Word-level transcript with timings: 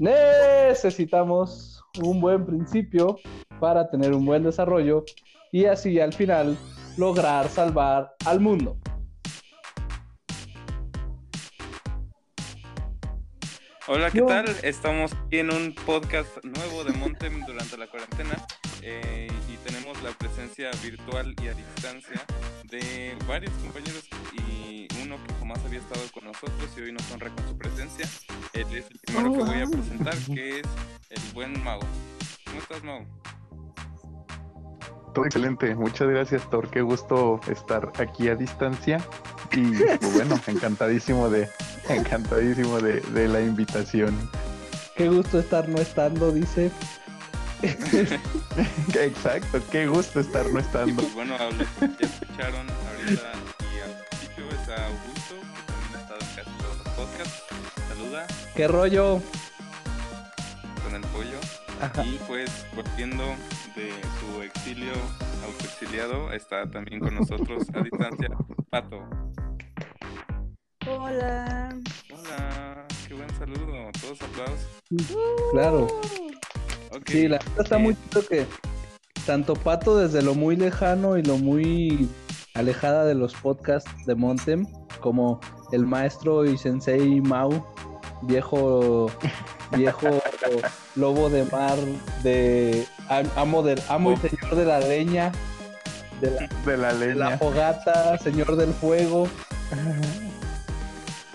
necesitamos 0.00 1.82
un 2.02 2.20
buen 2.20 2.46
principio 2.46 3.18
para 3.60 3.88
tener 3.90 4.12
un 4.12 4.24
buen 4.24 4.42
desarrollo 4.42 5.04
y 5.50 5.66
así 5.66 6.00
al 6.00 6.12
final 6.12 6.56
lograr 6.96 7.48
salvar 7.48 8.14
al 8.26 8.40
mundo. 8.40 8.76
Hola, 13.88 14.10
¿qué 14.10 14.22
tal? 14.22 14.46
Estamos 14.62 15.12
en 15.32 15.52
un 15.52 15.74
podcast 15.74 16.42
nuevo 16.44 16.84
de 16.84 16.92
Montem 16.92 17.44
durante 17.44 17.76
la 17.76 17.88
cuarentena 17.88 18.36
eh, 18.80 19.28
y 19.52 19.56
tenemos 19.68 20.00
la 20.02 20.10
presencia 20.12 20.70
virtual 20.82 21.34
y 21.42 21.48
a 21.48 21.54
distancia 21.54 22.24
de 22.70 23.14
varios 23.26 23.52
compañeros 23.54 24.08
y 24.48 24.86
uno 25.12 25.24
que 25.26 25.34
jamás 25.34 25.58
había 25.64 25.78
estado 25.80 26.00
con 26.12 26.24
nosotros 26.24 26.70
y 26.76 26.80
hoy 26.80 26.92
nos 26.92 27.10
honra 27.10 27.30
con 27.30 27.48
su 27.48 27.58
presencia. 27.58 28.08
Él 28.52 28.66
es 28.70 28.86
el 28.90 28.98
primero 28.98 29.32
que 29.32 29.38
voy 29.38 29.60
a 29.60 29.66
presentar, 29.66 30.14
que 30.34 30.60
es 30.60 30.66
el 31.10 31.32
buen 31.34 31.62
Mau. 31.62 31.80
¿Cómo 32.46 32.58
estás, 32.58 32.82
Mau? 32.82 33.04
Todo 35.14 35.26
excelente, 35.26 35.74
muchas 35.74 36.08
gracias, 36.08 36.48
Thor. 36.48 36.70
Qué 36.70 36.80
gusto 36.80 37.40
estar 37.48 37.92
aquí 37.98 38.28
a 38.28 38.36
distancia. 38.36 39.04
Y 39.52 39.72
pues, 39.72 40.14
bueno, 40.14 40.40
encantadísimo 40.46 41.28
de, 41.28 41.48
encantadísimo 41.88 42.80
de, 42.80 43.00
de 43.00 43.28
la 43.28 43.42
invitación. 43.42 44.16
Qué 44.96 45.08
gusto 45.08 45.40
estar 45.40 45.68
no 45.68 45.78
estando, 45.78 46.32
dice. 46.32 46.70
Exacto, 48.94 49.62
qué 49.70 49.86
gusto 49.86 50.20
estar 50.20 50.48
no 50.50 50.58
estando. 50.58 51.02
Pues 51.02 51.14
bueno, 51.14 51.36
ya 51.38 51.86
escucharon 52.00 52.66
ahorita 52.70 53.41
¿Qué 58.54 58.68
rollo? 58.68 59.20
con 60.84 60.94
el 60.94 61.00
pollo. 61.08 61.38
Y 62.04 62.18
pues 62.28 62.66
volviendo 62.76 63.24
de 63.74 63.90
su 64.20 64.42
exilio 64.42 64.92
autoexiliado, 65.46 66.30
está 66.32 66.70
también 66.70 67.00
con 67.00 67.14
nosotros 67.14 67.64
a 67.72 67.80
distancia 67.80 68.28
Pato. 68.68 69.08
Hola. 70.86 71.74
Hola, 72.12 72.86
qué 73.08 73.14
buen 73.14 73.30
saludo, 73.36 73.90
todos 74.00 74.20
aplausos. 74.20 74.68
Claro. 75.52 75.86
Sí, 77.06 77.28
la 77.28 77.38
verdad 77.38 77.60
está 77.60 77.76
eh, 77.76 77.82
muy 77.82 77.96
chido 77.96 78.26
que 78.28 78.46
tanto 79.24 79.54
Pato 79.54 79.96
desde 79.96 80.20
lo 80.20 80.34
muy 80.34 80.56
lejano 80.56 81.16
y 81.16 81.22
lo 81.22 81.38
muy 81.38 82.06
alejada 82.54 83.06
de 83.06 83.14
los 83.14 83.32
podcasts 83.34 83.90
de 84.04 84.14
Montem, 84.14 84.66
como 85.00 85.40
el 85.72 85.86
maestro 85.86 86.44
y 86.44 86.58
sensei 86.58 87.20
Mau, 87.22 87.64
viejo 88.22 89.10
viejo 89.76 90.08
lobo 90.96 91.28
de 91.30 91.44
mar, 91.44 91.76
de 92.22 92.86
am- 93.08 93.30
amo 93.36 93.62
del 93.62 93.80
amo 93.88 94.12
y 94.12 94.16
señor 94.16 94.56
de 94.56 94.64
la 94.64 94.80
leña, 94.80 95.30
de 96.20 96.30
la, 96.30 96.48
De 96.64 96.76
la 96.76 96.94
de 96.94 97.14
la 97.14 97.26
leña. 97.26 97.38
fogata, 97.38 98.18
señor 98.18 98.56
del 98.56 98.72
fuego 98.72 99.28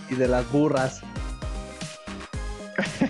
y 0.09 0.15
de 0.15 0.27
las 0.27 0.49
burras. 0.51 1.01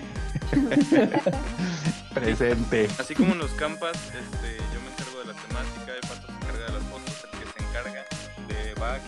Presente. 2.14 2.88
Así 2.98 3.14
como 3.14 3.32
en 3.32 3.38
los 3.38 3.50
campas, 3.52 3.92
este, 3.96 4.56
yo 4.74 4.80
me 4.80 4.88
encargo 4.90 5.20
de 5.20 5.26
la 5.26 5.34
temática, 5.34 5.92
el 5.94 6.00
Pato 6.00 6.26
se 6.26 6.32
encarga 6.32 6.66
de 6.66 6.72
las 6.72 6.82
fotos, 6.84 7.24
el 7.24 7.30
que 7.38 7.46
se 7.46 7.62
encarga 7.68 8.04
de 8.48 8.74
back 8.80 9.00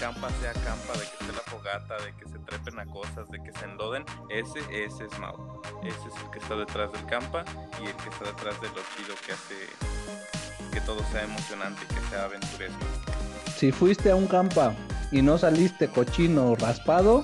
campa 0.00 0.28
sea 0.40 0.52
campa, 0.52 0.92
de 0.94 1.00
que 1.00 1.16
esté 1.20 1.32
la 1.32 1.42
fogata, 1.46 1.94
de 2.04 2.12
que 2.14 2.24
se 2.30 2.38
trepen 2.38 2.78
a 2.78 2.86
cosas, 2.86 3.28
de 3.30 3.42
que 3.42 3.52
se 3.52 3.64
enloden, 3.64 4.04
ese, 4.30 4.60
ese 4.70 5.04
es 5.06 5.18
Mau. 5.18 5.60
Ese 5.82 5.96
es 6.08 6.24
el 6.24 6.30
que 6.30 6.38
está 6.38 6.54
detrás 6.56 6.92
del 6.92 7.04
campa 7.06 7.44
y 7.82 7.86
el 7.86 7.94
que 7.94 8.08
está 8.08 8.24
detrás 8.26 8.60
de 8.60 8.68
lo 8.68 8.80
chido 8.96 9.14
que 9.26 9.32
hace 9.32 9.54
que 10.72 10.80
todo 10.82 11.00
sea 11.12 11.22
emocionante, 11.24 11.80
que 11.86 12.00
sea 12.10 12.24
aventuresco. 12.24 12.78
Si 13.56 13.72
fuiste 13.72 14.10
a 14.10 14.16
un 14.16 14.26
campa 14.26 14.74
y 15.10 15.22
no 15.22 15.38
saliste 15.38 15.88
cochino 15.88 16.54
raspado, 16.56 17.22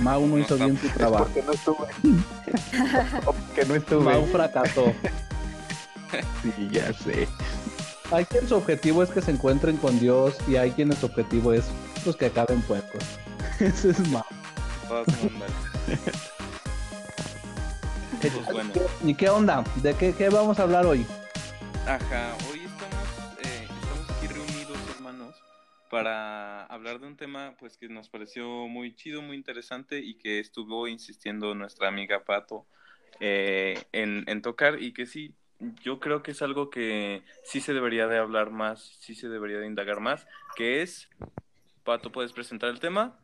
Mau 0.00 0.20
no 0.26 0.36
No 0.36 0.38
hizo 0.38 0.54
está- 0.54 0.66
bien 0.66 0.78
su 0.80 0.88
trabajo. 0.90 1.24
Porque 1.24 1.42
no 1.42 1.52
estuve. 1.52 1.86
que 3.54 3.64
no 3.66 3.74
estuve. 3.74 4.04
Mau 4.04 4.26
fracasó. 4.26 4.92
Sí, 6.42 6.68
ya 6.70 6.92
sé. 6.92 7.28
Hay 8.10 8.24
quien 8.24 8.48
su 8.48 8.56
objetivo 8.56 9.02
es 9.02 9.10
que 9.10 9.20
se 9.20 9.30
encuentren 9.30 9.76
con 9.76 10.00
Dios 10.00 10.38
y 10.48 10.56
hay 10.56 10.70
quienes 10.70 10.98
su 10.98 11.06
objetivo 11.06 11.52
es 11.52 11.66
pues, 12.04 12.16
que 12.16 12.26
acaben 12.26 12.62
puercos. 12.62 13.04
Ese 13.60 13.90
es 13.90 13.98
mundas. 14.00 14.24
Pues 14.88 15.06
bueno. 18.52 18.72
¿Y 19.04 19.14
qué 19.14 19.28
onda? 19.28 19.62
¿De 19.82 19.94
qué, 19.94 20.14
qué 20.14 20.30
vamos 20.30 20.58
a 20.58 20.62
hablar 20.62 20.86
hoy? 20.86 21.04
Ajá, 21.86 22.34
hoy 22.50 22.60
estamos, 22.60 23.08
eh, 23.44 23.68
estamos 23.68 24.10
aquí 24.10 24.26
reunidos, 24.26 24.78
hermanos, 24.96 25.34
para 25.90 26.64
hablar 26.64 27.00
de 27.00 27.08
un 27.08 27.16
tema 27.16 27.56
pues 27.58 27.76
que 27.76 27.90
nos 27.90 28.08
pareció 28.08 28.48
muy 28.68 28.94
chido, 28.96 29.20
muy 29.20 29.36
interesante 29.36 29.98
y 29.98 30.14
que 30.14 30.38
estuvo 30.38 30.88
insistiendo 30.88 31.54
nuestra 31.54 31.88
amiga 31.88 32.24
Pato 32.24 32.66
eh, 33.20 33.82
en, 33.92 34.24
en 34.28 34.40
tocar 34.40 34.82
y 34.82 34.94
que 34.94 35.04
sí, 35.04 35.34
yo 35.82 35.98
creo 36.00 36.22
que 36.22 36.30
es 36.32 36.42
algo 36.42 36.70
que 36.70 37.22
sí 37.44 37.60
se 37.60 37.74
debería 37.74 38.06
de 38.06 38.18
hablar 38.18 38.50
más, 38.50 38.96
sí 39.00 39.14
se 39.14 39.28
debería 39.28 39.58
de 39.58 39.66
indagar 39.66 40.00
más, 40.00 40.26
que 40.56 40.82
es, 40.82 41.08
Pato, 41.84 42.12
¿puedes 42.12 42.32
presentar 42.32 42.70
el 42.70 42.80
tema? 42.80 43.18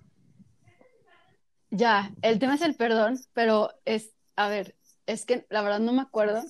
Ya, 1.70 2.12
el 2.22 2.38
tema 2.38 2.54
es 2.54 2.62
el 2.62 2.76
perdón, 2.76 3.18
pero 3.32 3.70
es, 3.84 4.12
a 4.36 4.48
ver, 4.48 4.74
es 5.06 5.26
que 5.26 5.46
la 5.50 5.62
verdad 5.62 5.80
no 5.80 5.92
me 5.92 6.02
acuerdo 6.02 6.42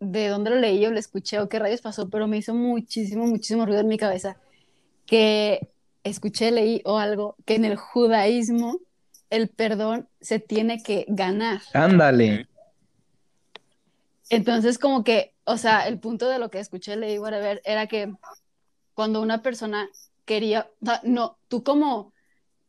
de 0.00 0.28
dónde 0.28 0.50
lo 0.50 0.56
leí 0.56 0.84
o 0.86 0.90
lo 0.90 0.98
escuché 0.98 1.38
o 1.38 1.48
qué 1.48 1.58
rayos 1.58 1.80
pasó, 1.80 2.10
pero 2.10 2.26
me 2.26 2.38
hizo 2.38 2.54
muchísimo, 2.54 3.26
muchísimo 3.26 3.66
ruido 3.66 3.80
en 3.80 3.88
mi 3.88 3.98
cabeza 3.98 4.36
que 5.06 5.68
escuché, 6.04 6.50
leí 6.50 6.82
o 6.84 6.98
algo, 6.98 7.36
que 7.44 7.54
en 7.54 7.64
el 7.64 7.76
judaísmo 7.76 8.80
el 9.30 9.48
perdón 9.48 10.08
se 10.20 10.38
tiene 10.38 10.82
que 10.82 11.06
ganar. 11.08 11.60
Ándale. 11.72 12.48
Entonces, 14.32 14.78
como 14.78 15.04
que, 15.04 15.34
o 15.44 15.58
sea, 15.58 15.86
el 15.86 15.98
punto 15.98 16.26
de 16.26 16.38
lo 16.38 16.50
que 16.50 16.58
escuché, 16.58 16.96
leí, 16.96 17.18
whatever, 17.18 17.60
era 17.66 17.86
que 17.86 18.14
cuando 18.94 19.20
una 19.20 19.42
persona 19.42 19.90
quería, 20.24 20.70
o 20.80 20.86
sea, 20.86 21.00
no, 21.04 21.36
tú 21.48 21.62
como 21.62 22.14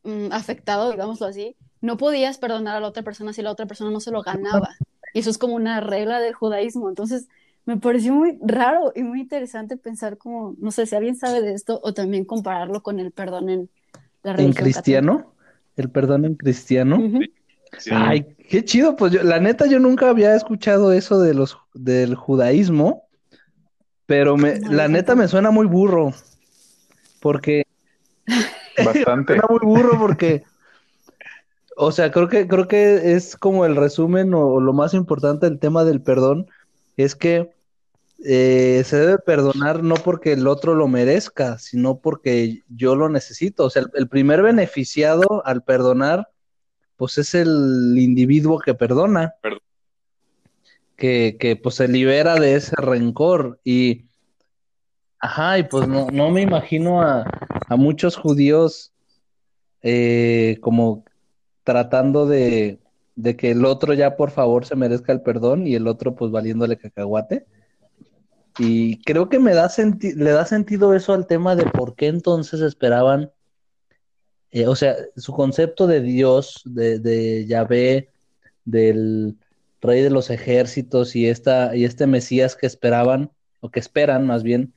mm, 0.02 0.30
afectado, 0.30 0.90
digámoslo 0.90 1.26
así, 1.26 1.56
no 1.80 1.96
podías 1.96 2.36
perdonar 2.36 2.76
a 2.76 2.80
la 2.80 2.88
otra 2.88 3.02
persona 3.02 3.32
si 3.32 3.40
la 3.40 3.50
otra 3.50 3.64
persona 3.64 3.90
no 3.90 4.00
se 4.00 4.10
lo 4.10 4.22
ganaba. 4.22 4.76
Y 5.14 5.20
eso 5.20 5.30
es 5.30 5.38
como 5.38 5.54
una 5.54 5.80
regla 5.80 6.20
del 6.20 6.34
judaísmo. 6.34 6.90
Entonces, 6.90 7.28
me 7.64 7.78
pareció 7.78 8.12
muy 8.12 8.38
raro 8.42 8.92
y 8.94 9.02
muy 9.02 9.22
interesante 9.22 9.78
pensar 9.78 10.18
como, 10.18 10.54
no 10.58 10.70
sé 10.70 10.84
si 10.84 10.94
alguien 10.96 11.16
sabe 11.16 11.40
de 11.40 11.54
esto 11.54 11.80
o 11.82 11.94
también 11.94 12.26
compararlo 12.26 12.82
con 12.82 13.00
el 13.00 13.10
perdón 13.10 13.48
en 13.48 13.70
la 14.22 14.32
¿En 14.32 14.36
religión 14.36 14.64
cristiano? 14.64 15.34
¿El 15.76 15.88
perdón 15.88 16.26
en 16.26 16.34
cristiano? 16.34 16.98
Ujú. 16.98 17.20
Sí. 17.78 17.90
Ay, 17.92 18.26
qué 18.48 18.64
chido. 18.64 18.96
Pues 18.96 19.12
yo, 19.12 19.22
la 19.22 19.40
neta, 19.40 19.66
yo 19.66 19.78
nunca 19.78 20.08
había 20.08 20.34
escuchado 20.34 20.92
eso 20.92 21.20
de 21.20 21.34
los 21.34 21.58
del 21.74 22.14
judaísmo, 22.14 23.04
pero 24.06 24.36
me, 24.36 24.60
la 24.60 24.88
neta 24.88 25.14
me 25.14 25.28
suena 25.28 25.50
muy 25.50 25.66
burro. 25.66 26.12
Porque 27.20 27.64
Bastante. 28.84 29.34
Suena 29.34 29.46
muy 29.48 29.60
burro 29.62 29.98
porque, 29.98 30.44
o 31.76 31.92
sea, 31.92 32.10
creo 32.10 32.28
que, 32.28 32.48
creo 32.48 32.68
que 32.68 33.14
es 33.14 33.36
como 33.36 33.64
el 33.64 33.76
resumen 33.76 34.34
o, 34.34 34.60
lo 34.60 34.72
más 34.72 34.94
importante 34.94 35.48
del 35.48 35.58
tema 35.58 35.84
del 35.84 36.00
perdón, 36.00 36.46
es 36.96 37.14
que 37.14 37.50
eh, 38.24 38.82
se 38.86 38.96
debe 38.96 39.18
perdonar 39.18 39.82
no 39.82 39.96
porque 39.96 40.32
el 40.32 40.46
otro 40.46 40.74
lo 40.74 40.88
merezca, 40.88 41.58
sino 41.58 41.98
porque 41.98 42.62
yo 42.68 42.96
lo 42.96 43.08
necesito. 43.08 43.64
O 43.64 43.70
sea, 43.70 43.82
el, 43.82 43.90
el 43.94 44.08
primer 44.08 44.42
beneficiado 44.42 45.44
al 45.44 45.62
perdonar, 45.62 46.28
pues 46.96 47.18
es 47.18 47.34
el 47.34 47.94
individuo 47.98 48.58
que 48.58 48.74
perdona, 48.74 49.34
Perdón. 49.42 49.60
que, 50.96 51.36
que 51.38 51.56
pues 51.56 51.76
se 51.76 51.88
libera 51.88 52.36
de 52.36 52.54
ese 52.56 52.76
rencor 52.76 53.60
y... 53.64 54.06
Ajá, 55.18 55.58
y 55.58 55.62
pues 55.62 55.88
no, 55.88 56.08
no 56.12 56.30
me 56.30 56.42
imagino 56.42 57.00
a, 57.00 57.24
a 57.68 57.76
muchos 57.76 58.16
judíos 58.16 58.92
eh, 59.82 60.58
como 60.60 61.04
tratando 61.62 62.26
de, 62.26 62.78
de 63.16 63.36
que 63.36 63.50
el 63.52 63.64
otro 63.64 63.94
ya 63.94 64.16
por 64.16 64.30
favor 64.30 64.66
se 64.66 64.76
merezca 64.76 65.12
el 65.12 65.22
perdón 65.22 65.66
y 65.66 65.74
el 65.74 65.86
otro 65.88 66.14
pues 66.14 66.30
valiéndole 66.30 66.76
cacahuate. 66.76 67.46
Y 68.58 69.02
creo 69.02 69.28
que 69.28 69.38
me 69.38 69.54
da 69.54 69.70
le 69.76 70.30
da 70.30 70.46
sentido 70.46 70.94
eso 70.94 71.12
al 71.12 71.26
tema 71.26 71.56
de 71.56 71.64
por 71.64 71.96
qué 71.96 72.06
entonces 72.06 72.60
esperaban, 72.60 73.32
eh, 74.54 74.68
o 74.68 74.76
sea, 74.76 74.94
su 75.16 75.32
concepto 75.32 75.88
de 75.88 76.00
Dios, 76.00 76.62
de, 76.64 77.00
de 77.00 77.44
Yahvé, 77.44 78.10
del 78.64 79.36
rey 79.80 80.00
de 80.00 80.10
los 80.10 80.30
ejércitos 80.30 81.16
y, 81.16 81.26
esta, 81.26 81.74
y 81.74 81.84
este 81.84 82.06
Mesías 82.06 82.54
que 82.54 82.68
esperaban, 82.68 83.32
o 83.58 83.70
que 83.70 83.80
esperan 83.80 84.28
más 84.28 84.44
bien, 84.44 84.72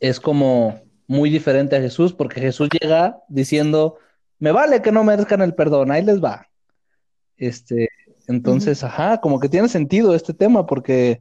es 0.00 0.20
como 0.20 0.80
muy 1.06 1.28
diferente 1.28 1.76
a 1.76 1.82
Jesús, 1.82 2.14
porque 2.14 2.40
Jesús 2.40 2.70
llega 2.80 3.18
diciendo, 3.28 3.98
me 4.38 4.52
vale 4.52 4.80
que 4.80 4.90
no 4.90 5.04
merezcan 5.04 5.42
el 5.42 5.54
perdón, 5.54 5.90
ahí 5.90 6.02
les 6.02 6.24
va. 6.24 6.48
Este, 7.36 7.90
entonces, 8.26 8.82
ajá, 8.82 9.20
como 9.20 9.38
que 9.38 9.50
tiene 9.50 9.68
sentido 9.68 10.14
este 10.14 10.32
tema, 10.32 10.64
porque, 10.64 11.20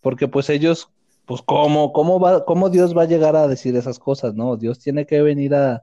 porque 0.00 0.28
pues 0.28 0.48
ellos, 0.50 0.88
pues 1.26 1.42
cómo, 1.42 1.92
cómo 1.92 2.20
va, 2.20 2.44
cómo 2.44 2.70
Dios 2.70 2.96
va 2.96 3.02
a 3.02 3.06
llegar 3.06 3.34
a 3.34 3.48
decir 3.48 3.74
esas 3.74 3.98
cosas, 3.98 4.34
¿no? 4.36 4.56
Dios 4.56 4.78
tiene 4.78 5.04
que 5.04 5.20
venir 5.20 5.52
a, 5.56 5.82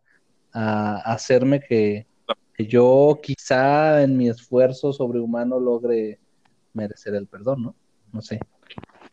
a 0.57 0.95
hacerme 1.13 1.59
que, 1.59 2.07
que 2.55 2.65
yo 2.65 3.19
quizá 3.21 4.01
en 4.01 4.17
mi 4.17 4.27
esfuerzo 4.27 4.91
sobrehumano 4.91 5.59
logre 5.59 6.19
merecer 6.73 7.13
el 7.13 7.27
perdón, 7.27 7.61
¿no? 7.61 7.75
No 8.11 8.21
sé. 8.21 8.39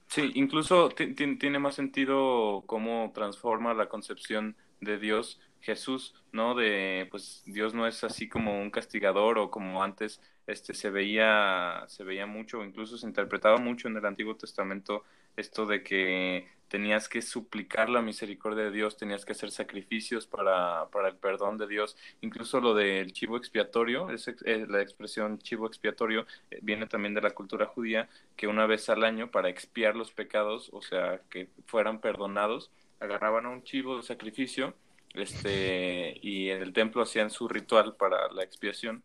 Sí, 0.07 0.31
incluso 0.35 0.89
tiene 0.89 1.59
más 1.59 1.75
sentido 1.75 2.63
cómo 2.67 3.13
transforma 3.15 3.75
la 3.75 3.89
concepción 3.89 4.57
de 4.81 4.99
Dios 4.99 5.41
Jesús, 5.61 6.15
¿no? 6.33 6.55
De, 6.55 7.09
pues 7.11 7.43
Dios 7.47 7.75
no 7.75 7.87
es 7.87 8.05
así 8.05 8.29
como 8.29 8.61
un 8.61 8.71
castigador 8.71 9.39
o 9.39 9.51
como 9.51 9.83
antes 9.83 10.21
este, 10.47 10.73
se 10.73 10.91
veía, 10.91 11.85
se 11.89 12.05
veía 12.05 12.27
mucho, 12.27 12.65
incluso 12.65 12.97
se 12.97 13.07
interpretaba 13.07 13.59
mucho 13.59 13.89
en 13.89 13.97
el 13.97 14.07
Antiguo 14.07 14.37
Testamento 14.37 15.05
esto 15.37 15.67
de 15.67 15.83
que 15.83 16.47
tenías 16.75 17.09
que 17.09 17.23
suplicar 17.23 17.89
la 17.89 18.03
misericordia 18.03 18.65
de 18.65 18.73
Dios, 18.73 18.97
tenías 18.97 19.25
que 19.25 19.31
hacer 19.31 19.53
sacrificios 19.53 20.27
para, 20.27 20.89
para 20.91 21.07
el 21.07 21.15
perdón 21.15 21.57
de 21.57 21.69
Dios. 21.69 21.97
Incluso 22.21 22.61
lo 22.61 22.75
del 22.75 23.13
chivo 23.13 23.37
expiatorio, 23.37 24.11
es, 24.11 24.27
eh, 24.27 24.67
la 24.69 24.83
expresión 24.83 25.39
chivo 25.39 25.69
expiatorio 25.69 26.27
eh, 26.51 26.59
viene 26.63 26.89
también 26.89 27.15
de 27.15 27.21
la 27.21 27.31
cultura 27.31 27.67
judía, 27.67 28.09
que 28.35 28.49
una 28.49 28.67
vez 28.67 28.89
al 28.89 29.05
año 29.05 29.31
para 29.31 29.51
expiar 29.51 29.95
los 29.95 30.11
pecados, 30.11 30.69
o 30.73 30.83
sea, 30.83 31.21
que 31.31 31.49
fueran 31.65 32.01
perdonados, 32.01 32.73
agarraban 32.99 33.47
a 33.47 33.51
un 33.51 33.63
chivo 33.63 33.99
de 33.99 34.03
sacrificio 34.03 34.75
este, 35.15 36.19
y 36.23 36.51
en 36.51 36.61
el 36.61 36.73
templo 36.73 37.03
hacían 37.03 37.31
su 37.31 37.47
ritual 37.47 37.95
para 37.95 38.33
la 38.33 38.43
expiación 38.43 39.05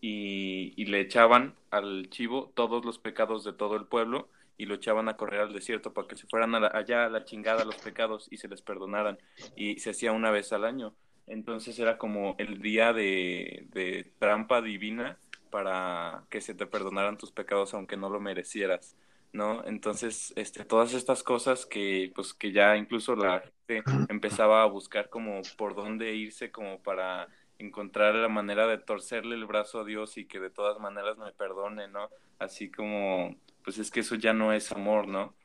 y, 0.00 0.72
y 0.80 0.84
le 0.84 1.00
echaban 1.00 1.56
al 1.72 2.10
chivo 2.10 2.52
todos 2.54 2.84
los 2.84 3.00
pecados 3.00 3.42
de 3.42 3.54
todo 3.54 3.74
el 3.74 3.86
pueblo 3.86 4.28
y 4.58 4.66
lo 4.66 4.74
echaban 4.74 5.08
a 5.08 5.16
correr 5.16 5.40
al 5.40 5.52
desierto 5.54 5.94
para 5.94 6.08
que 6.08 6.16
se 6.16 6.26
fueran 6.26 6.54
allá 6.54 7.06
a 7.06 7.08
la 7.08 7.24
chingada 7.24 7.64
los 7.64 7.76
pecados 7.76 8.28
y 8.30 8.36
se 8.36 8.48
les 8.48 8.60
perdonaran. 8.60 9.18
Y 9.56 9.78
se 9.78 9.90
hacía 9.90 10.12
una 10.12 10.30
vez 10.30 10.52
al 10.52 10.64
año. 10.64 10.94
Entonces 11.26 11.78
era 11.78 11.96
como 11.96 12.34
el 12.38 12.60
día 12.60 12.92
de, 12.92 13.66
de 13.70 14.12
trampa 14.18 14.60
divina 14.60 15.18
para 15.50 16.24
que 16.28 16.40
se 16.40 16.54
te 16.54 16.66
perdonaran 16.66 17.18
tus 17.18 17.32
pecados 17.32 17.72
aunque 17.72 17.96
no 17.96 18.10
lo 18.10 18.20
merecieras. 18.20 18.96
¿no? 19.32 19.64
Entonces, 19.64 20.32
este, 20.36 20.64
todas 20.64 20.94
estas 20.94 21.22
cosas 21.22 21.66
que, 21.66 22.12
pues, 22.14 22.34
que 22.34 22.52
ya 22.52 22.76
incluso 22.76 23.14
la 23.14 23.40
gente 23.66 23.82
empezaba 24.08 24.62
a 24.62 24.66
buscar 24.66 25.08
como 25.10 25.42
por 25.56 25.74
dónde 25.74 26.14
irse 26.14 26.50
como 26.50 26.82
para 26.82 27.28
encontrar 27.58 28.14
la 28.14 28.28
manera 28.28 28.66
de 28.66 28.78
torcerle 28.78 29.34
el 29.34 29.46
brazo 29.46 29.80
a 29.80 29.84
Dios 29.84 30.16
y 30.16 30.26
que 30.26 30.40
de 30.40 30.50
todas 30.50 30.78
maneras 30.80 31.18
me 31.18 31.32
perdone, 31.32 31.88
¿no? 31.88 32.08
Así 32.38 32.70
como 32.70 33.36
pues 33.68 33.76
es 33.76 33.90
que 33.90 34.00
eso 34.00 34.14
ya 34.14 34.32
no 34.32 34.54
es 34.54 34.72
amor, 34.72 35.08
¿no? 35.08 35.36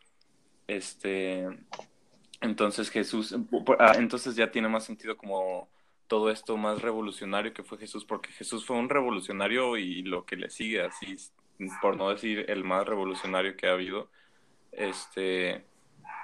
Este, 0.65 1.45
entonces 2.39 2.89
Jesús, 2.89 3.35
ah, 3.79 3.95
entonces 3.97 4.37
ya 4.37 4.49
tiene 4.49 4.69
más 4.69 4.85
sentido 4.85 5.17
como 5.17 5.69
todo 6.07 6.31
esto 6.31 6.55
más 6.55 6.81
revolucionario 6.81 7.53
que 7.53 7.63
fue 7.63 7.77
Jesús, 7.77 8.05
porque 8.05 8.31
Jesús 8.31 8.65
fue 8.65 8.77
un 8.77 8.87
revolucionario 8.87 9.75
y 9.75 10.03
lo 10.03 10.25
que 10.25 10.37
le 10.37 10.49
sigue, 10.49 10.83
así, 10.83 11.17
por 11.81 11.97
no 11.97 12.11
decir 12.11 12.45
el 12.47 12.63
más 12.63 12.87
revolucionario 12.87 13.57
que 13.57 13.67
ha 13.67 13.73
habido, 13.73 14.09
este, 14.71 15.65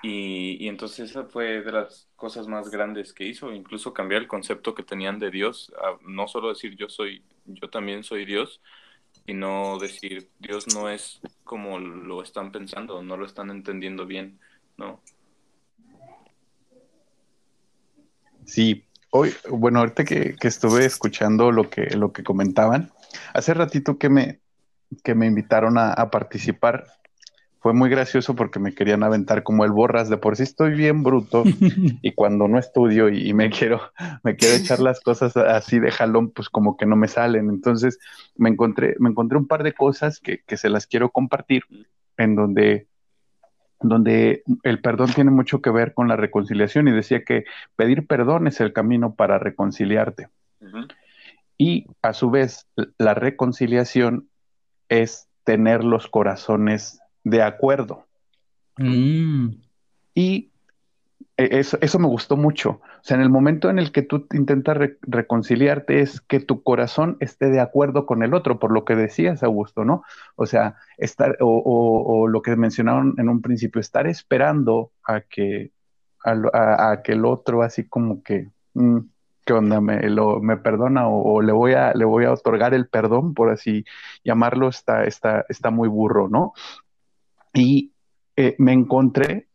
y, 0.02 0.56
y 0.63 0.69
entonces 0.69 1.10
esa 1.10 1.25
fue 1.25 1.62
de 1.62 1.72
las 1.74 2.07
cosas 2.16 2.48
más 2.48 2.69
grandes 2.69 3.12
que 3.12 3.25
hizo, 3.25 3.52
incluso 3.52 3.94
cambiar 3.94 4.22
el 4.22 4.30
concepto 4.30 4.74
que 4.74 4.84
tenían 4.84 5.19
de 5.19 5.31
Dios, 5.31 5.74
no 6.04 6.30
solo 6.30 6.48
decir 6.48 6.78
yo 6.78 6.88
soy, 6.88 7.25
yo 7.44 7.69
también 7.69 8.06
soy 8.06 8.24
Dios, 8.24 8.62
y 9.30 9.34
no 9.36 9.78
decir 9.78 10.31
Dios 10.40 10.74
no 10.74 10.90
es 10.90 11.22
como 11.44 11.78
lo 11.78 12.24
están 12.24 12.52
pensando, 12.52 13.04
no 13.04 13.16
lo 13.16 13.28
están 13.28 13.52
entendiendo 13.52 14.08
bien, 14.08 14.40
¿no? 14.76 15.02
Sí, 18.46 18.86
hoy, 19.12 19.31
bueno, 19.48 19.80
ahorita 19.80 20.04
que, 20.04 20.36
estuve 20.42 20.84
escuchando 20.86 21.52
lo 21.52 21.70
que, 21.70 21.96
lo 21.96 22.12
que 22.12 22.24
comentaban, 22.24 22.92
hace 23.36 23.54
ratito 23.54 24.00
que 24.00 24.10
me, 24.10 24.40
que 25.04 25.14
me 25.14 25.28
invitaron 25.28 25.78
a, 25.78 25.94
a 25.94 26.10
participar, 26.10 26.88
fue 27.60 27.74
muy 27.74 27.90
gracioso 27.90 28.36
porque 28.36 28.60
me 28.60 28.74
querían 28.74 29.04
aventar 29.04 29.44
como 29.44 29.66
el 29.66 29.72
borras. 29.72 30.10
De 30.10 30.18
por 30.18 30.36
sí 30.36 30.44
estoy 30.44 30.76
bien 30.76 31.04
bruto 31.04 31.44
y 32.02 32.14
cuando 32.14 32.48
no 32.48 32.58
estudio 32.58 33.10
y, 33.10 33.34
me 33.34 33.50
quiero 33.50 33.82
me 34.24 34.36
quiero 34.36 34.56
echar 34.56 34.80
las 34.80 35.02
cosas 35.02 35.36
así 35.36 35.80
de 35.80 35.92
jalón 35.92 36.32
pues 36.32 36.50
como 36.50 36.78
que 36.78 36.86
no 36.86 36.96
me 36.96 37.08
salen. 37.08 37.50
Entonces 37.50 38.00
me 38.36 38.50
encontré 38.50 38.96
me 39.00 39.10
encontré 39.10 39.38
un 39.38 39.48
par 39.48 39.64
de 39.64 39.74
cosas 39.74 40.20
que, 40.20 40.42
que 40.46 40.58
se 40.58 40.70
las 40.70 40.88
quiero 40.88 41.10
compartir 41.10 41.64
en 42.18 42.36
donde 42.36 42.88
donde 43.82 44.44
el 44.64 44.82
perdón 44.82 45.12
tiene 45.14 45.32
mucho 45.32 45.62
que 45.62 45.70
ver 45.70 45.94
con 45.94 46.08
la 46.08 46.16
reconciliación 46.16 46.88
y 46.88 46.92
decía 46.92 47.24
que 47.24 47.46
pedir 47.76 48.08
perdón 48.08 48.48
es 48.48 48.60
el 48.60 48.74
camino 48.74 49.16
para 49.16 49.40
reconciliarte. 49.40 50.28
Y 51.58 51.88
a 52.02 52.14
su 52.14 52.30
vez 52.30 52.68
la 52.98 53.14
reconciliación 53.14 54.30
es 54.90 55.30
tener 55.44 55.84
los 55.84 56.08
corazones 56.08 57.00
de 57.24 57.42
acuerdo. 57.42 58.06
Mm. 58.77 59.50
Y 60.16 60.50
e, 61.39 61.60
eso, 61.60 61.77
eso, 61.81 62.00
me 62.00 62.07
gustó 62.07 62.36
mucho. 62.36 62.81
O 62.81 63.01
sea, 63.01 63.16
en 63.16 63.24
el 63.24 63.30
momento 63.30 63.69
en 63.69 63.80
el 63.80 63.94
que 63.94 64.01
tú 64.01 64.27
intentas 64.33 64.77
reconciliarte 65.01 66.01
es 66.01 66.19
que 66.19 66.42
tu 66.42 66.63
corazón 66.63 67.16
esté 67.21 67.50
de 67.50 67.62
acuerdo 67.62 68.06
con 68.06 68.24
el 68.24 68.33
otro, 68.33 68.60
por 68.60 68.71
lo 68.71 68.83
que 68.83 68.95
decías, 68.95 69.42
Augusto, 69.42 69.86
¿no? 69.86 70.04
O 70.36 70.45
sea, 70.45 70.75
estar, 70.98 71.38
o, 71.39 72.27
lo 72.27 72.42
que 72.42 72.57
mencionaron 72.57 73.16
en 73.18 73.30
un 73.30 73.42
principio, 73.42 73.80
estar 73.80 74.06
esperando 74.06 74.92
a 75.06 75.21
que, 75.21 75.71
a, 76.25 77.01
que 77.04 77.13
el 77.13 77.24
otro 77.25 77.63
así 77.63 77.88
como 77.88 78.21
que, 78.21 78.50
mm, 78.74 79.00
¿qué 79.45 79.54
onda? 79.54 79.80
Me, 79.80 80.10
lo, 80.10 80.42
me 80.42 80.57
perdona 80.57 81.07
o, 81.07 81.42
le, 81.42 81.54
voy 81.54 81.74
a, 81.74 81.94
le 81.94 82.04
voy 82.04 82.25
a 82.25 82.33
otorgar 82.33 82.74
el 82.74 82.89
perdón, 82.89 83.33
por 83.33 83.50
así 83.50 83.86
llamarlo, 84.25 84.68
está, 84.68 85.06
está, 85.06 85.45
está 85.48 85.69
muy 85.71 85.88
burro, 85.88 86.27
¿no? 86.27 86.54
Y 87.54 87.94
eh, 88.36 88.56
me 88.57 88.74
encontré, 88.74 89.48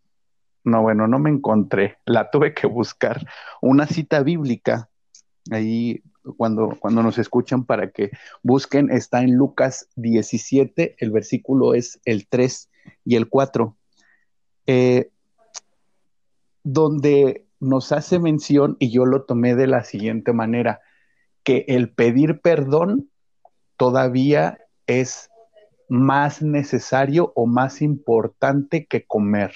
no, 0.64 0.82
bueno, 0.82 1.06
no 1.06 1.18
me 1.18 1.30
encontré, 1.30 1.98
la 2.04 2.30
tuve 2.30 2.54
que 2.54 2.66
buscar, 2.66 3.26
una 3.60 3.86
cita 3.86 4.22
bíblica, 4.22 4.88
ahí 5.50 6.02
cuando, 6.36 6.76
cuando 6.80 7.02
nos 7.02 7.18
escuchan 7.18 7.64
para 7.64 7.90
que 7.90 8.10
busquen, 8.42 8.90
está 8.90 9.22
en 9.22 9.34
Lucas 9.34 9.88
17, 9.96 10.96
el 10.98 11.10
versículo 11.10 11.74
es 11.74 12.00
el 12.04 12.26
3 12.28 12.70
y 13.04 13.16
el 13.16 13.28
4, 13.28 13.76
eh, 14.66 15.10
donde 16.62 17.46
nos 17.60 17.92
hace 17.92 18.18
mención, 18.18 18.76
y 18.78 18.90
yo 18.90 19.06
lo 19.06 19.24
tomé 19.24 19.54
de 19.54 19.66
la 19.66 19.84
siguiente 19.84 20.32
manera, 20.32 20.80
que 21.42 21.64
el 21.68 21.90
pedir 21.90 22.40
perdón 22.40 23.10
todavía 23.76 24.58
es 24.86 25.30
más 25.88 26.42
necesario 26.42 27.32
o 27.34 27.46
más 27.46 27.82
importante 27.82 28.86
que 28.86 29.04
comer. 29.04 29.52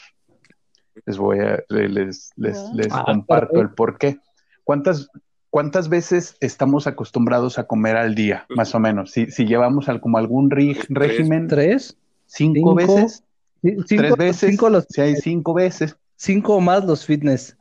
Les 1.07 1.17
voy 1.17 1.39
a, 1.41 1.63
les, 1.69 2.33
les, 2.37 2.59
ah. 2.91 3.05
comparto 3.07 3.61
el 3.61 3.71
por 3.71 3.99
qué. 3.99 4.19
¿Cuántas, 4.65 5.09
¿Cuántas 5.51 5.89
veces 5.89 6.37
estamos 6.41 6.87
acostumbrados 6.87 7.59
a 7.59 7.67
comer 7.67 7.97
al 7.97 8.15
día, 8.15 8.47
más 8.51 8.75
o 8.75 8.81
menos? 8.81 9.13
Si, 9.13 9.31
si 9.31 9.47
llevamos 9.47 9.89
al, 9.89 10.01
como 10.01 10.19
algún 10.19 10.51
régimen. 10.51 11.49
¿Tres? 11.49 11.97
¿Cinco, 12.27 12.75
veces? 12.75 13.25
¿Tres 13.63 14.17
veces? 14.17 14.51
Cinco 14.51 14.69
los, 14.69 14.87
si 14.91 15.01
hay 15.01 15.17
cinco 15.17 15.55
veces. 15.55 15.97
Cinco 16.17 16.57
o 16.57 16.61
más 16.61 16.85
los 16.85 17.07
fitness. 17.07 17.57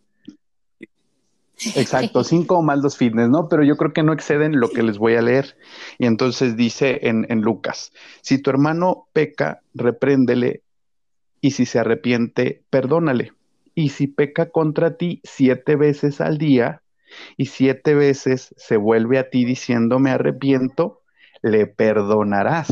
Exacto, 1.76 2.24
cinco 2.24 2.58
o 2.58 2.62
más 2.62 2.82
dos 2.82 2.98
fitness, 2.98 3.30
¿no? 3.30 3.50
Pero 3.50 3.64
yo 3.64 3.78
creo 3.78 3.94
que 3.94 4.04
no 4.04 4.14
exceden 4.14 4.60
lo 4.60 4.70
que 4.70 4.84
les 4.84 4.98
voy 4.98 5.16
a 5.16 5.22
leer. 5.22 5.58
Y 5.98 6.06
entonces 6.06 6.56
dice 6.56 7.00
en, 7.04 7.26
en 7.30 7.42
Lucas, 7.42 7.92
si 8.22 8.42
tu 8.42 8.50
hermano 8.50 9.08
peca, 9.14 9.62
repréndele, 9.74 10.62
y 11.42 11.52
si 11.52 11.66
se 11.66 11.80
arrepiente, 11.80 12.64
perdónale. 12.70 13.34
Y 13.76 13.90
si 13.90 14.08
peca 14.08 14.50
contra 14.50 14.98
ti 14.98 15.22
siete 15.24 15.76
veces 15.76 16.20
al 16.20 16.38
día, 16.38 16.82
y 17.36 17.48
siete 17.48 17.96
veces 17.96 18.54
se 18.58 18.78
vuelve 18.78 19.20
a 19.20 19.30
ti 19.30 19.46
diciendo 19.46 20.00
me 20.00 20.12
arrepiento, 20.12 21.02
le 21.42 21.68
perdonarás. 21.68 22.68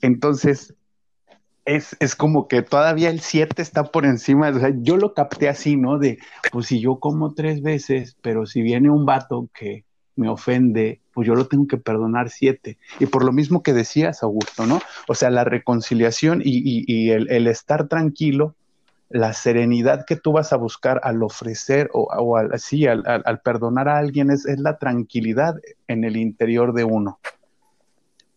Entonces, 0.00 0.74
es, 1.64 1.96
es, 2.00 2.16
como 2.16 2.48
que 2.48 2.62
todavía 2.62 3.10
el 3.10 3.20
7 3.20 3.62
está 3.62 3.84
por 3.84 4.04
encima. 4.04 4.48
O 4.50 4.58
sea, 4.58 4.72
yo 4.76 4.96
lo 4.96 5.14
capté 5.14 5.48
así, 5.48 5.76
¿no? 5.76 5.98
De, 5.98 6.18
pues 6.50 6.66
si 6.66 6.80
yo 6.80 6.98
como 6.98 7.34
tres 7.34 7.62
veces, 7.62 8.16
pero 8.22 8.46
si 8.46 8.62
viene 8.62 8.90
un 8.90 9.06
vato 9.06 9.48
que 9.54 9.84
me 10.16 10.28
ofende, 10.28 11.00
pues 11.12 11.26
yo 11.26 11.34
lo 11.34 11.46
tengo 11.46 11.66
que 11.66 11.78
perdonar 11.78 12.30
siete. 12.30 12.78
Y 13.00 13.06
por 13.06 13.24
lo 13.24 13.32
mismo 13.32 13.62
que 13.62 13.72
decías, 13.72 14.22
Augusto, 14.22 14.66
¿no? 14.66 14.80
O 15.08 15.14
sea, 15.14 15.30
la 15.30 15.44
reconciliación 15.44 16.42
y, 16.44 16.84
y, 16.86 17.10
el, 17.10 17.46
estar 17.46 17.88
tranquilo, 17.88 18.54
la 19.08 19.32
serenidad 19.32 20.04
que 20.06 20.16
tú 20.16 20.32
vas 20.32 20.52
a 20.52 20.56
buscar 20.56 21.00
al 21.04 21.22
ofrecer 21.22 21.90
o, 21.92 22.04
o 22.04 22.36
al, 22.36 22.58
sí, 22.58 22.86
al, 22.86 23.02
al, 23.06 23.40
perdonar 23.40 23.88
a 23.88 23.98
alguien 23.98 24.30
es, 24.30 24.46
es 24.46 24.58
la 24.58 24.78
tranquilidad 24.78 25.54
en 25.86 26.04
el 26.04 26.16
interior 26.16 26.72
de 26.74 26.84
uno 26.84 27.18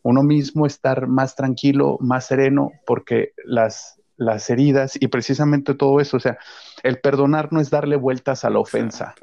uno 0.06 0.22
mismo 0.22 0.68
estar 0.68 1.08
más 1.08 1.36
tranquilo, 1.36 1.98
más 2.00 2.28
sereno, 2.28 2.72
porque 2.86 3.34
las, 3.44 4.00
las 4.18 4.48
heridas 4.52 4.96
y 5.02 5.08
precisamente 5.08 5.74
todo 5.74 6.00
eso, 6.00 6.18
o 6.18 6.20
sea, 6.20 6.38
el 6.84 7.00
perdonar 7.00 7.52
no 7.52 7.60
es 7.60 7.72
darle 7.72 7.96
vueltas 7.96 8.46
a 8.46 8.52
la 8.52 8.60
ofensa. 8.60 9.16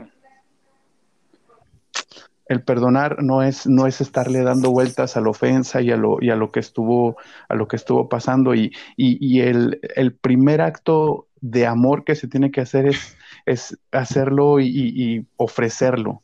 El 2.46 2.64
perdonar 2.64 3.22
no 3.22 3.44
es, 3.44 3.68
no 3.68 3.86
es 3.86 4.00
estarle 4.00 4.42
dando 4.42 4.72
vueltas 4.72 5.16
a 5.16 5.20
la 5.20 5.30
ofensa 5.30 5.80
y 5.80 5.92
a 5.92 5.96
lo, 5.96 6.18
y 6.20 6.30
a 6.30 6.36
lo 6.36 6.50
que 6.50 6.58
estuvo, 6.58 7.16
a 7.48 7.54
lo 7.54 7.68
que 7.68 7.76
estuvo 7.76 8.08
pasando. 8.08 8.52
Y, 8.52 8.74
y, 8.96 9.40
el, 9.40 9.78
el, 9.94 10.12
primer 10.12 10.60
acto 10.60 11.28
de 11.40 11.64
amor 11.64 12.02
que 12.02 12.16
se 12.16 12.26
tiene 12.26 12.50
que 12.50 12.60
hacer 12.60 12.88
es, 12.88 13.16
es 13.46 13.78
hacerlo 13.92 14.58
y, 14.58 14.66
y 14.66 15.26
ofrecerlo. 15.36 16.22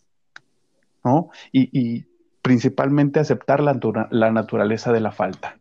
¿no? 1.05 1.31
Y, 1.53 2.05
principalmente 2.49 3.21
aceptar 3.21 3.61
la, 3.61 3.79
la, 4.11 4.33
naturaleza 4.33 4.91
de 4.91 5.01
la 5.01 5.13
falta. 5.13 5.59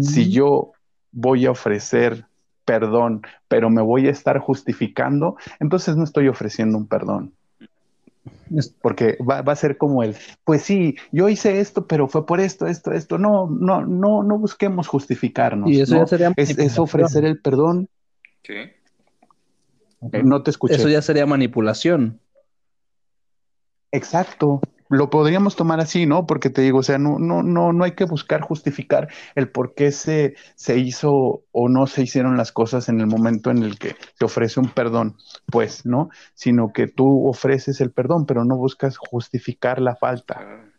Si 0.00 0.28
yo 0.28 0.72
voy 1.12 1.46
a 1.46 1.52
ofrecer 1.52 2.26
perdón, 2.64 3.22
pero 3.46 3.70
me 3.70 3.80
voy 3.80 4.08
a 4.08 4.10
estar 4.10 4.40
justificando, 4.40 5.36
entonces 5.60 5.94
no 5.94 6.02
estoy 6.02 6.26
ofreciendo 6.26 6.76
un 6.76 6.88
perdón. 6.88 7.32
Porque 8.82 9.16
va, 9.22 9.38
a 9.38 9.54
ser 9.54 9.78
como 9.78 10.02
el, 10.02 10.16
pues 10.42 10.62
sí, 10.62 10.96
yo 11.12 11.28
hice 11.28 11.60
esto, 11.60 11.86
pero 11.86 12.08
fue 12.08 12.26
por 12.26 12.40
esto, 12.40 12.66
esto, 12.66 12.90
esto. 12.90 13.18
No, 13.18 13.48
no, 13.48 13.86
no, 13.86 14.24
no 14.24 14.38
busquemos 14.40 14.88
justificarnos. 14.88 15.70
Y 15.70 15.80
eso 15.80 15.94
ya 15.94 16.06
sería 16.08 16.32
es, 16.36 16.76
ofrecer 16.76 17.24
el 17.24 17.40
perdón. 17.40 17.88
Sí. 18.42 18.54
No 20.24 20.42
te 20.42 20.50
escuché. 20.50 20.74
Eso 20.74 20.88
ya 20.88 21.02
sería 21.02 21.24
manipulación. 21.24 22.18
Exacto 23.92 24.60
lo 24.88 25.10
podríamos 25.10 25.56
tomar 25.56 25.80
así, 25.80 26.06
¿no? 26.06 26.26
Porque 26.26 26.50
te 26.50 26.62
digo, 26.62 26.78
o 26.78 26.82
sea, 26.82 26.98
no, 26.98 27.18
no, 27.18 27.42
no, 27.42 27.72
no 27.72 27.84
hay 27.84 27.92
que 27.92 28.04
buscar 28.04 28.40
justificar 28.40 29.08
el 29.34 29.48
por 29.48 29.74
qué 29.74 29.92
se, 29.92 30.34
se 30.54 30.78
hizo 30.78 31.44
o 31.52 31.68
no 31.68 31.86
se 31.86 32.02
hicieron 32.02 32.36
las 32.36 32.52
cosas 32.52 32.88
en 32.88 33.00
el 33.00 33.06
momento 33.06 33.50
en 33.50 33.62
el 33.62 33.78
que 33.78 33.96
te 34.18 34.24
ofrece 34.24 34.60
un 34.60 34.68
perdón, 34.68 35.16
pues, 35.46 35.86
¿no? 35.86 36.10
Sino 36.34 36.72
que 36.72 36.86
tú 36.86 37.28
ofreces 37.28 37.80
el 37.80 37.90
perdón, 37.90 38.26
pero 38.26 38.44
no 38.44 38.56
buscas 38.56 38.96
justificar 38.96 39.80
la 39.80 39.96
falta. 39.96 40.75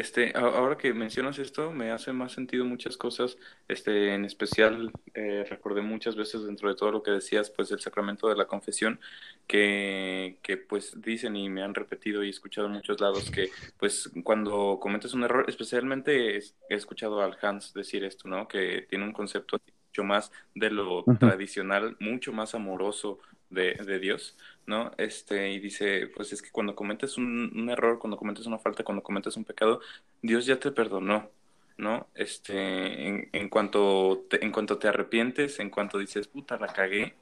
Este, 0.00 0.32
ahora 0.34 0.78
que 0.78 0.94
mencionas 0.94 1.38
esto, 1.38 1.72
me 1.72 1.90
hace 1.90 2.14
más 2.14 2.32
sentido 2.32 2.64
muchas 2.64 2.96
cosas. 2.96 3.36
Este, 3.68 4.14
en 4.14 4.24
especial, 4.24 4.90
eh, 5.12 5.44
recordé 5.46 5.82
muchas 5.82 6.16
veces 6.16 6.44
dentro 6.44 6.70
de 6.70 6.74
todo 6.74 6.90
lo 6.90 7.02
que 7.02 7.10
decías, 7.10 7.50
pues, 7.50 7.68
del 7.68 7.80
sacramento 7.80 8.26
de 8.26 8.34
la 8.34 8.46
confesión, 8.46 8.98
que, 9.46 10.38
que, 10.40 10.56
pues, 10.56 11.02
dicen 11.02 11.36
y 11.36 11.50
me 11.50 11.62
han 11.62 11.74
repetido 11.74 12.24
y 12.24 12.30
escuchado 12.30 12.68
en 12.68 12.72
muchos 12.72 12.98
lados 12.98 13.30
que, 13.30 13.50
pues, 13.78 14.10
cuando 14.24 14.78
cometes 14.80 15.12
un 15.12 15.24
error, 15.24 15.44
especialmente 15.48 16.38
he 16.38 16.42
escuchado 16.70 17.20
al 17.20 17.36
Hans 17.42 17.74
decir 17.74 18.02
esto, 18.02 18.26
¿no? 18.26 18.48
Que 18.48 18.86
tiene 18.88 19.04
un 19.04 19.12
concepto 19.12 19.58
mucho 19.90 20.04
más 20.04 20.32
de 20.54 20.70
lo 20.70 21.04
tradicional, 21.18 21.98
mucho 22.00 22.32
más 22.32 22.54
amoroso 22.54 23.18
de, 23.50 23.74
de, 23.74 23.98
Dios, 23.98 24.34
¿no? 24.70 24.92
Este, 24.98 25.50
y 25.52 25.60
dice, 25.60 26.06
pues 26.14 26.32
es 26.32 26.42
que 26.42 26.50
cuando 26.52 26.76
cometes 26.76 27.18
un, 27.18 27.68
error, 27.70 27.98
cuando 27.98 28.16
cometes 28.16 28.46
una 28.46 28.58
falta, 28.58 28.84
cuando 28.84 29.02
cometes 29.02 29.36
un 29.36 29.44
pecado, 29.44 29.80
Dios 30.22 30.46
ya 30.46 30.60
te 30.60 30.70
perdonó, 30.72 31.30
¿no? 31.76 32.08
Este, 32.14 33.28
en, 33.36 33.48
cuanto, 33.50 34.26
te, 34.30 34.44
en 34.44 34.52
cuanto 34.52 34.78
te 34.78 34.88
arrepientes, 34.88 35.58
en 35.60 35.70
cuanto 35.70 35.98
dices, 35.98 36.28
puta, 36.28 36.56
la 36.58 36.68
cagué, 36.68 37.16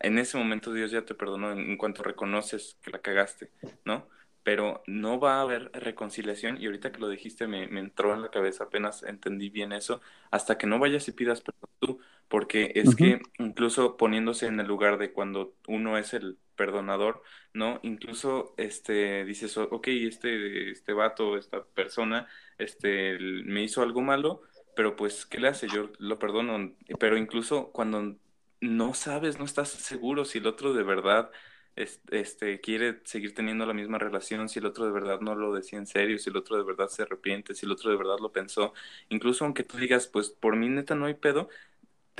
en 0.00 0.18
ese 0.18 0.36
momento 0.38 0.72
Dios 0.72 0.90
ya 0.90 1.04
te 1.04 1.14
perdonó, 1.14 1.52
en, 1.52 1.76
cuanto 1.76 2.02
reconoces 2.02 2.76
que 2.82 2.90
la 2.90 3.00
cagaste, 3.00 3.50
¿no? 3.84 4.08
Pero 4.42 4.82
no 4.86 5.20
va 5.20 5.38
a 5.38 5.42
haber 5.42 5.70
reconciliación, 5.72 6.60
y 6.60 6.66
ahorita 6.66 6.92
que 6.92 6.98
lo 7.00 7.08
dijiste 7.08 7.46
me, 7.46 7.68
me 7.68 7.80
entró 7.80 8.14
en 8.14 8.22
la 8.22 8.30
cabeza, 8.30 8.64
apenas 8.64 9.04
entendí 9.04 9.48
bien 9.50 9.72
eso, 9.72 10.00
hasta 10.32 10.58
que 10.58 10.66
no 10.66 10.78
vayas 10.80 11.06
y 11.08 11.12
pidas 11.12 11.40
perdón 11.42 11.70
tú, 11.78 12.00
porque 12.30 12.72
es 12.76 12.94
que 12.94 13.20
incluso 13.38 13.96
poniéndose 13.96 14.46
en 14.46 14.60
el 14.60 14.68
lugar 14.68 14.98
de 14.98 15.12
cuando 15.12 15.56
uno 15.66 15.98
es 15.98 16.14
el 16.14 16.38
perdonador, 16.56 17.22
¿no? 17.54 17.80
Incluso 17.82 18.54
este 18.56 19.24
dices, 19.24 19.56
ok, 19.58 19.88
este, 19.88 20.70
este 20.70 20.92
vato, 20.92 21.36
esta 21.36 21.64
persona, 21.64 22.28
este 22.58 23.18
me 23.18 23.64
hizo 23.64 23.82
algo 23.82 24.00
malo, 24.02 24.42
pero 24.76 24.94
pues, 24.96 25.26
¿qué 25.26 25.40
le 25.40 25.48
hace? 25.48 25.68
Yo 25.68 25.90
lo 25.98 26.20
perdono, 26.20 26.72
pero 27.00 27.16
incluso 27.18 27.72
cuando 27.72 28.16
no 28.60 28.94
sabes, 28.94 29.38
no 29.40 29.44
estás 29.44 29.70
seguro 29.70 30.24
si 30.24 30.38
el 30.38 30.46
otro 30.46 30.72
de 30.72 30.84
verdad 30.84 31.32
este, 31.76 32.60
quiere 32.60 33.00
seguir 33.04 33.34
teniendo 33.34 33.66
la 33.66 33.74
misma 33.74 33.98
relación, 33.98 34.48
si 34.48 34.58
el 34.58 34.66
otro 34.66 34.84
de 34.84 34.92
verdad 34.92 35.20
no 35.20 35.34
lo 35.34 35.54
decía 35.54 35.78
en 35.78 35.86
serio, 35.86 36.18
si 36.18 36.30
el 36.30 36.36
otro 36.36 36.56
de 36.56 36.64
verdad 36.64 36.88
se 36.88 37.02
arrepiente, 37.02 37.54
si 37.54 37.66
el 37.66 37.72
otro 37.72 37.90
de 37.90 37.96
verdad 37.96 38.18
lo 38.20 38.32
pensó, 38.32 38.72
incluso 39.08 39.44
aunque 39.44 39.64
tú 39.64 39.78
digas, 39.78 40.06
pues 40.06 40.30
por 40.30 40.56
mí 40.56 40.68
neta 40.68 40.94
no 40.94 41.06
hay 41.06 41.14
pedo, 41.14 41.48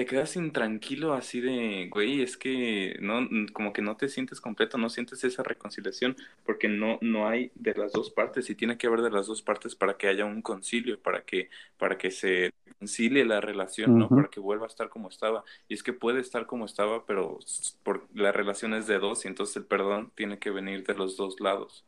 te 0.00 0.06
quedas 0.06 0.34
intranquilo 0.36 1.12
así 1.12 1.42
de, 1.42 1.90
güey, 1.90 2.22
es 2.22 2.38
que 2.38 2.96
no, 3.02 3.28
como 3.52 3.74
que 3.74 3.82
no 3.82 3.98
te 3.98 4.08
sientes 4.08 4.40
completo, 4.40 4.78
no 4.78 4.88
sientes 4.88 5.22
esa 5.24 5.42
reconciliación, 5.42 6.16
porque 6.46 6.68
no, 6.68 6.96
no 7.02 7.28
hay 7.28 7.52
de 7.54 7.74
las 7.74 7.92
dos 7.92 8.08
partes, 8.08 8.48
y 8.48 8.54
tiene 8.54 8.78
que 8.78 8.86
haber 8.86 9.02
de 9.02 9.10
las 9.10 9.26
dos 9.26 9.42
partes 9.42 9.74
para 9.74 9.98
que 9.98 10.08
haya 10.08 10.24
un 10.24 10.40
concilio, 10.40 10.98
para 10.98 11.20
que, 11.20 11.50
para 11.76 11.98
que 11.98 12.10
se 12.10 12.50
concilie 12.78 13.26
la 13.26 13.42
relación, 13.42 13.98
¿no? 13.98 14.08
Para 14.08 14.28
que 14.28 14.40
vuelva 14.40 14.64
a 14.64 14.68
estar 14.68 14.88
como 14.88 15.10
estaba. 15.10 15.44
Y 15.68 15.74
es 15.74 15.82
que 15.82 15.92
puede 15.92 16.20
estar 16.20 16.46
como 16.46 16.64
estaba, 16.64 17.04
pero 17.04 17.38
por, 17.82 18.06
la 18.14 18.32
relación 18.32 18.72
es 18.72 18.86
de 18.86 18.98
dos, 18.98 19.26
y 19.26 19.28
entonces 19.28 19.56
el 19.56 19.64
perdón 19.64 20.12
tiene 20.14 20.38
que 20.38 20.50
venir 20.50 20.82
de 20.82 20.94
los 20.94 21.18
dos 21.18 21.40
lados. 21.40 21.84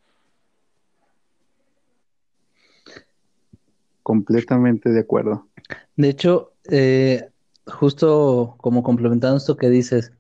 Completamente 4.03 4.91
de 4.91 5.01
acuerdo. 5.01 5.49
De 5.97 6.11
hecho, 6.11 6.53
eh, 6.71 7.32
justo 7.67 8.57
como 8.59 8.83
complementando 8.83 9.37
esto 9.37 9.57
que 9.57 9.71
dices, 9.71 10.13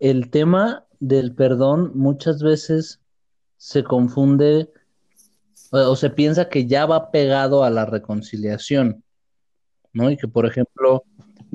el 0.00 0.30
tema 0.30 0.86
del 1.00 1.34
perdón 1.34 1.92
muchas 1.94 2.42
veces 2.42 3.00
se 3.56 3.84
confunde 3.84 4.70
o, 5.70 5.96
se 5.96 6.10
piensa 6.10 6.48
que 6.48 6.66
ya 6.66 6.84
va 6.86 7.10
pegado 7.10 7.64
a 7.64 7.70
la 7.70 7.86
reconciliación, 7.86 9.02
¿no? 9.92 10.10
Y 10.10 10.16
que, 10.16 10.28
por 10.28 10.44
ejemplo, 10.44 11.04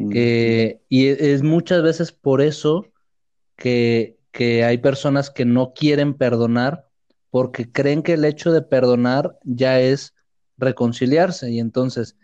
que, 0.10 0.82
y 0.90 1.08
e, 1.08 1.34
es 1.34 1.44
muchas 1.44 1.84
veces 1.84 2.12
por 2.12 2.42
eso 2.42 2.88
que, 3.56 4.18
que 4.32 4.64
hay 4.64 4.80
personas 4.80 5.30
que 5.30 5.46
no 5.46 5.74
quieren 5.74 6.16
perdonar 6.16 6.88
porque 7.30 7.72
creen 7.72 8.02
que 8.02 8.14
el 8.14 8.26
hecho 8.26 8.52
de 8.52 8.62
perdonar 8.64 9.38
ya 9.44 9.80
es 9.80 10.16
reconciliarse. 10.58 11.52
Y 11.52 11.60
entonces 11.60 12.16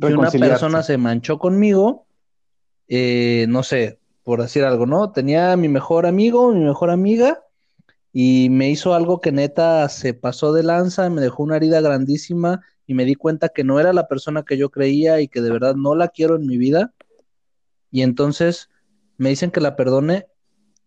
si 0.00 0.12
una 0.12 0.30
persona 0.30 0.82
se 0.82 0.98
manchó 0.98 1.38
conmigo, 1.38 2.07
eh, 2.88 3.46
no 3.48 3.62
sé, 3.62 3.98
por 4.22 4.42
decir 4.42 4.64
algo, 4.64 4.86
¿no? 4.86 5.12
Tenía 5.12 5.56
mi 5.56 5.68
mejor 5.68 6.06
amigo, 6.06 6.52
mi 6.52 6.64
mejor 6.64 6.90
amiga, 6.90 7.42
y 8.12 8.48
me 8.50 8.70
hizo 8.70 8.94
algo 8.94 9.20
que 9.20 9.32
neta 9.32 9.88
se 9.88 10.14
pasó 10.14 10.52
de 10.52 10.62
lanza, 10.62 11.08
me 11.10 11.20
dejó 11.20 11.42
una 11.42 11.56
herida 11.56 11.80
grandísima 11.80 12.62
y 12.86 12.94
me 12.94 13.04
di 13.04 13.14
cuenta 13.14 13.50
que 13.50 13.64
no 13.64 13.80
era 13.80 13.92
la 13.92 14.08
persona 14.08 14.44
que 14.44 14.56
yo 14.56 14.70
creía 14.70 15.20
y 15.20 15.28
que 15.28 15.42
de 15.42 15.50
verdad 15.50 15.76
no 15.76 15.94
la 15.94 16.08
quiero 16.08 16.36
en 16.36 16.46
mi 16.46 16.56
vida. 16.56 16.94
Y 17.90 18.02
entonces 18.02 18.70
me 19.18 19.28
dicen 19.28 19.50
que 19.50 19.60
la 19.60 19.76
perdone. 19.76 20.26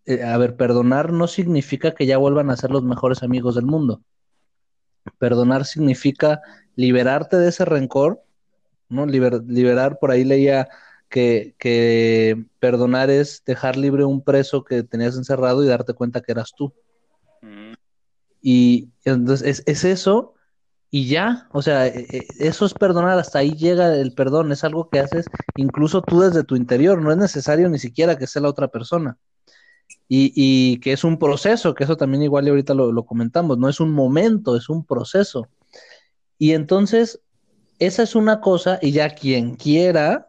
Eh, 0.04 0.24
a 0.24 0.36
ver, 0.36 0.56
perdonar 0.56 1.12
no 1.12 1.28
significa 1.28 1.94
que 1.94 2.06
ya 2.06 2.18
vuelvan 2.18 2.50
a 2.50 2.56
ser 2.56 2.72
los 2.72 2.82
mejores 2.82 3.22
amigos 3.22 3.54
del 3.54 3.66
mundo. 3.66 4.02
Perdonar 5.18 5.64
significa 5.64 6.40
liberarte 6.74 7.36
de 7.36 7.48
ese 7.48 7.64
rencor, 7.64 8.22
¿no? 8.88 9.06
liberar, 9.06 9.98
por 10.00 10.10
ahí 10.10 10.24
leía 10.24 10.68
que, 11.12 12.44
perdonar 12.58 13.10
es 13.10 13.42
dejar 13.44 13.76
libre 13.76 14.04
un 14.04 14.22
preso 14.22 14.64
que 14.64 14.82
tenías 14.82 15.16
encerrado 15.16 15.62
y 15.62 15.68
darte 15.68 15.92
cuenta 15.92 16.22
que 16.22 16.32
eras 16.32 16.52
tú. 16.56 16.72
Mm. 17.42 17.74
Y 18.40 18.90
entonces 19.04 19.62
es, 19.66 19.84
eso 19.84 20.34
y 20.90 21.06
ya, 21.06 21.48
o 21.52 21.62
sea, 21.62 21.86
e, 21.86 22.06
e, 22.10 22.26
eso 22.40 22.66
es 22.66 22.74
perdonar, 22.74 23.18
hasta 23.18 23.38
ahí 23.38 23.52
llega 23.52 23.94
el 23.94 24.12
perdón, 24.14 24.52
es 24.52 24.64
algo 24.64 24.90
que 24.90 25.00
haces 25.00 25.26
incluso 25.56 26.02
tú 26.02 26.20
desde 26.20 26.44
tu 26.44 26.56
interior, 26.56 27.00
no 27.00 27.12
es 27.12 27.18
necesario 27.18 27.68
ni 27.68 27.78
siquiera 27.78 28.18
que 28.18 28.26
sea 28.26 28.42
la 28.42 28.48
otra 28.48 28.68
persona. 28.68 29.18
Y, 30.14 30.78
que 30.80 30.92
es 30.92 31.04
un 31.04 31.18
proceso, 31.18 31.74
que 31.74 31.84
eso 31.84 31.96
también 31.96 32.22
igual 32.22 32.46
y 32.46 32.50
ahorita 32.50 32.74
lo, 32.74 32.92
lo 32.92 33.04
comentamos, 33.06 33.56
no 33.56 33.68
es 33.70 33.80
un 33.80 33.92
momento, 33.92 34.56
es 34.56 34.68
un 34.68 34.84
proceso. 34.84 35.48
Y 36.38 36.52
entonces, 36.52 37.20
esa 37.78 38.02
es 38.02 38.14
una 38.14 38.40
cosa, 38.40 38.78
y 38.82 38.92
ya 38.92 39.14
quien 39.14 39.54
quiera, 39.56 40.28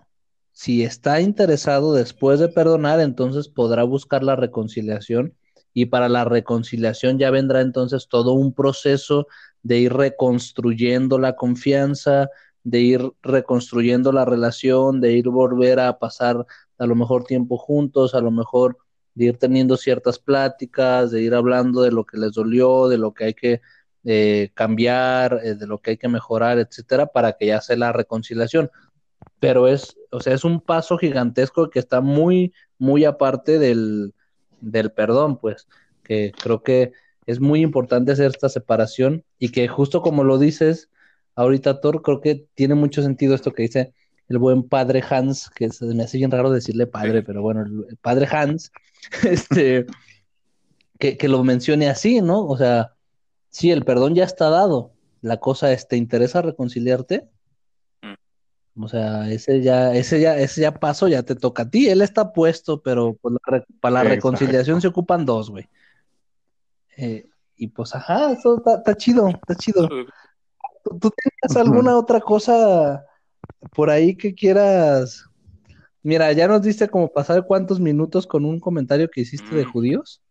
si 0.54 0.84
está 0.84 1.20
interesado 1.20 1.94
después 1.94 2.40
de 2.40 2.48
perdonar, 2.48 3.00
entonces 3.00 3.50
podrá 3.50 3.84
buscar 3.84 4.24
la 4.24 4.36
reconciliación 4.36 5.34
y 5.74 5.88
para 5.88 6.08
la 6.10 6.24
reconciliación 6.26 7.18
ya 7.18 7.32
vendrá 7.32 7.62
entonces 7.62 8.08
todo 8.08 8.34
un 8.34 8.54
proceso 8.54 9.28
de 9.64 9.80
ir 9.80 9.94
reconstruyendo 9.94 11.18
la 11.18 11.36
confianza, 11.36 12.30
de 12.64 12.82
ir 12.82 13.02
reconstruyendo 13.24 14.12
la 14.12 14.26
relación, 14.26 15.02
de 15.02 15.14
ir 15.14 15.30
volver 15.30 15.80
a 15.80 15.98
pasar 15.98 16.46
a 16.78 16.86
lo 16.86 16.96
mejor 16.96 17.24
tiempo 17.24 17.58
juntos, 17.58 18.14
a 18.14 18.22
lo 18.22 18.32
mejor 18.32 18.78
de 19.16 19.26
ir 19.26 19.38
teniendo 19.38 19.76
ciertas 19.76 20.20
pláticas, 20.20 21.12
de 21.12 21.22
ir 21.24 21.34
hablando 21.34 21.82
de 21.82 21.92
lo 21.92 22.06
que 22.06 22.18
les 22.18 22.34
dolió, 22.34 22.88
de 22.88 22.98
lo 22.98 23.14
que 23.14 23.26
hay 23.26 23.34
que 23.34 23.62
eh, 24.06 24.52
cambiar, 24.54 25.40
eh, 25.44 25.56
de 25.56 25.66
lo 25.66 25.80
que 25.82 25.92
hay 25.92 25.98
que 25.98 26.10
mejorar, 26.10 26.60
etcétera, 26.60 27.08
para 27.08 27.34
que 27.34 27.48
ya 27.48 27.62
sea 27.62 27.76
la 27.78 27.92
reconciliación. 27.92 28.70
Pero 29.40 29.68
es, 29.68 29.98
o 30.12 30.20
sea, 30.20 30.34
es 30.34 30.44
un 30.44 30.62
paso 30.62 30.98
gigantesco 30.98 31.70
que 31.70 31.80
está 31.80 32.02
muy, 32.02 32.54
muy 32.78 33.06
aparte 33.06 33.60
del, 33.60 34.14
del 34.62 34.92
perdón, 34.92 35.38
pues, 35.38 35.68
que 36.04 36.32
creo 36.42 36.64
que 36.64 36.92
es 37.26 37.40
muy 37.40 37.62
importante 37.62 38.12
hacer 38.12 38.28
esta 38.28 38.50
separación 38.50 39.24
y 39.40 39.50
que 39.50 39.68
justo 39.68 40.02
como 40.02 40.24
lo 40.24 40.38
dices 40.38 40.90
ahorita, 41.36 41.82
Thor, 41.82 42.02
creo 42.02 42.22
que 42.22 42.46
tiene 42.56 42.76
mucho 42.76 43.02
sentido 43.02 43.36
esto 43.36 43.54
que 43.54 43.64
dice 43.64 43.94
el 44.30 44.38
buen 44.38 44.64
padre 44.64 45.04
Hans, 45.08 45.50
que 45.50 45.70
se 45.70 45.86
me 45.86 46.04
hace 46.04 46.18
bien 46.18 46.32
raro 46.32 46.50
decirle 46.50 46.88
padre, 46.88 47.24
pero 47.24 47.42
bueno, 47.42 47.62
el 47.90 47.98
padre 47.98 48.28
Hans, 48.32 48.72
este, 49.24 49.86
que, 51.00 51.18
que 51.18 51.28
lo 51.28 51.44
mencione 51.44 51.90
así, 51.90 52.22
¿no? 52.22 52.46
O 52.46 52.58
sea, 52.58 52.94
sí, 53.50 53.72
el 53.72 53.84
perdón 53.84 54.16
ya 54.16 54.24
está 54.24 54.50
dado. 54.50 54.92
La 55.22 55.38
cosa 55.38 55.72
es, 55.72 55.88
¿te 55.88 55.98
interesa 55.98 56.42
reconciliarte? 56.42 57.28
O 58.76 58.88
sea, 58.88 59.30
ese 59.30 59.62
ya, 59.62 59.94
ese 59.94 60.20
ya, 60.20 60.38
ese 60.38 60.62
ya 60.62 60.74
paso 60.74 61.08
ya 61.08 61.24
te 61.24 61.36
toca 61.36 61.64
a 61.64 61.70
ti. 61.70 61.88
Él 61.88 62.02
está 62.02 62.34
puesto, 62.34 62.82
pero 62.82 63.16
pues, 63.22 63.36
para 63.80 63.94
la 63.94 64.04
reconciliación 64.04 64.82
se 64.82 64.88
ocupan 64.88 65.26
dos, 65.26 65.50
güey. 65.52 65.70
Eh, 66.98 67.28
y 67.56 67.68
pues, 67.68 67.94
ajá, 67.96 68.32
eso 68.32 68.58
está, 68.58 68.96
chido, 68.96 69.28
está 69.30 69.56
chido. 69.56 69.88
¿Tú, 69.88 71.00
tienes 71.00 71.56
alguna 71.56 71.98
otra 71.98 72.20
cosa 72.20 73.06
por 73.76 73.90
ahí 73.90 74.16
que 74.16 74.34
quieras? 74.34 75.26
Mira, 76.02 76.32
ya 76.34 76.48
nos 76.48 76.64
diste 76.64 76.90
como 76.90 77.12
pasar 77.12 77.46
cuántos 77.46 77.80
minutos 77.80 78.26
con 78.28 78.44
un 78.44 78.60
comentario 78.60 79.10
que 79.10 79.22
hiciste 79.22 79.56
de 79.56 79.66
mm. 79.66 79.72
judíos. 79.72 80.22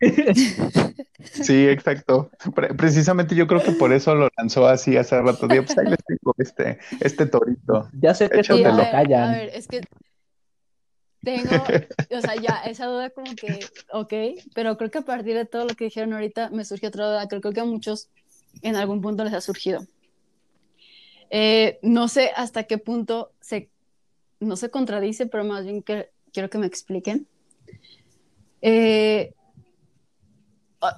Sí, 1.22 1.68
exacto. 1.68 2.30
precisamente 2.76 3.34
yo 3.34 3.46
creo 3.46 3.62
que 3.62 3.72
por 3.72 3.92
eso 3.92 4.14
lo 4.14 4.30
lanzó 4.36 4.66
así 4.66 4.96
hace 4.96 5.20
rato. 5.20 5.46
pues 5.46 5.78
ahí 5.78 5.86
les 5.86 6.04
tengo 6.04 6.34
este, 6.38 6.78
este 7.00 7.26
torito. 7.26 7.88
Ya 8.00 8.14
sé 8.14 8.30
que 8.30 8.40
eso 8.40 8.56
te 8.56 8.72
lo 8.72 8.78
callan. 8.90 9.28
A 9.28 9.32
ver, 9.32 9.50
es 9.52 9.68
que 9.68 9.82
tengo, 11.22 11.50
o 12.10 12.20
sea, 12.20 12.36
ya 12.36 12.62
esa 12.64 12.86
duda 12.86 13.10
como 13.10 13.34
que, 13.34 13.60
ok, 13.92 14.42
pero 14.54 14.78
creo 14.78 14.90
que 14.90 14.98
a 14.98 15.02
partir 15.02 15.36
de 15.36 15.44
todo 15.44 15.66
lo 15.66 15.74
que 15.74 15.84
dijeron 15.84 16.14
ahorita 16.14 16.48
me 16.50 16.64
surgió 16.64 16.88
otra 16.88 17.06
duda 17.06 17.28
creo 17.28 17.52
que 17.52 17.60
a 17.60 17.64
muchos 17.64 18.08
en 18.62 18.76
algún 18.76 19.02
punto 19.02 19.24
les 19.24 19.34
ha 19.34 19.40
surgido. 19.40 19.86
Eh, 21.28 21.78
no 21.82 22.08
sé 22.08 22.30
hasta 22.34 22.64
qué 22.64 22.78
punto 22.78 23.32
se, 23.40 23.68
no 24.40 24.56
se 24.56 24.70
contradice, 24.70 25.26
pero 25.26 25.44
más 25.44 25.64
bien 25.64 25.82
que 25.82 26.08
quiero 26.32 26.48
que 26.48 26.58
me 26.58 26.66
expliquen. 26.66 27.26
Eh, 28.62 29.34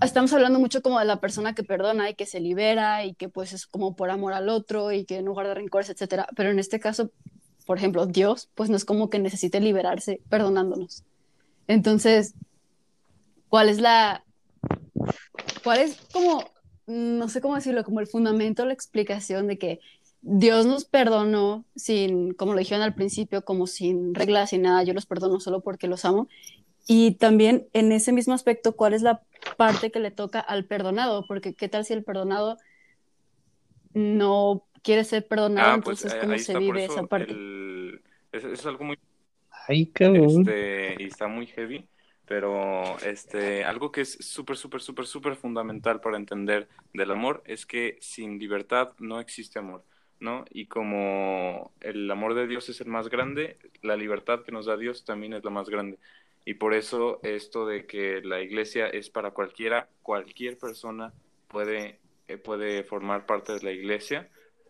estamos 0.01 0.33
hablando 0.33 0.59
mucho 0.59 0.83
como 0.83 0.99
de 0.99 1.05
la 1.05 1.21
persona 1.21 1.55
que 1.55 1.65
perdona 1.65 2.11
y 2.11 2.15
que 2.15 2.27
se 2.27 2.41
libera 2.41 3.05
y 3.05 3.15
que 3.15 3.29
pues 3.29 3.53
es 3.53 3.67
como 3.67 3.97
por 3.97 4.11
amor 4.11 4.33
al 4.33 4.49
otro 4.49 4.93
y 4.93 5.05
que 5.05 5.23
no 5.23 5.33
guarda 5.33 5.55
rencores, 5.55 5.91
etcétera. 5.91 6.29
Pero 6.37 6.51
en 6.51 6.59
este 6.59 6.81
caso, 6.81 7.11
por 7.67 7.79
ejemplo, 7.79 8.07
Dios, 8.07 8.49
pues 8.55 8.71
no 8.71 8.77
es 8.77 8.85
como 8.85 9.11
que 9.11 9.19
necesite 9.19 9.61
liberarse 9.61 10.21
perdonándonos. 10.29 11.05
Entonces, 11.67 12.35
¿cuál 13.49 13.69
es 13.69 13.81
la, 13.81 14.25
cuál 15.63 15.81
es 15.81 15.97
como, 16.13 16.45
no 16.87 17.29
sé 17.29 17.41
cómo 17.41 17.55
decirlo, 17.55 17.85
como 17.85 18.01
el 18.01 18.07
fundamento, 18.07 18.65
la 18.65 18.73
explicación 18.73 19.47
de 19.47 19.59
que 19.59 19.81
Dios 20.23 20.67
nos 20.67 20.85
perdonó 20.85 21.65
sin, 21.75 22.33
como 22.35 22.53
lo 22.53 22.61
dijeron 22.61 22.83
al 22.83 22.95
principio, 22.95 23.45
como 23.45 23.67
sin 23.67 24.15
reglas, 24.15 24.51
sin 24.51 24.63
nada, 24.63 24.85
yo 24.85 24.95
los 24.95 25.07
perdono 25.07 25.41
solo 25.41 25.61
porque 25.61 25.89
los 25.89 26.05
amo. 26.05 26.29
Y 26.87 27.13
también 27.13 27.69
en 27.73 27.93
ese 27.93 28.13
mismo 28.13 28.35
aspecto, 28.35 28.75
¿cuál 28.75 28.95
es 28.95 29.03
la 29.03 29.23
parte 29.57 29.91
que 29.91 30.01
le 30.01 30.11
toca 30.11 30.41
al 30.41 30.65
perdonado? 30.65 31.27
Porque 31.27 31.55
qué 31.55 31.69
tal 31.69 31.85
si 31.85 31.93
el 31.93 32.05
perdonado 32.05 32.59
no 33.95 34.67
quiere 34.83 35.05
ser 35.05 35.27
perdonado, 35.27 35.73
ah, 35.73 35.81
pues, 35.83 36.05
entonces 36.05 36.21
cómo 36.21 36.39
se 36.39 36.59
vive 36.59 36.85
esa 36.85 37.05
parte. 37.05 37.35
Es, 38.33 38.67
algo 38.67 38.85
muy... 38.85 38.99
Ay, 39.69 39.87
cabrón. 39.87 40.41
Este, 40.41 40.97
y 40.99 41.07
está 41.07 41.29
muy 41.29 41.47
heavy, 41.47 41.87
pero 42.27 42.99
este, 43.01 43.65
algo 43.65 43.93
que 43.93 44.01
es 44.01 44.13
súper, 44.21 44.57
súper, 44.57 44.81
súper, 44.81 45.07
súper 45.07 45.37
fundamental 45.37 46.01
para 46.01 46.17
entender 46.17 46.69
del 46.93 47.11
amor 47.11 47.43
es 47.47 47.67
que 47.67 47.99
sin 48.01 48.39
libertad 48.39 48.93
no 48.99 49.21
existe 49.21 49.59
amor. 49.59 49.85
¿no? 50.23 50.45
Y 50.51 50.67
como 50.67 51.73
el 51.81 52.09
amor 52.09 52.35
de 52.35 52.47
Dios 52.47 52.69
es 52.69 52.81
el 52.81 52.87
más 52.87 53.09
grande, 53.09 53.59
la 53.83 53.97
libertad 53.97 54.43
que 54.45 54.53
nos 54.53 54.67
da 54.67 54.77
Dios 54.77 55.05
también 55.05 55.33
es 55.33 55.45
la 55.45 55.51
más 55.51 55.69
grande. 55.69 55.99
Y 56.45 56.55
por 56.55 56.75
eso 56.75 57.21
esto 57.23 57.67
de 57.67 57.87
que 57.87 58.21
la 58.23 58.41
iglesia 58.41 58.89
es 58.89 59.11
para 59.11 59.31
cualquiera, 59.31 59.89
cualquier 60.03 60.59
persona 60.59 61.13
puede, 61.49 62.01
eh, 62.29 62.37
puede 62.37 62.83
formar 62.85 63.27
parte 63.27 63.53
de 63.53 63.63
la 63.63 63.71
iglesia, 63.73 64.29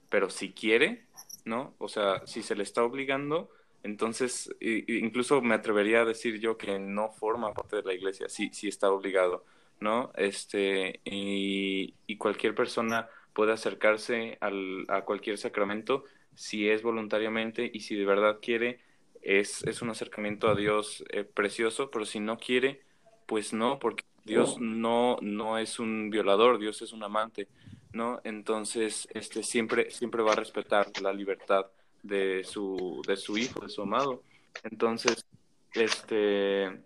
pero 0.08 0.28
si 0.28 0.52
quiere, 0.52 1.06
¿no? 1.44 1.74
O 1.78 1.88
sea, 1.88 2.26
si 2.26 2.42
se 2.42 2.54
le 2.54 2.62
está 2.62 2.84
obligando, 2.84 3.50
entonces 3.82 4.54
incluso 4.60 5.40
me 5.40 5.54
atrevería 5.54 6.02
a 6.02 6.04
decir 6.04 6.38
yo 6.38 6.56
que 6.58 6.78
no 6.78 7.10
forma 7.10 7.52
parte 7.54 7.76
de 7.76 7.82
la 7.82 7.94
iglesia, 7.94 8.28
si, 8.28 8.50
si 8.52 8.68
está 8.68 8.90
obligado, 8.90 9.44
¿no? 9.80 10.12
Este, 10.16 11.00
y, 11.04 11.94
y 12.06 12.16
cualquier 12.16 12.54
persona 12.54 13.08
puede 13.32 13.52
acercarse 13.52 14.36
al, 14.40 14.84
a 14.88 15.02
cualquier 15.02 15.38
sacramento 15.38 16.04
si 16.34 16.68
es 16.68 16.82
voluntariamente 16.82 17.70
y 17.72 17.80
si 17.80 17.96
de 17.96 18.04
verdad 18.04 18.38
quiere 18.40 18.80
es, 19.22 19.62
es 19.64 19.82
un 19.82 19.90
acercamiento 19.90 20.48
a 20.48 20.54
Dios 20.54 21.04
eh, 21.10 21.24
precioso, 21.24 21.90
pero 21.90 22.04
si 22.04 22.20
no 22.20 22.38
quiere, 22.38 22.82
pues 23.26 23.52
no, 23.52 23.78
porque 23.78 24.04
Dios 24.24 24.58
no, 24.60 25.16
no 25.20 25.58
es 25.58 25.78
un 25.78 26.10
violador, 26.10 26.58
Dios 26.58 26.82
es 26.82 26.92
un 26.92 27.02
amante, 27.02 27.48
¿no? 27.92 28.20
Entonces, 28.24 29.08
este 29.14 29.42
siempre, 29.42 29.90
siempre 29.90 30.22
va 30.22 30.32
a 30.32 30.36
respetar 30.36 30.88
la 31.00 31.12
libertad 31.12 31.66
de 32.02 32.44
su, 32.44 33.02
de 33.06 33.16
su 33.16 33.38
hijo, 33.38 33.60
de 33.60 33.68
su 33.68 33.82
amado. 33.82 34.22
Entonces, 34.64 35.26
este 35.74 36.82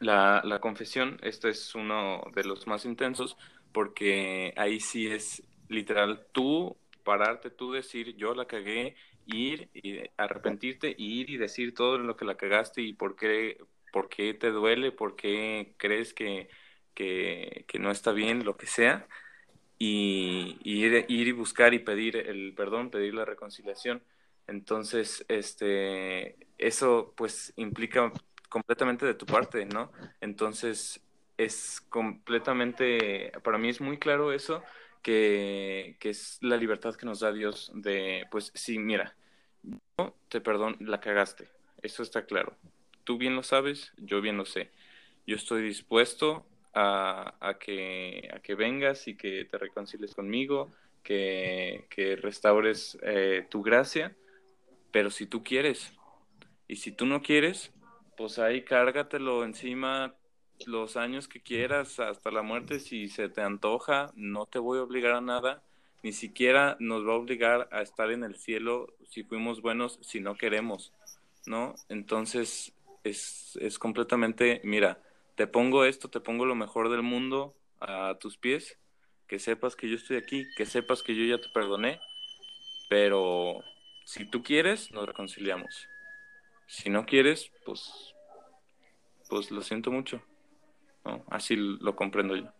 la, 0.00 0.42
la 0.44 0.60
confesión, 0.60 1.18
este 1.22 1.50
es 1.50 1.74
uno 1.74 2.22
de 2.34 2.44
los 2.44 2.66
más 2.66 2.84
intensos, 2.84 3.36
porque 3.72 4.52
ahí 4.56 4.80
sí 4.80 5.06
es 5.06 5.42
literal 5.68 6.26
tú 6.32 6.76
pararte, 7.04 7.50
tú 7.50 7.72
decir, 7.72 8.16
yo 8.16 8.34
la 8.34 8.46
cagué 8.46 8.96
ir 9.26 9.68
y 9.74 10.00
arrepentirte, 10.16 10.94
ir 10.98 11.30
y 11.30 11.36
decir 11.36 11.74
todo 11.74 11.98
lo 11.98 12.16
que 12.16 12.24
la 12.24 12.36
cagaste 12.36 12.82
y 12.82 12.92
por 12.92 13.16
qué, 13.16 13.58
por 13.92 14.08
qué 14.08 14.34
te 14.34 14.50
duele, 14.50 14.92
por 14.92 15.16
qué 15.16 15.74
crees 15.78 16.14
que, 16.14 16.48
que, 16.94 17.66
no 17.78 17.90
está 17.90 18.12
bien, 18.12 18.44
lo 18.44 18.56
que 18.56 18.66
sea, 18.66 19.06
y, 19.78 20.58
ir, 20.64 21.04
ir, 21.08 21.28
y 21.28 21.32
buscar 21.32 21.74
y 21.74 21.80
pedir 21.80 22.16
el 22.16 22.54
perdón, 22.54 22.90
pedir 22.90 23.14
la 23.14 23.24
reconciliación. 23.24 24.02
Entonces, 24.46 25.24
este, 25.28 26.36
eso 26.58 27.14
pues 27.16 27.52
implica 27.56 28.12
completamente 28.48 29.06
de 29.06 29.14
tu 29.14 29.26
parte, 29.26 29.64
¿no? 29.66 29.92
Entonces, 30.20 31.00
es 31.38 31.80
completamente, 31.88 33.32
para 33.42 33.58
mí 33.58 33.68
es 33.68 33.80
muy 33.80 33.98
claro 33.98 34.32
eso, 34.32 34.62
que, 35.02 35.96
es 36.00 36.38
la 36.40 36.56
libertad 36.56 36.94
que 36.94 37.06
nos 37.06 37.20
da 37.20 37.32
Dios 37.32 37.70
de, 37.74 38.26
pues 38.30 38.52
sí, 38.54 38.78
mira, 38.78 39.14
yo 39.62 40.14
te 40.28 40.40
perdón, 40.40 40.76
la 40.80 41.00
cagaste, 41.00 41.48
eso 41.82 42.02
está 42.02 42.24
claro. 42.24 42.56
Tú 43.04 43.18
bien 43.18 43.34
lo 43.34 43.42
sabes, 43.42 43.92
yo 43.98 44.20
bien 44.20 44.36
lo 44.36 44.44
sé. 44.44 44.70
Yo 45.26 45.36
estoy 45.36 45.62
dispuesto 45.62 46.46
a, 46.72 47.34
a, 47.40 47.58
que, 47.58 48.30
a 48.32 48.40
que 48.40 48.54
vengas 48.54 49.08
y 49.08 49.16
que 49.16 49.44
te 49.44 49.58
reconcilies 49.58 50.14
conmigo, 50.14 50.72
que, 51.02 51.86
que 51.90 52.16
restaures 52.16 52.96
eh, 53.02 53.46
tu 53.50 53.62
gracia, 53.62 54.16
pero 54.92 55.10
si 55.10 55.26
tú 55.26 55.42
quieres, 55.42 55.92
y 56.68 56.76
si 56.76 56.92
tú 56.92 57.06
no 57.06 57.22
quieres, 57.22 57.72
pues 58.16 58.38
ahí 58.38 58.62
cárgatelo 58.62 59.44
encima 59.44 60.14
los 60.66 60.96
años 60.96 61.28
que 61.28 61.40
quieras 61.40 62.00
hasta 62.00 62.30
la 62.30 62.42
muerte 62.42 62.80
si 62.80 63.08
se 63.08 63.28
te 63.28 63.42
antoja, 63.42 64.10
no 64.14 64.46
te 64.46 64.58
voy 64.58 64.78
a 64.78 64.82
obligar 64.82 65.12
a 65.12 65.20
nada, 65.20 65.62
ni 66.02 66.12
siquiera 66.12 66.76
nos 66.80 67.06
va 67.06 67.12
a 67.12 67.16
obligar 67.16 67.68
a 67.72 67.82
estar 67.82 68.10
en 68.10 68.24
el 68.24 68.36
cielo 68.36 68.92
si 69.08 69.22
fuimos 69.22 69.62
buenos, 69.62 69.98
si 70.02 70.20
no 70.20 70.36
queremos, 70.36 70.92
¿no? 71.46 71.74
Entonces 71.88 72.72
es, 73.04 73.56
es 73.60 73.78
completamente, 73.78 74.60
mira, 74.64 75.02
te 75.34 75.46
pongo 75.46 75.84
esto, 75.84 76.10
te 76.10 76.20
pongo 76.20 76.44
lo 76.44 76.54
mejor 76.54 76.90
del 76.90 77.02
mundo 77.02 77.54
a 77.80 78.16
tus 78.20 78.36
pies, 78.36 78.78
que 79.26 79.38
sepas 79.38 79.76
que 79.76 79.88
yo 79.88 79.96
estoy 79.96 80.16
aquí, 80.16 80.44
que 80.56 80.66
sepas 80.66 81.02
que 81.02 81.14
yo 81.14 81.24
ya 81.24 81.40
te 81.40 81.48
perdoné, 81.48 82.00
pero 82.88 83.62
si 84.04 84.24
tú 84.24 84.42
quieres, 84.42 84.92
nos 84.92 85.06
reconciliamos. 85.06 85.88
Si 86.66 86.90
no 86.90 87.06
quieres, 87.06 87.50
pues, 87.64 88.14
pues 89.28 89.50
lo 89.50 89.62
siento 89.62 89.90
mucho. 89.90 90.22
Así 91.28 91.56
lo 91.56 91.96
comprendo 91.96 92.36
yo. 92.36 92.50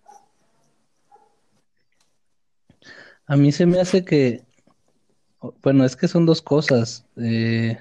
A 3.27 3.37
mí 3.37 3.53
se 3.53 3.67
me 3.67 3.81
hace 3.81 4.05
que, 4.05 4.45
bueno, 5.63 5.85
es 5.85 5.97
que 5.97 6.09
son 6.09 6.27
dos 6.27 6.43
cosas. 6.43 7.07
Eh, 7.17 7.79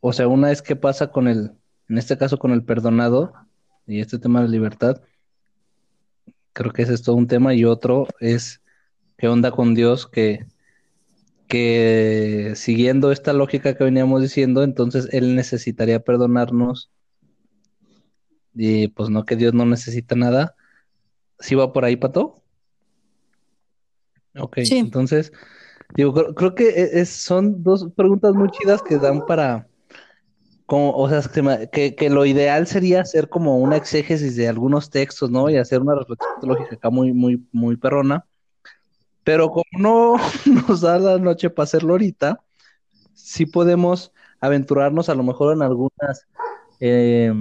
o 0.00 0.12
sea, 0.12 0.28
una 0.28 0.52
es 0.52 0.62
que 0.62 0.76
pasa 0.76 1.10
con 1.10 1.28
el, 1.28 1.52
en 1.88 1.98
este 1.98 2.18
caso 2.18 2.38
con 2.38 2.52
el 2.52 2.64
perdonado 2.64 3.32
y 3.86 4.00
este 4.00 4.18
tema 4.18 4.42
de 4.42 4.48
libertad, 4.48 5.00
Creo 6.54 6.72
que 6.72 6.82
ese 6.82 6.94
es 6.94 7.02
todo 7.02 7.16
un 7.16 7.26
tema. 7.26 7.52
Y 7.54 7.64
otro 7.64 8.06
es 8.20 8.62
qué 9.18 9.28
onda 9.28 9.50
con 9.50 9.74
Dios 9.74 10.06
que, 10.06 10.46
que 11.48 12.52
siguiendo 12.54 13.12
esta 13.12 13.32
lógica 13.32 13.74
que 13.76 13.84
veníamos 13.84 14.22
diciendo, 14.22 14.62
entonces 14.62 15.08
Él 15.12 15.34
necesitaría 15.34 16.00
perdonarnos. 16.00 16.90
Y 18.54 18.88
pues 18.88 19.10
no 19.10 19.24
que 19.24 19.36
Dios 19.36 19.54
no 19.54 19.66
necesita 19.66 20.14
nada. 20.14 20.54
¿Sí 21.38 21.54
va 21.54 21.72
por 21.72 21.84
ahí, 21.84 21.96
Pato? 21.96 22.42
Ok, 24.36 24.58
entonces, 24.70 25.32
digo, 25.94 26.34
creo, 26.34 26.54
que 26.54 26.68
e, 26.68 27.06
son 27.06 27.62
dos 27.62 27.88
preguntas 27.94 28.34
muy 28.34 28.50
chidas 28.50 28.82
que 28.82 28.98
dan 28.98 29.26
para, 29.26 29.68
como, 30.66 30.90
o 30.96 31.08
sea, 31.08 31.22
que, 31.70 31.94
que, 31.94 32.10
lo 32.10 32.26
ideal 32.26 32.66
sería 32.66 33.02
hacer 33.02 33.28
como 33.28 33.58
una 33.58 33.76
exégesis 33.76 34.34
de 34.34 34.48
algunos 34.48 34.90
textos, 34.90 35.30
¿no? 35.30 35.48
Y 35.50 35.56
hacer 35.56 35.80
una 35.82 35.94
reflexión 35.94 36.40
teológica 36.40 36.74
acá 36.74 36.90
muy, 36.90 37.12
muy, 37.12 37.46
muy 37.52 37.76
perrona. 37.76 38.26
Pero 39.22 39.50
como 39.50 39.64
no 39.78 40.16
nos 40.68 40.80
da 40.80 40.98
la 40.98 41.18
noche 41.18 41.48
para 41.48 41.64
hacerlo 41.64 41.92
ahorita, 41.92 42.40
sí 43.14 43.46
podemos 43.46 44.12
aventurarnos 44.40 45.08
a 45.08 45.14
lo 45.14 45.22
mejor 45.22 45.54
en 45.54 45.62
algunas 45.62 46.26
eh, 46.80 47.32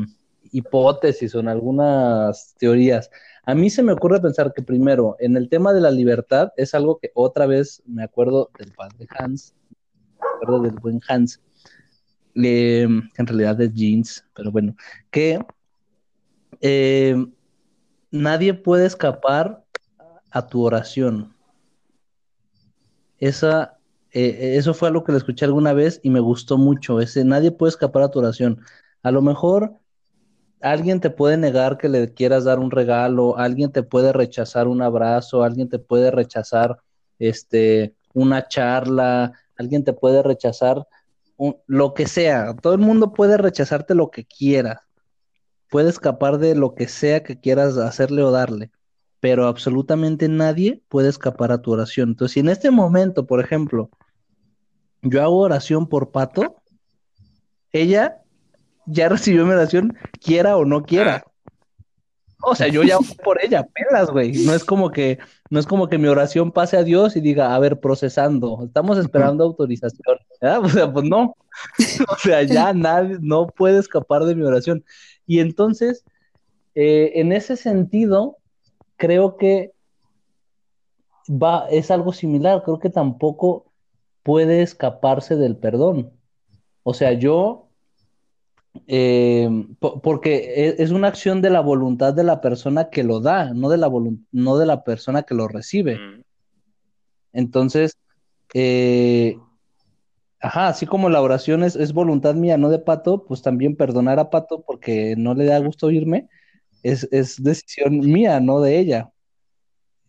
hipótesis 0.54 1.36
o 1.36 1.40
en 1.40 1.50
algunas 1.50 2.56
teorías. 2.58 3.10
A 3.46 3.56
mí 3.56 3.70
se 3.70 3.84
me 3.84 3.92
ocurre 3.92 4.22
pensar 4.22 4.54
que 4.54 4.62
primero, 4.62 5.18
en 5.20 5.36
el 5.36 5.50
tema 5.50 5.74
de 5.74 5.82
la 5.82 5.92
libertad, 5.92 6.54
es 6.56 6.74
algo 6.74 7.00
que 7.00 7.12
otra 7.14 7.46
vez 7.46 7.84
me 7.86 8.04
acuerdo 8.04 8.50
del 8.58 8.72
padre 8.72 9.06
Hans, 9.10 9.54
me 9.70 10.28
acuerdo 10.38 10.62
del 10.62 10.76
buen 10.80 11.02
Hans, 11.08 11.42
en 12.36 13.28
realidad 13.28 13.60
es 13.62 13.74
Jeans, 13.74 14.26
pero 14.34 14.52
bueno, 14.52 14.76
que 15.12 15.40
eh, 16.62 17.16
nadie 18.12 18.54
puede 18.54 18.86
escapar 18.86 19.64
a 20.32 20.48
tu 20.48 20.64
oración. 20.64 21.36
Esa, 23.20 23.78
eh, 24.12 24.56
eso 24.58 24.74
fue 24.74 24.88
algo 24.88 25.04
que 25.04 25.12
le 25.12 25.18
escuché 25.18 25.46
alguna 25.46 25.74
vez 25.74 26.00
y 26.04 26.10
me 26.10 26.20
gustó 26.20 26.58
mucho. 26.58 27.00
Ese 27.00 27.24
nadie 27.24 27.52
puede 27.52 27.72
escapar 27.72 28.04
a 28.04 28.12
tu 28.12 28.20
oración. 28.20 28.62
A 29.04 29.12
lo 29.12 29.22
mejor 29.22 29.80
alguien 30.64 31.02
te 31.02 31.10
puede 31.10 31.36
negar 31.38 31.78
que 31.78 31.90
le 31.90 32.14
quieras 32.14 32.46
dar 32.46 32.58
un 32.58 32.72
regalo, 32.72 33.38
alguien 33.38 33.72
te 33.72 33.84
puede 33.84 34.14
rechazar 34.14 34.68
un 34.68 34.82
abrazo, 34.82 35.44
alguien 35.44 35.70
te 35.70 35.78
puede 35.78 36.10
rechazar 36.10 36.80
este, 37.20 37.94
una 38.14 38.48
charla, 38.48 39.34
alguien 39.58 39.84
te 39.84 39.92
puede 39.92 40.24
rechazar 40.24 40.88
lo 41.68 41.94
que 41.94 42.08
sea. 42.08 42.56
Todo 42.56 42.74
el 42.74 42.80
mundo 42.80 43.12
puede 43.12 43.38
rechazarte 43.38 43.94
lo 43.94 44.10
que 44.10 44.24
quiera. 44.24 44.86
Puede 45.70 45.90
escapar 45.90 46.38
de 46.38 46.56
lo 46.56 46.76
que 46.76 46.88
sea 46.88 47.24
que 47.24 47.40
quieras 47.40 47.78
hacerle 47.78 48.24
o 48.24 48.32
darle, 48.32 48.72
pero 49.20 49.48
absolutamente 49.48 50.30
nadie 50.30 50.82
puede 50.88 51.10
escapar 51.10 51.52
a 51.52 51.62
tu 51.62 51.74
oración. 51.74 52.10
Entonces, 52.10 52.34
si 52.36 52.40
en 52.40 52.48
este 52.48 52.72
momento, 52.72 53.26
por 53.26 53.42
ejemplo, 53.42 53.90
yo 55.02 55.22
hago 55.22 55.40
oración 55.40 55.90
por 55.90 56.12
Pato, 56.12 56.56
ella 57.74 58.23
ya 58.86 59.10
recibió 59.10 59.46
mi 59.46 59.54
oración, 59.54 59.98
quiera 60.22 60.58
o 60.58 60.66
no 60.66 60.84
quiera. 60.84 61.24
O 62.46 62.56
sea, 62.56 62.68
yo 62.68 62.84
ya 62.84 62.98
por 63.24 63.44
ella, 63.44 63.64
pelas, 63.64 64.10
güey. 64.10 64.34
No 64.46 64.54
es 64.54 64.66
como 64.66 64.92
que, 64.92 65.18
no 65.50 65.60
es 65.60 65.66
como 65.66 65.88
que 65.88 65.98
mi 65.98 66.10
oración 66.10 66.52
pase 66.52 66.76
a 66.76 66.84
Dios 66.84 67.16
y 67.16 67.22
diga, 67.22 67.56
a 67.56 67.60
ver, 67.60 67.80
procesando, 67.80 68.62
estamos 68.66 68.98
esperando 68.98 69.46
autorización. 69.46 70.18
O 70.62 70.68
sea, 70.68 70.92
pues 70.92 71.06
no. 71.06 71.36
o 72.10 72.16
sea, 72.18 72.44
ya 72.44 72.74
nadie, 72.74 73.18
no 73.22 73.48
puede 73.48 73.80
escapar 73.80 74.26
de 74.26 74.36
mi 74.36 74.44
oración. 74.44 74.84
Y 75.26 75.40
entonces, 75.40 76.04
eh, 76.76 77.14
en 77.16 77.32
ese 77.32 77.56
sentido, 77.56 78.38
creo 78.98 79.38
que 79.38 79.72
va, 81.30 81.68
es 81.70 81.92
algo 81.92 82.12
similar. 82.12 82.64
Creo 82.64 82.80
que 82.80 82.90
tampoco 82.90 83.72
puede 84.22 84.64
escaparse 84.64 85.38
del 85.38 85.56
perdón. 85.56 86.12
O 86.84 86.94
sea, 86.94 87.14
yo 87.14 87.70
eh, 88.88 89.50
porque 89.80 90.36
e, 90.56 90.84
es 90.84 90.92
una 90.92 91.08
acción 91.08 91.42
de 91.42 91.50
la 91.50 91.62
voluntad 91.62 92.14
de 92.14 92.24
la 92.24 92.42
persona 92.42 92.90
que 92.90 93.04
lo 93.04 93.20
da, 93.20 93.54
no 93.54 93.70
de 93.70 93.78
la, 93.78 93.92
no 94.32 94.58
de 94.58 94.66
la 94.66 94.84
persona 94.84 95.24
que 95.24 95.36
lo 95.36 95.48
recibe. 95.48 95.98
Mm. 95.98 96.24
Entonces, 97.34 97.98
eh, 98.54 99.38
ajá, 100.40 100.68
así 100.70 100.86
como 100.86 101.10
la 101.10 101.22
oración 101.22 101.64
es, 101.64 101.94
voluntad 101.94 102.36
mía, 102.36 102.58
no 102.58 102.70
de 102.70 102.80
Pato, 102.80 103.26
pues 103.26 103.42
también 103.42 103.76
perdonar 103.76 104.20
a 104.20 104.30
Pato 104.30 104.64
porque 104.66 105.16
no 105.18 105.34
le 105.34 105.46
da 105.46 105.60
gusto 105.60 105.88
oírme, 105.88 106.30
es, 106.84 107.08
decisión 107.42 108.00
mía, 108.00 108.40
no 108.40 108.60
de 108.62 108.80
ella. 108.80 109.12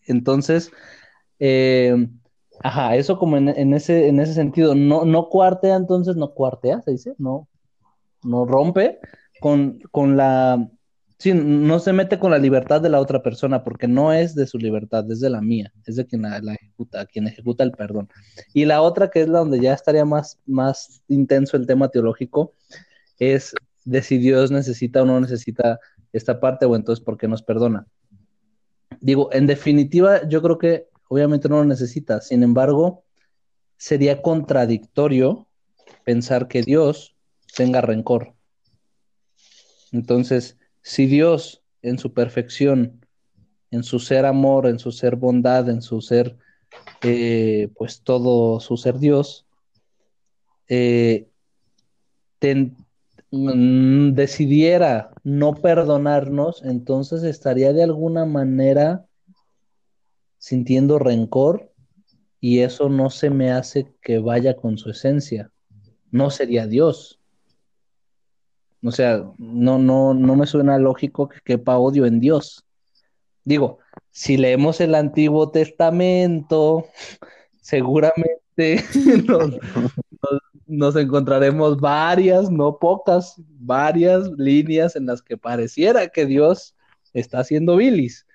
Entonces, 0.06 0.70
eh, 1.38 2.08
ajá, 2.62 2.96
eso 2.96 3.18
como 3.18 3.36
en, 3.36 3.74
ese, 3.74 4.08
en 4.08 4.20
ese 4.20 4.34
sentido, 4.34 4.74
no, 4.74 5.04
no 5.04 5.28
cuartea, 5.28 5.76
entonces 5.76 6.16
no 6.16 6.34
cuartea, 6.34 6.82
se 6.82 6.92
dice, 6.92 7.14
no, 7.18 7.48
no 8.24 8.44
rompe 8.44 8.98
con, 9.40 9.78
con 9.90 10.16
la... 10.16 10.68
Sí, 11.18 11.32
no 11.32 11.78
se 11.78 11.92
mete 11.92 12.18
con 12.18 12.32
la 12.32 12.38
libertad 12.38 12.80
de 12.80 12.88
la 12.88 13.00
otra 13.00 13.22
persona 13.22 13.62
porque 13.62 13.86
no 13.86 14.12
es 14.12 14.34
de 14.34 14.46
su 14.46 14.58
libertad, 14.58 15.10
es 15.10 15.20
de 15.20 15.30
la 15.30 15.40
mía, 15.40 15.72
es 15.86 15.96
de 15.96 16.06
quien 16.06 16.22
la, 16.22 16.38
ejecuta, 16.54 17.06
quien 17.06 17.28
ejecuta 17.28 17.62
el 17.62 17.70
perdón. 17.70 18.08
Y 18.52 18.64
la 18.64 18.82
otra, 18.82 19.08
que 19.10 19.22
es 19.22 19.28
la 19.28 19.38
donde 19.38 19.60
ya 19.60 19.72
estaría 19.72 20.04
más, 20.04 20.38
más 20.44 21.02
intenso 21.08 21.56
el 21.56 21.66
tema 21.66 21.88
teológico, 21.88 22.52
es 23.18 23.54
de 23.84 24.02
si 24.02 24.18
Dios 24.18 24.50
necesita 24.50 25.02
o 25.02 25.06
no 25.06 25.20
necesita 25.20 25.78
esta 26.12 26.40
parte 26.40 26.66
o 26.66 26.74
entonces 26.74 27.02
por 27.02 27.16
qué 27.16 27.28
nos 27.28 27.42
perdona. 27.42 27.86
Digo, 29.00 29.30
en 29.32 29.46
definitiva, 29.46 30.28
yo 30.28 30.42
creo 30.42 30.58
que 30.58 30.88
obviamente 31.08 31.48
no 31.48 31.58
lo 31.58 31.64
necesita, 31.64 32.20
sin 32.20 32.42
embargo, 32.42 33.04
sería 33.76 34.22
contradictorio 34.22 35.46
pensar 36.04 36.48
que 36.48 36.62
Dios 36.62 37.13
tenga 37.56 37.80
rencor. 37.80 38.34
Entonces, 39.92 40.58
si 40.82 41.06
Dios 41.06 41.62
en 41.82 41.98
su 41.98 42.12
perfección, 42.12 43.04
en 43.70 43.84
su 43.84 43.98
ser 43.98 44.26
amor, 44.26 44.66
en 44.66 44.78
su 44.78 44.92
ser 44.92 45.16
bondad, 45.16 45.68
en 45.68 45.82
su 45.82 46.00
ser, 46.00 46.36
eh, 47.02 47.68
pues 47.76 48.00
todo 48.02 48.60
su 48.60 48.76
ser 48.76 48.98
Dios, 48.98 49.46
eh, 50.68 51.28
mm, 53.30 54.12
decidiera 54.12 55.10
no 55.22 55.54
perdonarnos, 55.54 56.62
entonces 56.64 57.22
estaría 57.22 57.72
de 57.72 57.82
alguna 57.82 58.24
manera 58.24 59.06
sintiendo 60.38 60.98
rencor 60.98 61.72
y 62.40 62.60
eso 62.60 62.88
no 62.88 63.10
se 63.10 63.30
me 63.30 63.50
hace 63.50 63.94
que 64.02 64.18
vaya 64.18 64.56
con 64.56 64.76
su 64.76 64.90
esencia. 64.90 65.50
No 66.10 66.30
sería 66.30 66.66
Dios. 66.66 67.18
O 68.84 68.92
sea, 68.92 69.24
no, 69.38 69.78
no, 69.78 70.12
no 70.12 70.36
me 70.36 70.46
suena 70.46 70.78
lógico 70.78 71.28
que 71.28 71.40
quepa 71.42 71.78
odio 71.78 72.04
en 72.04 72.20
Dios. 72.20 72.66
Digo, 73.42 73.78
si 74.10 74.36
leemos 74.36 74.80
el 74.80 74.94
Antiguo 74.94 75.50
Testamento, 75.50 76.86
seguramente 77.62 78.84
nos, 80.66 80.96
encontraremos 80.96 81.80
varias, 81.80 82.50
no 82.50 82.78
pocas, 82.78 83.34
varias 83.38 84.30
líneas 84.36 84.96
en 84.96 85.06
las 85.06 85.22
que 85.22 85.38
pareciera 85.38 86.08
que 86.08 86.26
Dios 86.26 86.74
está 87.14 87.40
haciendo 87.40 87.76
bilis. 87.76 88.26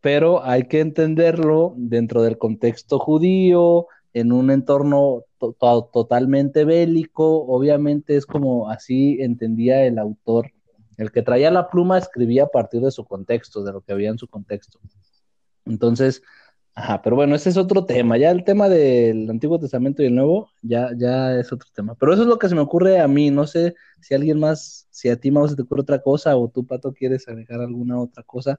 Pero 0.00 0.44
hay 0.44 0.68
que 0.68 0.80
entenderlo 0.80 1.74
dentro 1.76 2.22
del 2.22 2.38
contexto 2.38 3.00
judío, 3.00 3.88
en 4.12 4.30
un 4.30 4.52
entorno 4.52 5.24
totalmente 5.52 6.64
bélico, 6.64 7.44
obviamente 7.46 8.16
es 8.16 8.26
como 8.26 8.70
así 8.70 9.18
entendía 9.20 9.84
el 9.84 9.98
autor. 9.98 10.50
El 10.96 11.10
que 11.10 11.22
traía 11.22 11.50
la 11.50 11.68
pluma 11.68 11.98
escribía 11.98 12.44
a 12.44 12.48
partir 12.48 12.80
de 12.80 12.90
su 12.90 13.04
contexto, 13.04 13.64
de 13.64 13.72
lo 13.72 13.80
que 13.80 13.92
había 13.92 14.10
en 14.10 14.18
su 14.18 14.28
contexto. 14.28 14.78
Entonces, 15.64 16.22
ajá, 16.74 17.02
pero 17.02 17.16
bueno, 17.16 17.34
ese 17.34 17.50
es 17.50 17.56
otro 17.56 17.84
tema. 17.84 18.16
Ya 18.16 18.30
el 18.30 18.44
tema 18.44 18.68
del 18.68 19.28
Antiguo 19.28 19.58
Testamento 19.58 20.02
y 20.02 20.06
el 20.06 20.14
Nuevo, 20.14 20.50
ya, 20.62 20.90
ya 20.96 21.34
es 21.38 21.52
otro 21.52 21.68
tema. 21.74 21.94
Pero 21.96 22.12
eso 22.12 22.22
es 22.22 22.28
lo 22.28 22.38
que 22.38 22.48
se 22.48 22.54
me 22.54 22.60
ocurre 22.60 23.00
a 23.00 23.08
mí. 23.08 23.30
No 23.30 23.46
sé 23.46 23.74
si 24.00 24.14
alguien 24.14 24.38
más, 24.38 24.86
si 24.90 25.08
a 25.08 25.16
ti, 25.16 25.30
más 25.30 25.50
se 25.50 25.56
te 25.56 25.62
ocurre 25.62 25.82
otra 25.82 26.02
cosa 26.02 26.36
o 26.36 26.48
tú, 26.48 26.66
Pato, 26.66 26.92
quieres 26.92 27.26
agregar 27.28 27.60
alguna 27.60 28.00
otra 28.00 28.22
cosa. 28.22 28.58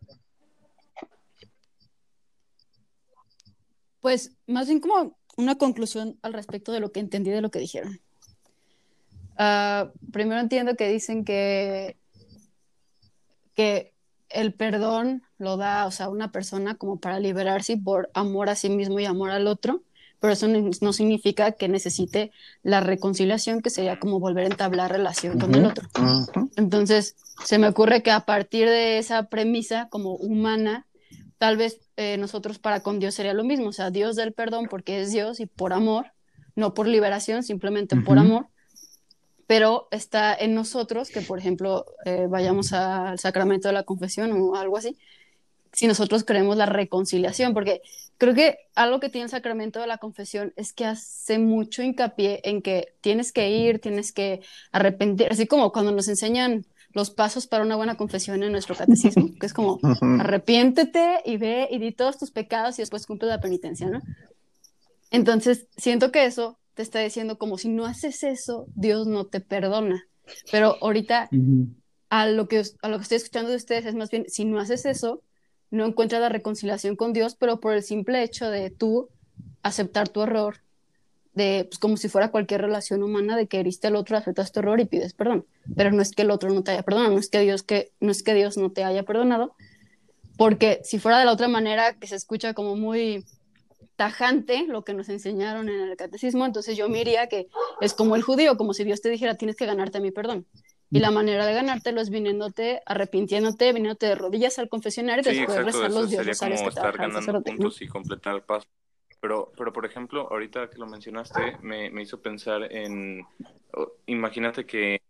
Pues 4.02 4.38
más 4.46 4.68
bien 4.68 4.80
como 4.80 5.18
una 5.36 5.56
conclusión 5.56 6.18
al 6.22 6.34
respecto 6.34 6.72
de 6.72 6.80
lo 6.80 6.92
que 6.92 7.00
entendí 7.00 7.32
de 7.32 7.42
lo 7.42 7.52
que 7.52 7.60
dijeron. 7.60 8.00
Ah, 9.38 9.92
primero 10.12 10.40
entiendo 10.40 10.76
que 10.76 10.90
dicen 10.90 11.26
que, 11.26 11.98
que 13.54 13.94
el 14.30 14.54
perdón 14.54 15.24
lo 15.38 15.58
da, 15.58 15.86
o 15.86 15.92
sea, 15.92 16.10
una 16.10 16.32
persona 16.32 16.76
como 16.76 17.00
para 17.00 17.20
liberarse 17.20 17.78
por 17.78 18.10
amor 18.14 18.50
a 18.50 18.56
sí 18.56 18.70
mismo 18.70 19.00
y 19.00 19.06
amor 19.06 19.32
al 19.32 19.48
otro, 19.48 19.82
pero 20.20 20.34
eso 20.34 20.48
no, 20.48 20.94
significa 20.94 21.52
que 21.52 21.68
necesite 21.68 22.32
la 22.64 22.80
reconciliación, 22.80 23.62
que 23.62 23.70
sería 23.70 24.00
como 24.00 24.20
volver 24.20 24.46
a 24.46 24.50
entablar 24.50 24.92
relación 24.92 25.40
con 25.40 25.54
el 25.54 25.66
otro. 25.66 25.88
Entonces, 26.56 27.16
se 27.44 27.60
me 27.60 27.68
ocurre 27.68 28.02
que 28.02 28.12
a 28.12 28.22
partir 28.22 28.68
de 28.68 28.98
esa 28.98 29.24
premisa 29.24 29.88
como 29.90 30.16
humana, 30.16 30.86
tal 31.46 31.58
vez 31.58 31.80
eh, 31.96 32.18
nosotros 32.18 32.58
para 32.58 32.80
con 32.80 32.98
Dios 32.98 33.14
sería 33.14 33.36
lo 33.36 33.44
mismo, 33.44 33.68
o 33.68 33.72
sea, 33.72 33.92
Dios 33.92 34.16
del 34.16 34.34
perdón 34.34 34.66
porque 34.68 35.02
es 35.02 35.12
Dios 35.12 35.40
y 35.40 35.46
por 35.46 35.74
amor, 35.74 36.08
no 36.56 36.74
por 36.74 36.88
liberación, 36.88 37.44
simplemente 37.44 37.96
por 37.98 38.18
amor, 38.18 38.48
pero 39.46 39.88
está 39.92 40.34
en 40.34 40.56
nosotros 40.56 41.12
que, 41.12 41.22
por 41.22 41.38
ejemplo, 41.38 41.86
eh, 42.04 42.26
vayamos 42.28 42.74
al 42.74 43.20
sacramento 43.20 43.68
de 43.68 43.76
la 43.76 43.84
confesión 43.84 44.32
o 44.32 44.56
algo 44.56 44.76
así, 44.76 44.98
si 45.72 45.86
nosotros 45.86 46.24
queremos 46.24 46.58
la 46.58 46.66
reconciliación, 46.66 47.54
porque 47.54 47.84
creo 48.18 48.34
que 48.34 48.58
algo 48.74 49.00
que 49.00 49.10
tiene 49.10 49.26
el 49.26 49.30
sacramento 49.30 49.80
de 49.80 49.86
la 49.86 50.00
confesión 50.00 50.52
es 50.56 50.74
que 50.74 50.86
hace 50.86 51.38
mucho 51.38 51.84
hincapié 51.84 52.42
en 52.44 52.64
que 52.64 52.96
tienes 53.02 53.32
que 53.32 53.52
ir, 53.52 53.78
tienes 53.78 54.12
que 54.12 54.42
arrepentir, 54.72 55.28
así 55.30 55.46
como 55.46 55.72
cuando 55.72 55.92
nos 55.92 56.08
enseñan 56.08 56.66
los 56.96 57.12
pasos 57.12 57.46
para 57.46 57.64
una 57.64 57.76
buena 57.76 57.98
confesión 57.98 58.42
en 58.42 58.54
nuestro 58.54 58.74
catecismo, 58.74 59.30
que 59.38 59.46
es 59.46 59.54
como 59.54 59.80
arrepiéntete 60.20 61.20
y 61.26 61.36
ve 61.38 61.68
y 61.70 61.78
di 61.78 61.92
todos 61.92 62.18
tus 62.18 62.32
pecados 62.32 62.80
y 62.80 62.82
después 62.82 63.06
cumple 63.06 63.28
la 63.28 63.42
penitencia, 63.42 63.90
¿no? 63.90 64.02
Entonces, 65.12 65.68
siento 65.76 66.12
que 66.12 66.26
eso 66.26 66.58
te 66.74 66.82
está 66.82 67.00
diciendo 67.00 67.38
como 67.38 67.58
si 67.58 67.68
no 67.68 67.86
haces 67.86 68.24
eso, 68.24 68.68
Dios 68.76 69.08
no 69.08 69.26
te 69.26 69.42
perdona. 69.42 70.08
Pero 70.52 70.78
ahorita 70.82 71.30
a 72.10 72.28
lo 72.28 72.48
que, 72.48 72.64
a 72.82 72.90
lo 72.90 72.98
que 72.98 73.04
estoy 73.04 73.18
escuchando 73.18 73.52
de 73.52 73.58
ustedes 73.58 73.86
es 73.86 73.94
más 73.94 74.10
bien, 74.10 74.26
si 74.30 74.46
no 74.46 74.60
haces 74.60 74.86
eso, 74.86 75.22
no 75.72 75.86
encuentras 75.86 76.22
la 76.22 76.30
reconciliación 76.30 76.96
con 76.96 77.12
Dios, 77.12 77.36
pero 77.36 77.60
por 77.60 77.74
el 77.74 77.84
simple 77.84 78.24
hecho 78.24 78.50
de 78.50 78.72
tú 78.72 79.10
aceptar 79.64 80.08
tu 80.08 80.22
error, 80.22 80.62
de 81.36 81.66
pues, 81.70 81.80
como 81.80 81.98
si 81.98 82.10
fuera 82.10 82.32
cualquier 82.32 82.62
relación 82.62 83.04
humana, 83.04 83.38
de 83.38 83.48
que 83.48 83.60
heriste 83.60 83.88
al 83.88 83.96
otro, 83.96 84.18
aceptas 84.18 84.52
tu 84.52 84.62
error 84.62 84.80
y 84.80 84.86
pides 84.86 85.14
perdón. 85.14 85.46
Pero 85.76 85.92
no 85.92 86.02
es 86.02 86.12
que 86.12 86.24
el 86.24 86.32
otro 86.32 86.50
no 86.50 86.64
te 86.64 86.72
haya 86.72 86.84
perdonado, 86.84 87.14
no 87.14 87.20
es 87.20 87.30
que 87.30 87.40
Dios, 87.42 87.64
que, 87.64 87.92
no, 88.00 88.12
es 88.12 88.24
que 88.24 88.34
Dios 88.34 88.58
no 88.58 88.72
te 88.72 88.84
haya 88.84 89.04
perdonado, 89.04 89.56
porque 90.38 90.82
si 90.84 91.00
fuera 91.00 91.20
de 91.20 91.26
la 91.26 91.34
otra 91.34 91.48
manera, 91.48 91.94
que 91.94 92.08
se 92.08 92.16
escucha 92.16 92.54
como 92.54 92.76
muy 92.76 93.26
tajante 93.96 94.66
lo 94.68 94.84
que 94.84 94.94
nos 94.94 95.10
enseñaron 95.10 95.70
en 95.70 95.82
el 95.82 95.98
catecismo, 95.98 96.46
entonces 96.46 96.76
yo 96.78 96.90
me 96.90 97.00
diría 97.00 97.28
que 97.28 97.48
es 97.82 97.94
como 97.94 98.16
el 98.16 98.22
judío, 98.22 98.58
como 98.58 98.74
si 98.74 98.84
Dios 98.84 99.02
te 99.02 99.10
dijera, 99.10 99.36
tienes 99.36 99.56
que 99.56 99.66
ganarte 99.66 100.00
mi 100.00 100.12
perdón. 100.12 100.46
Y 100.92 101.00
la 101.00 101.12
manera 101.12 101.46
de 101.46 101.54
ganártelo 101.54 102.00
es 102.00 102.10
viniéndote, 102.10 102.82
arrepintiéndote, 102.86 103.74
viniéndote 103.74 104.06
de 104.06 104.16
rodillas 104.16 104.60
al 104.60 104.70
confesionario 104.70 105.22
y 105.22 105.24
Sí, 105.24 105.40
después 105.40 105.58
exacto, 105.58 105.80
rezar 105.80 105.92
los 105.92 106.10
sería 106.10 106.24
dioses 106.24 106.28
rosarios 106.28 106.60
como 106.60 106.70
que 106.70 106.76
estar 106.76 106.98
ganando 106.98 107.42
puntos 107.42 107.82
y 107.82 107.88
completar 107.88 108.36
el 108.36 108.42
paso. 108.44 108.68
Pero, 109.22 109.52
pero 109.58 109.74
por 109.74 109.86
ejemplo, 109.86 110.28
ahorita 110.30 110.70
que 110.70 110.78
lo 110.78 110.86
mencionaste, 110.88 111.58
me, 111.62 111.90
me 111.90 112.02
hizo 112.04 112.22
pensar 112.22 112.72
en, 112.72 113.26
imagínate 114.06 114.66
que 114.66 115.02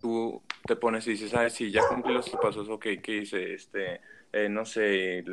tú 0.00 0.42
te 0.66 0.76
pones 0.76 1.06
y 1.06 1.12
dices, 1.12 1.34
ah, 1.34 1.48
sí, 1.48 1.70
ya 1.70 1.86
cumplí 1.88 2.12
los 2.14 2.28
pasos, 2.30 2.68
ok, 2.68 2.86
¿qué 3.02 3.18
hice? 3.18 3.54
Este, 3.54 4.00
eh, 4.32 4.48
no 4.48 4.64
sé, 4.64 5.24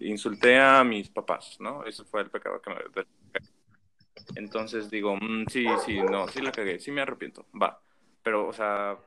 insulté 0.00 0.58
a 0.58 0.82
mis 0.84 1.08
papás, 1.10 1.56
¿no? 1.60 1.84
Eso 1.84 2.04
fue 2.04 2.22
el 2.22 2.30
pecado 2.30 2.60
que 2.60 2.70
me... 2.70 2.76
Entonces 4.36 4.90
digo, 4.90 5.16
"Mm, 5.16 5.46
sí, 5.48 5.66
sí, 5.84 6.00
no, 6.02 6.28
sí 6.28 6.40
la 6.40 6.52
cagué, 6.52 6.78
sí 6.78 6.90
me 6.90 7.00
arrepiento, 7.00 7.46
va. 7.60 7.80
Pero, 8.22 8.46
o 8.48 8.52
sea, 8.52 8.98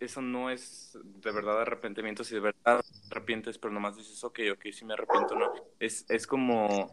eso 0.00 0.20
no 0.20 0.50
es 0.50 0.98
de 1.02 1.30
verdad 1.32 1.60
arrepentimiento, 1.62 2.24
si 2.24 2.34
de 2.34 2.40
verdad 2.40 2.80
te 2.82 3.14
arrepientes, 3.16 3.58
pero 3.58 3.72
nomás 3.72 3.96
dices, 3.96 4.22
ok, 4.24 4.40
ok, 4.52 4.66
sí 4.72 4.84
me 4.84 4.94
arrepiento, 4.94 5.34
no. 5.34 5.52
Es, 5.78 6.04
es 6.10 6.26
como, 6.26 6.90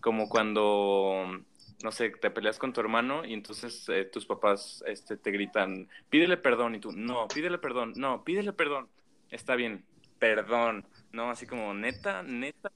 como 0.00 0.28
cuando, 0.28 1.42
no 1.82 1.92
sé, 1.92 2.10
te 2.10 2.30
peleas 2.30 2.58
con 2.58 2.72
tu 2.72 2.80
hermano 2.80 3.24
y 3.24 3.32
entonces 3.32 3.88
eh, 3.88 4.04
tus 4.04 4.26
papás 4.26 4.82
este, 4.86 5.16
te 5.16 5.30
gritan, 5.30 5.88
pídele 6.08 6.36
perdón, 6.36 6.74
y 6.74 6.80
tú, 6.80 6.92
no, 6.92 7.28
pídele 7.28 7.58
perdón, 7.58 7.92
no, 7.96 8.24
pídele 8.24 8.52
perdón, 8.52 8.88
está 9.30 9.54
bien, 9.56 9.84
perdón, 10.18 10.86
no, 11.12 11.30
así 11.30 11.46
como, 11.46 11.74
neta, 11.74 12.22
neta. 12.22 12.70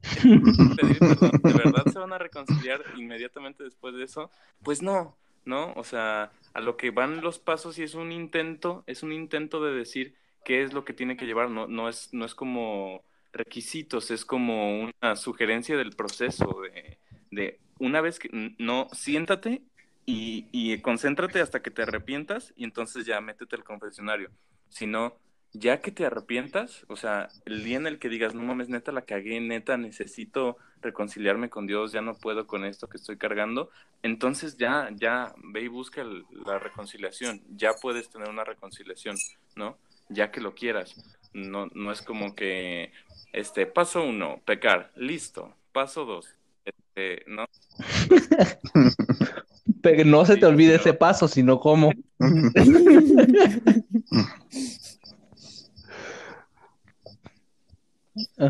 pedir 0.00 0.98
perdón, 0.98 1.30
¿de 1.42 1.52
verdad 1.52 1.84
se 1.92 1.98
van 1.98 2.12
a 2.12 2.18
reconciliar 2.18 2.82
inmediatamente 2.96 3.64
después 3.64 3.94
de 3.94 4.04
eso? 4.04 4.30
Pues 4.62 4.82
no, 4.82 5.16
¿no? 5.44 5.72
O 5.74 5.84
sea, 5.84 6.30
a 6.54 6.60
lo 6.60 6.76
que 6.76 6.90
van 6.90 7.20
los 7.20 7.38
pasos 7.38 7.78
y 7.78 7.82
es 7.82 7.94
un 7.94 8.12
intento, 8.12 8.84
es 8.86 9.02
un 9.02 9.12
intento 9.12 9.62
de 9.62 9.72
decir 9.72 10.14
qué 10.44 10.62
es 10.62 10.72
lo 10.72 10.84
que 10.84 10.92
tiene 10.92 11.16
que 11.16 11.26
llevar, 11.26 11.50
no, 11.50 11.66
no, 11.66 11.88
es, 11.88 12.12
no 12.12 12.24
es 12.24 12.34
como 12.34 13.02
requisitos, 13.32 14.10
es 14.10 14.24
como 14.24 14.80
una 14.80 15.16
sugerencia 15.16 15.76
del 15.76 15.94
proceso 15.94 16.60
de, 16.62 16.98
de 17.30 17.58
una 17.78 18.00
vez 18.00 18.18
que 18.18 18.54
no, 18.58 18.88
siéntate 18.92 19.62
y, 20.06 20.46
y 20.52 20.78
concéntrate 20.80 21.40
hasta 21.40 21.60
que 21.62 21.70
te 21.70 21.82
arrepientas 21.82 22.52
y 22.56 22.64
entonces 22.64 23.06
ya 23.06 23.20
métete 23.20 23.56
al 23.56 23.64
confesionario. 23.64 24.30
Si 24.68 24.86
no, 24.86 25.16
ya 25.52 25.80
que 25.80 25.90
te 25.90 26.04
arrepientas, 26.04 26.84
o 26.88 26.96
sea, 26.96 27.28
el 27.46 27.64
día 27.64 27.76
en 27.76 27.86
el 27.86 27.98
que 27.98 28.08
digas, 28.08 28.34
no 28.34 28.42
mames, 28.42 28.68
neta 28.68 28.92
la 28.92 29.02
cagué, 29.02 29.40
neta 29.40 29.76
necesito 29.76 30.58
reconciliarme 30.80 31.50
con 31.50 31.66
Dios, 31.66 31.92
ya 31.92 32.00
no 32.02 32.14
puedo 32.14 32.46
con 32.46 32.64
esto 32.64 32.88
que 32.88 32.98
estoy 32.98 33.16
cargando, 33.16 33.70
entonces 34.02 34.56
ya, 34.56 34.90
ya 34.94 35.34
ve 35.42 35.62
y 35.62 35.68
busca 35.68 36.04
la 36.04 36.58
reconciliación, 36.58 37.42
ya 37.56 37.72
puedes 37.74 38.08
tener 38.10 38.28
una 38.28 38.44
reconciliación, 38.44 39.16
¿no? 39.56 39.78
Ya 40.08 40.30
que 40.30 40.40
lo 40.40 40.54
quieras. 40.54 41.17
No, 41.32 41.66
no 41.74 41.92
es 41.92 42.02
como 42.02 42.34
que, 42.34 42.92
este, 43.32 43.66
paso 43.66 44.02
uno, 44.04 44.40
pecar, 44.44 44.92
listo, 44.96 45.54
paso 45.72 46.04
dos, 46.04 46.34
este, 46.64 47.22
¿no? 47.26 47.44
Pero 49.82 50.04
no 50.04 50.24
se 50.24 50.34
Sí, 50.34 50.40
te 50.40 50.46
olvide 50.46 50.70
pero- 50.72 50.80
ese 50.82 50.94
paso, 50.94 51.28
sino 51.28 51.60
cómo. 51.60 51.92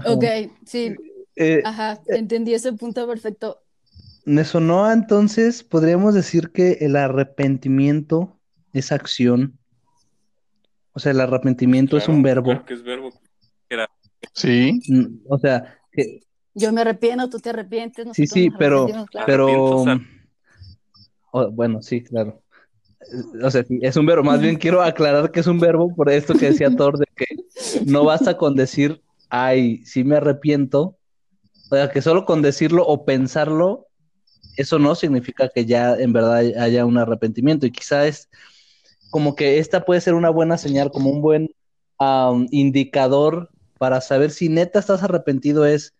Ok, 0.06 0.24
sí, 0.64 0.94
Eh, 1.36 1.62
ajá, 1.64 2.00
entendí 2.08 2.54
ese 2.54 2.72
punto 2.72 3.06
perfecto. 3.06 3.62
me 4.24 4.44
sonó 4.44 4.90
entonces, 4.90 5.62
podríamos 5.62 6.14
decir 6.14 6.50
que 6.50 6.72
el 6.80 6.96
arrepentimiento 6.96 8.36
es 8.72 8.90
acción. 8.92 9.58
O 10.98 11.00
sea, 11.00 11.12
el 11.12 11.20
arrepentimiento 11.20 11.96
es 11.96 12.08
un 12.08 12.24
verbo. 12.24 12.46
claro 12.50 12.64
que 12.64 12.74
es 12.74 12.82
verbo. 12.82 13.12
Sí, 14.34 14.80
Mm, 14.88 15.20
O 15.28 15.38
sea, 15.38 15.78
que, 15.92 16.22
Yo 16.54 16.72
me 16.72 16.80
arrepiento, 16.80 17.30
tú 17.30 17.38
te 17.38 17.50
arrepientes, 17.50 18.08
sí, 18.14 18.26
sí, 18.26 18.48
nos 18.48 18.58
pero, 18.58 18.86
claro. 19.12 19.26
pero, 19.26 19.84
o 21.30 21.50
bueno, 21.52 21.80
sí, 21.82 22.02
claro. 22.02 22.42
Eh, 23.00 23.44
O 23.44 23.48
sea, 23.48 23.62
sí, 23.62 23.78
es 23.80 23.96
un 23.96 24.06
verbo. 24.06 24.24
Más 24.24 24.40
bien 24.40 24.56
quiero 24.56 24.82
aclarar 24.82 25.30
que 25.30 25.38
es 25.38 25.46
un 25.46 25.60
verbo 25.60 25.94
por 25.94 26.10
esto 26.10 26.34
que 26.34 26.46
decía 26.46 26.68
Thor, 26.74 26.98
de 26.98 27.06
que 27.14 27.26
no 27.86 28.02
basta 28.02 28.36
con 28.36 28.56
decir, 28.56 29.00
ay, 29.28 29.84
sí 29.84 30.02
me 30.02 30.16
arrepiento. 30.16 30.98
O 31.70 31.76
sea, 31.76 31.90
que 31.92 32.02
solo 32.02 32.24
con 32.24 32.42
decirlo 32.42 32.84
o 32.84 33.04
pensarlo, 33.04 33.86
eso 34.56 34.80
no 34.80 34.96
significa 34.96 35.48
que 35.48 35.64
ya 35.64 35.94
en 35.94 36.12
verdad 36.12 36.38
haya 36.60 36.84
un 36.84 36.98
arrepentimiento. 36.98 37.66
Y 37.66 37.70
quizá 37.70 38.04
es 38.08 38.28
como 39.10 39.34
que 39.34 39.58
esta 39.58 39.84
puede 39.84 40.00
ser 40.00 40.14
una 40.14 40.30
buena 40.30 40.58
señal, 40.58 40.90
como 40.90 41.10
un 41.10 41.22
buen 41.22 41.50
indicador 42.50 43.50
para 43.78 44.00
saber 44.00 44.30
si 44.30 44.48
neta 44.48 44.78
estás 44.78 45.02
arrepentido 45.02 45.64
es, 45.66 45.94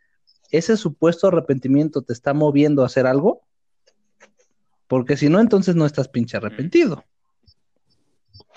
ese 0.50 0.76
supuesto 0.76 1.28
arrepentimiento 1.28 2.02
te 2.02 2.12
está 2.12 2.34
moviendo 2.34 2.82
a 2.82 2.86
hacer 2.86 3.06
algo. 3.06 3.42
Porque 4.86 5.16
si 5.16 5.28
no, 5.28 5.38
entonces 5.38 5.76
no 5.76 5.84
estás 5.84 6.08
pinche 6.08 6.38
arrepentido. 6.38 7.04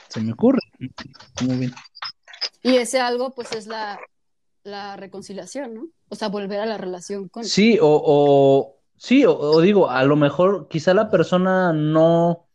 Se 0.08 0.22
me 0.22 0.32
ocurre. 0.32 0.60
Muy 1.46 1.58
bien. 1.58 1.74
Y 2.64 2.78
ese 2.78 3.00
algo, 3.02 3.34
pues, 3.36 3.52
es 3.52 3.68
la, 3.68 4.00
la 4.64 4.96
reconciliación, 4.96 5.74
¿no? 5.74 5.88
O 6.08 6.16
sea, 6.16 6.30
volver 6.30 6.62
a 6.62 6.66
la 6.66 6.78
relación 6.78 7.28
con. 7.28 7.44
Sí, 7.44 7.78
o, 7.82 8.02
o 8.06 8.78
sí, 8.98 9.26
o, 9.26 9.38
o 9.38 9.62
digo, 9.62 9.90
a 9.90 10.04
lo 10.04 10.16
mejor 10.16 10.68
quizá 10.70 10.94
la 10.94 11.10
persona 11.10 11.74
no, 11.74 12.48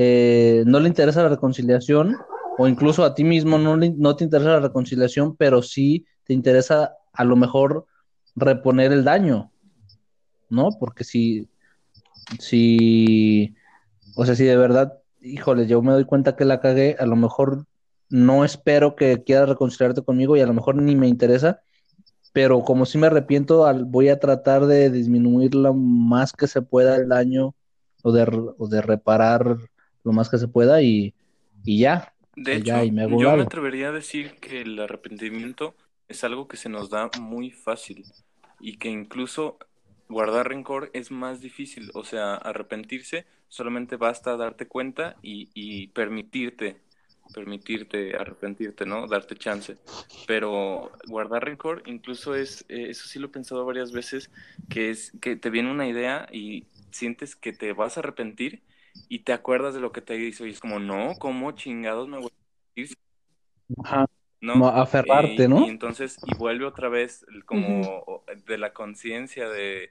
eh, 0.00 0.62
no 0.64 0.78
le 0.78 0.86
interesa 0.86 1.24
la 1.24 1.28
reconciliación, 1.28 2.16
o 2.56 2.68
incluso 2.68 3.04
a 3.04 3.14
ti 3.16 3.24
mismo 3.24 3.58
no, 3.58 3.76
le- 3.76 3.90
no 3.90 4.14
te 4.14 4.22
interesa 4.22 4.50
la 4.50 4.60
reconciliación, 4.60 5.34
pero 5.34 5.60
sí 5.60 6.06
te 6.22 6.34
interesa 6.34 6.92
a 7.12 7.24
lo 7.24 7.34
mejor 7.34 7.84
reponer 8.36 8.92
el 8.92 9.02
daño, 9.02 9.50
¿no? 10.50 10.68
Porque 10.78 11.02
si, 11.02 11.48
si, 12.38 13.56
o 14.14 14.24
sea, 14.24 14.36
si 14.36 14.44
de 14.44 14.56
verdad, 14.56 14.98
híjole, 15.20 15.66
yo 15.66 15.82
me 15.82 15.92
doy 15.92 16.04
cuenta 16.04 16.36
que 16.36 16.44
la 16.44 16.60
cagué, 16.60 16.94
a 17.00 17.06
lo 17.06 17.16
mejor 17.16 17.66
no 18.08 18.44
espero 18.44 18.94
que 18.94 19.24
quieras 19.24 19.48
reconciliarte 19.48 20.02
conmigo 20.02 20.36
y 20.36 20.40
a 20.40 20.46
lo 20.46 20.54
mejor 20.54 20.76
ni 20.76 20.94
me 20.94 21.08
interesa, 21.08 21.60
pero 22.32 22.62
como 22.62 22.86
si 22.86 22.98
me 22.98 23.08
arrepiento, 23.08 23.66
al- 23.66 23.84
voy 23.84 24.10
a 24.10 24.20
tratar 24.20 24.66
de 24.66 24.90
disminuir 24.90 25.56
lo 25.56 25.74
más 25.74 26.32
que 26.32 26.46
se 26.46 26.62
pueda 26.62 26.94
el 26.94 27.08
daño 27.08 27.56
o 28.04 28.12
de, 28.12 28.22
o 28.58 28.68
de 28.68 28.80
reparar 28.80 29.56
lo 30.08 30.14
más 30.14 30.30
que 30.30 30.38
se 30.38 30.48
pueda 30.48 30.82
y, 30.82 31.14
y 31.64 31.80
ya. 31.80 32.14
De 32.36 32.54
Pues 32.54 32.64
hecho, 32.64 32.64
ya, 32.64 32.84
y 32.84 32.90
me 32.92 33.02
hago 33.02 33.18
un 33.18 33.26
yo 33.26 33.32
me 33.32 33.42
atrevería 33.42 33.88
a 33.88 33.92
decir 33.92 34.38
que 34.40 34.60
el 34.62 34.78
arrepentimiento 34.80 35.74
es 36.08 36.22
algo 36.24 36.46
que 36.48 36.56
se 36.56 36.68
nos 36.68 36.88
da 36.88 37.10
muy 37.18 37.50
fácil 37.50 38.06
y 38.60 38.76
que 38.78 38.88
incluso 38.88 39.58
guardar 40.08 40.48
rencor 40.48 40.90
es 40.94 41.10
más 41.10 41.40
difícil. 41.40 41.90
O 41.94 42.04
sea, 42.04 42.34
arrepentirse 42.36 43.26
solamente 43.48 43.96
basta 43.96 44.36
darte 44.36 44.68
cuenta 44.68 45.16
y, 45.22 45.50
y 45.54 45.88
permitirte 45.88 46.80
permitirte 47.34 48.16
arrepentirte, 48.16 48.86
¿no? 48.86 49.06
Darte 49.06 49.36
chance. 49.36 49.76
Pero 50.26 50.92
guardar 51.06 51.44
rencor, 51.44 51.82
incluso 51.86 52.34
es, 52.34 52.64
eh, 52.68 52.86
eso 52.90 53.06
sí 53.08 53.18
lo 53.18 53.26
he 53.26 53.30
pensado 53.30 53.64
varias 53.66 53.92
veces, 53.92 54.30
que 54.68 54.90
es 54.90 55.12
que 55.20 55.36
te 55.36 55.50
viene 55.50 55.70
una 55.70 55.86
idea 55.88 56.26
y 56.32 56.66
sientes 56.90 57.36
que 57.36 57.52
te 57.52 57.72
vas 57.74 57.96
a 57.96 58.00
arrepentir 58.00 58.62
y 59.08 59.20
te 59.20 59.32
acuerdas 59.32 59.74
de 59.74 59.80
lo 59.80 59.92
que 59.92 60.02
te 60.02 60.16
hizo 60.16 60.46
y 60.46 60.50
es 60.50 60.60
como, 60.60 60.78
no, 60.80 61.18
¿cómo 61.18 61.52
chingados 61.52 62.08
me 62.08 62.18
voy 62.18 62.26
a 62.30 62.34
arrepentir? 62.76 62.96
Ajá. 63.84 64.06
¿no? 64.40 64.68
Aferrarte, 64.68 65.48
Y- 65.48 65.48
¿no? 65.48 65.66
Y 65.66 65.68
entonces, 65.68 66.20
y 66.24 66.34
vuelve 66.34 66.64
otra 66.66 66.88
vez 66.88 67.26
como 67.46 68.24
de 68.46 68.58
la 68.58 68.72
conciencia 68.72 69.48
de, 69.48 69.90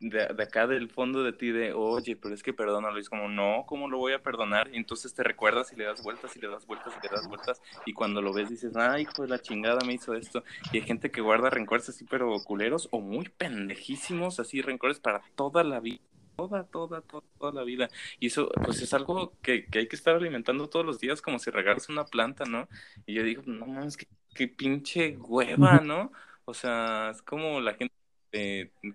de, 0.00 0.26
de 0.34 0.42
acá 0.42 0.66
del 0.66 0.90
fondo 0.90 1.22
de 1.22 1.32
ti 1.32 1.50
de, 1.50 1.72
oye, 1.72 2.16
pero 2.16 2.34
es 2.34 2.42
que 2.42 2.52
perdónalo. 2.52 2.98
Y 2.98 3.00
es 3.00 3.08
como, 3.08 3.28
no, 3.28 3.64
¿cómo 3.66 3.88
lo 3.88 3.98
voy 3.98 4.12
a 4.12 4.22
perdonar? 4.22 4.68
Y 4.72 4.76
entonces 4.76 5.14
te 5.14 5.22
recuerdas 5.22 5.72
y 5.72 5.76
le 5.76 5.84
das 5.84 6.02
vueltas 6.02 6.36
y 6.36 6.40
le 6.40 6.48
das 6.48 6.66
vueltas 6.66 6.96
y 6.96 7.00
le 7.00 7.08
das 7.08 7.26
vueltas. 7.26 7.62
Y 7.84 7.92
cuando 7.94 8.20
lo 8.22 8.32
ves 8.32 8.50
dices, 8.50 8.76
ay, 8.76 9.02
hijo 9.02 9.22
de 9.22 9.28
la 9.28 9.40
chingada 9.40 9.84
me 9.84 9.94
hizo 9.94 10.14
esto. 10.14 10.44
Y 10.70 10.78
hay 10.78 10.82
gente 10.82 11.10
que 11.10 11.20
guarda 11.22 11.50
rencores 11.50 11.88
así, 11.88 12.04
pero 12.04 12.42
culeros 12.44 12.88
o 12.92 13.00
muy 13.00 13.28
pendejísimos, 13.30 14.40
así, 14.40 14.60
rencores 14.62 15.00
para 15.00 15.22
toda 15.36 15.64
la 15.64 15.80
vida. 15.80 16.00
Toda, 16.36 16.64
toda, 16.64 17.00
toda, 17.00 17.24
toda 17.38 17.52
la 17.52 17.64
vida. 17.64 17.88
Y 18.20 18.26
eso, 18.26 18.50
pues 18.62 18.82
es 18.82 18.92
algo 18.92 19.32
que, 19.42 19.66
que 19.66 19.78
hay 19.80 19.88
que 19.88 19.96
estar 19.96 20.14
alimentando 20.14 20.68
todos 20.68 20.84
los 20.84 21.00
días, 21.00 21.22
como 21.22 21.38
si 21.38 21.50
regaras 21.50 21.88
una 21.88 22.04
planta, 22.04 22.44
¿no? 22.44 22.68
Y 23.06 23.14
yo 23.14 23.22
digo, 23.22 23.42
no 23.46 23.66
mames, 23.66 23.96
qué, 23.96 24.06
qué 24.34 24.46
pinche 24.48 25.16
hueva, 25.16 25.80
¿no? 25.80 26.12
O 26.44 26.52
sea, 26.54 27.10
es 27.10 27.22
como 27.22 27.60
la 27.60 27.74
gente 27.74 27.94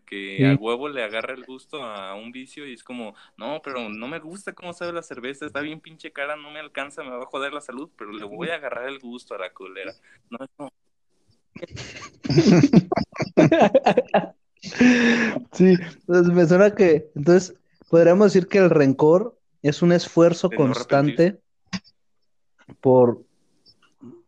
que 0.05 0.37
Sí. 0.37 0.43
al 0.43 0.57
huevo 0.57 0.87
le 0.89 1.03
agarra 1.03 1.33
el 1.33 1.43
gusto 1.45 1.83
a 1.83 2.13
un 2.15 2.31
vicio 2.31 2.67
y 2.67 2.73
es 2.73 2.83
como, 2.83 3.15
no, 3.37 3.61
pero 3.63 3.89
no 3.89 4.07
me 4.07 4.19
gusta 4.19 4.53
cómo 4.53 4.73
sabe 4.73 4.93
la 4.93 5.01
cerveza, 5.03 5.45
está 5.47 5.61
bien 5.61 5.81
pinche 5.81 6.11
cara, 6.11 6.35
no 6.35 6.51
me 6.51 6.59
alcanza, 6.59 7.03
me 7.03 7.09
va 7.09 7.23
a 7.23 7.25
joder 7.25 7.53
la 7.53 7.61
salud, 7.61 7.89
pero 7.97 8.11
le 8.11 8.23
voy 8.25 8.49
a 8.49 8.55
agarrar 8.55 8.87
el 8.87 8.99
gusto 8.99 9.33
a 9.35 9.39
la 9.39 9.51
culera. 9.53 9.93
No, 10.29 10.39
no, 10.59 10.71
Sí, 14.61 15.77
entonces 16.07 16.33
me 16.33 16.45
suena 16.45 16.73
que, 16.75 17.09
entonces, 17.15 17.55
podríamos 17.89 18.33
decir 18.33 18.47
que 18.47 18.59
el 18.59 18.69
rencor 18.69 19.37
es 19.61 19.81
un 19.81 19.91
esfuerzo 19.91 20.49
De 20.49 20.55
no 20.57 20.65
constante 20.65 21.39
por, 22.79 23.23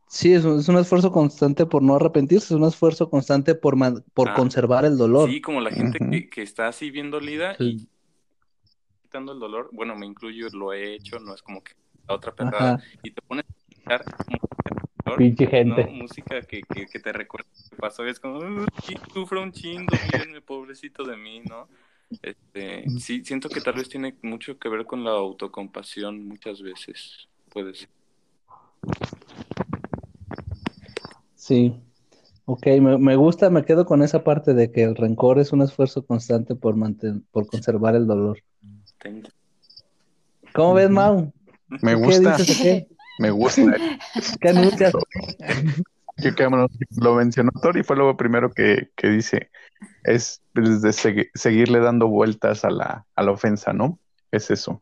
sí, 0.07 0.33
es 0.33 0.43
un, 0.45 0.59
es 0.59 0.67
un 0.67 0.77
esfuerzo 0.77 1.11
constante 1.11 1.65
por 1.65 1.81
no 1.81 1.95
arrepentirse, 1.95 2.53
es 2.53 2.59
un 2.59 2.65
esfuerzo 2.65 3.09
constante 3.09 3.55
por, 3.55 3.75
man- 3.75 4.03
por 4.13 4.29
Ah, 4.29 4.35
conservar 4.35 4.85
el 4.85 4.97
dolor. 4.97 5.29
Sí, 5.29 5.41
como 5.41 5.61
la 5.61 5.71
gente 5.71 5.99
que, 5.99 6.29
que 6.29 6.41
está 6.41 6.67
así 6.67 6.91
bien 6.91 7.09
dolida 7.09 7.55
y 7.59 7.87
quitando 9.01 9.31
el 9.31 9.39
dolor, 9.39 9.69
bueno, 9.73 9.95
me 9.95 10.05
incluyo, 10.05 10.49
lo 10.51 10.73
he 10.73 10.95
hecho, 10.95 11.19
no 11.19 11.33
es 11.33 11.41
como 11.41 11.63
que 11.63 11.73
la 12.07 12.15
otra 12.15 12.33
Ajá, 12.37 12.79
y 13.03 13.11
te 13.11 13.21
pones 13.21 13.45
a 13.45 13.95
escuchar 13.95 14.05
pinche 15.17 15.45
¿no? 15.45 15.51
gente. 15.51 15.85
Música 15.91 16.41
que, 16.41 16.61
que, 16.63 16.85
que 16.87 16.99
te 16.99 17.11
recuerda 17.13 17.47
lo 17.63 17.69
que 17.69 17.75
pasó 17.77 18.05
y 18.05 18.09
es 18.09 18.19
como, 18.19 18.39
"Uy, 18.39 18.65
sufro 19.13 19.41
un 19.41 19.51
chingo, 19.51 19.93
pobrecito 20.45 21.03
de 21.03 21.17
mí, 21.17 21.41
¿no? 21.41 21.67
Este, 22.21 22.85
sí, 22.99 23.23
siento 23.25 23.49
que 23.49 23.61
tal 23.61 23.73
vez 23.73 23.89
tiene 23.89 24.15
mucho 24.21 24.57
que 24.59 24.69
ver 24.69 24.85
con 24.85 25.03
la 25.03 25.11
autocompasión 25.11 26.27
muchas 26.27 26.61
veces, 26.61 27.27
puede 27.49 27.73
ser. 27.73 27.89
Sí. 31.35 31.75
Ok, 32.45 32.65
me, 32.81 32.97
me 32.97 33.15
gusta, 33.15 33.49
me 33.49 33.63
quedo 33.63 33.85
con 33.85 34.03
esa 34.03 34.23
parte 34.23 34.53
de 34.53 34.71
que 34.71 34.83
el 34.83 34.95
rencor 34.95 35.39
es 35.39 35.53
un 35.53 35.61
esfuerzo 35.61 36.05
constante 36.05 36.55
por 36.55 36.75
manten- 36.75 37.23
por 37.31 37.47
conservar 37.47 37.95
el 37.95 38.05
dolor. 38.05 38.39
Thank 38.99 39.27
you. 39.27 39.31
¿Cómo 40.53 40.73
ves. 40.75 40.89
Mau? 40.89 41.31
Me 41.81 41.91
¿Qué 41.91 41.95
gusta, 41.95 42.37
dices 42.37 42.59
o 42.59 42.61
qué? 42.61 42.87
Me 43.17 43.31
gusta. 43.31 43.61
¿Qué 44.41 44.49
anuncias? 44.49 44.93
Lo, 46.97 47.15
mencionó 47.15 47.51
Tori, 47.61 47.83
fue 47.83 47.95
lo 47.95 48.15
primero 48.15 48.51
que, 48.51 48.89
que 48.95 49.07
dice. 49.09 49.49
Es 50.03 50.41
pues, 50.53 50.81
de 50.81 50.89
segui- 50.89 51.29
seguirle 51.33 51.79
dando 51.79 52.07
vueltas 52.07 52.63
a 52.63 52.69
la, 52.69 53.05
a 53.15 53.23
la 53.23 53.31
ofensa, 53.31 53.73
¿no? 53.73 53.99
Es 54.31 54.51
eso. 54.51 54.81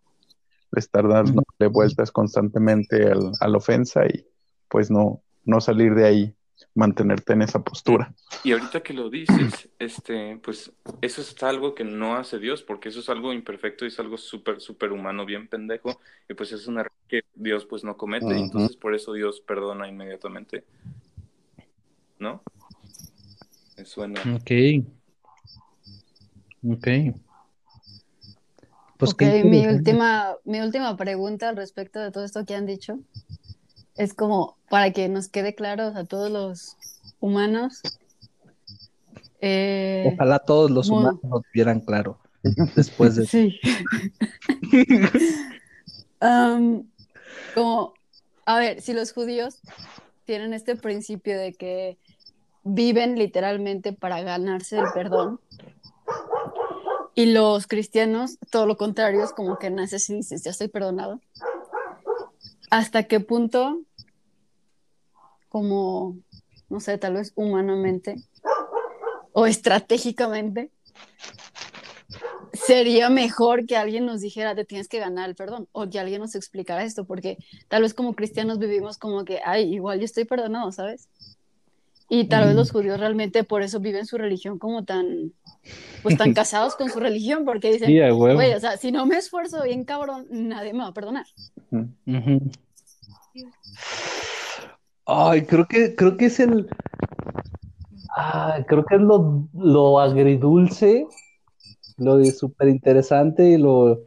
Estar 0.75 1.07
dándole 1.07 1.67
vueltas 1.71 2.11
constantemente 2.11 3.11
al- 3.11 3.31
a 3.39 3.47
la 3.47 3.57
ofensa 3.57 4.05
y 4.05 4.25
pues 4.67 4.89
no, 4.91 5.21
no 5.43 5.59
salir 5.61 5.95
de 5.95 6.05
ahí, 6.05 6.35
mantenerte 6.73 7.33
en 7.33 7.41
esa 7.41 7.63
postura. 7.63 8.13
Y 8.43 8.51
ahorita 8.51 8.81
que 8.81 8.93
lo 8.93 9.09
dices, 9.09 9.69
este, 9.79 10.37
pues 10.43 10.71
eso 11.01 11.21
es 11.21 11.43
algo 11.43 11.75
que 11.75 11.83
no 11.83 12.15
hace 12.15 12.39
Dios, 12.39 12.63
porque 12.63 12.89
eso 12.89 12.99
es 12.99 13.09
algo 13.09 13.33
imperfecto 13.33 13.85
y 13.85 13.89
es 13.89 13.99
algo 13.99 14.17
súper, 14.17 14.61
súper 14.61 14.91
humano, 14.91 15.25
bien 15.25 15.47
pendejo, 15.47 15.99
y 16.29 16.33
pues 16.33 16.51
es 16.51 16.67
un 16.67 16.79
error 16.79 16.93
que 17.07 17.23
Dios 17.35 17.65
pues 17.65 17.83
no 17.83 17.97
comete, 17.97 18.37
y 18.37 18.41
entonces 18.41 18.77
por 18.77 18.95
eso 18.95 19.13
Dios 19.13 19.41
perdona 19.41 19.87
inmediatamente. 19.87 20.63
¿No? 22.19 22.43
Me 23.77 23.85
suena. 23.85 24.21
Ok. 24.35 24.51
Ok. 26.63 26.87
Pues 28.97 29.13
Ok, 29.13 29.23
mi 29.45 29.65
última, 29.65 30.35
mi 30.43 30.61
última 30.61 30.95
pregunta 30.95 31.49
al 31.49 31.55
respecto 31.55 31.99
de 31.99 32.11
todo 32.11 32.23
esto 32.23 32.45
que 32.45 32.53
han 32.53 32.67
dicho 32.67 32.99
es 34.01 34.15
como 34.15 34.57
para 34.67 34.91
que 34.91 35.07
nos 35.09 35.29
quede 35.29 35.53
claro 35.53 35.93
a 35.95 36.05
todos 36.05 36.31
los 36.31 36.75
humanos. 37.19 37.81
eh, 39.41 40.11
Ojalá 40.11 40.39
todos 40.39 40.71
los 40.71 40.89
humanos 40.89 41.19
lo 41.21 41.41
tuvieran 41.41 41.81
claro 41.81 42.17
después 42.75 43.15
de 43.15 43.25
sí. 43.27 43.59
Am, 46.19 46.89
como, 47.53 47.93
a 48.45 48.57
ver, 48.57 48.81
si 48.81 48.93
los 48.93 49.13
judíos 49.13 49.59
tienen 50.25 50.53
este 50.53 50.75
principio 50.75 51.37
de 51.37 51.53
que 51.53 51.99
viven 52.63 53.19
literalmente 53.19 53.93
para 53.93 54.21
ganarse 54.23 54.79
el 54.79 54.85
perdón, 54.95 55.39
y 57.13 57.27
los 57.33 57.67
cristianos, 57.67 58.39
todo 58.49 58.65
lo 58.65 58.77
contrario, 58.77 59.23
es 59.23 59.31
como 59.31 59.59
que 59.59 59.69
naces 59.69 60.09
y 60.09 60.15
dices, 60.15 60.43
ya 60.43 60.49
estoy 60.51 60.69
perdonado. 60.69 61.19
¿Hasta 62.71 63.03
qué 63.03 63.19
punto, 63.19 63.81
como, 65.51 66.17
no 66.69 66.79
sé, 66.79 66.97
tal 66.97 67.15
vez 67.15 67.33
humanamente 67.35 68.15
o 69.33 69.45
estratégicamente, 69.45 70.71
sería 72.53 73.09
mejor 73.09 73.65
que 73.65 73.75
alguien 73.75 74.05
nos 74.05 74.21
dijera, 74.21 74.55
te 74.55 74.63
tienes 74.63 74.87
que 74.87 74.99
ganar 74.99 75.29
el 75.29 75.35
perdón, 75.35 75.67
o 75.73 75.89
que 75.89 75.99
alguien 75.99 76.21
nos 76.21 76.35
explicara 76.35 76.83
esto, 76.83 77.03
porque 77.05 77.37
tal 77.67 77.81
vez 77.81 77.93
como 77.93 78.13
cristianos 78.13 78.59
vivimos 78.59 78.97
como 78.97 79.25
que, 79.25 79.41
ay, 79.43 79.73
igual 79.73 79.99
yo 79.99 80.05
estoy 80.05 80.23
perdonado, 80.23 80.71
¿sabes? 80.71 81.09
Y 82.09 82.25
tal 82.25 82.45
vez 82.45 82.55
los 82.55 82.71
judíos 82.71 82.99
realmente 82.99 83.43
por 83.43 83.61
eso 83.61 83.79
viven 83.79 84.05
su 84.05 84.17
religión 84.17 84.57
como 84.57 84.85
tan, 84.85 85.33
pues 86.01 86.17
tan 86.17 86.33
casados 86.33 86.75
con 86.75 86.89
su 86.89 86.99
religión, 86.99 87.43
porque 87.43 87.73
dicen, 87.73 87.89
güey, 88.13 88.53
o 88.53 88.59
sea, 88.59 88.77
si 88.77 88.91
no 88.91 89.05
me 89.05 89.17
esfuerzo 89.17 89.63
bien 89.63 89.83
cabrón, 89.83 90.27
nadie 90.29 90.71
me 90.73 90.79
va 90.79 90.87
a 90.87 90.93
perdonar. 90.93 91.25
Ujú. 91.71 92.51
Ay, 95.05 95.45
creo 95.45 95.67
que, 95.67 95.95
creo 95.95 96.17
que 96.17 96.25
es 96.25 96.39
el. 96.39 96.69
Ay, 98.15 98.63
creo 98.65 98.85
que 98.85 98.95
es 98.95 99.01
lo, 99.01 99.47
lo 99.53 99.99
agridulce, 99.99 101.07
lo 101.97 102.23
súper 102.25 102.69
interesante 102.69 103.49
y 103.49 103.57
lo. 103.57 104.01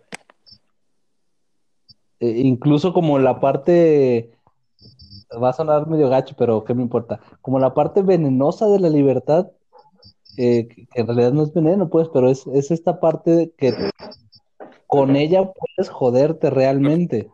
eh, 2.20 2.40
incluso 2.44 2.92
como 2.92 3.18
la 3.18 3.40
parte. 3.40 4.30
Va 5.42 5.48
a 5.48 5.52
sonar 5.52 5.88
medio 5.88 6.09
gacho, 6.09 6.37
pero 6.38 6.62
¿qué 6.62 6.74
me 6.74 6.83
importa? 6.83 7.18
Como 7.40 7.59
la 7.59 7.74
parte 7.74 8.02
venenosa 8.02 8.68
de 8.68 8.78
la 8.78 8.88
libertad, 8.88 9.48
eh, 10.37 10.68
que 10.68 10.87
en 10.94 11.07
realidad 11.09 11.33
no 11.33 11.42
es 11.42 11.52
veneno, 11.52 11.88
pues, 11.88 12.09
pero 12.12 12.30
es, 12.30 12.46
es 12.48 12.70
esta 12.70 13.00
parte 13.00 13.52
que 13.57 13.74
con 14.87 15.16
ella 15.16 15.52
puedes 15.52 15.90
joderte 15.90 16.50
realmente. 16.50 17.30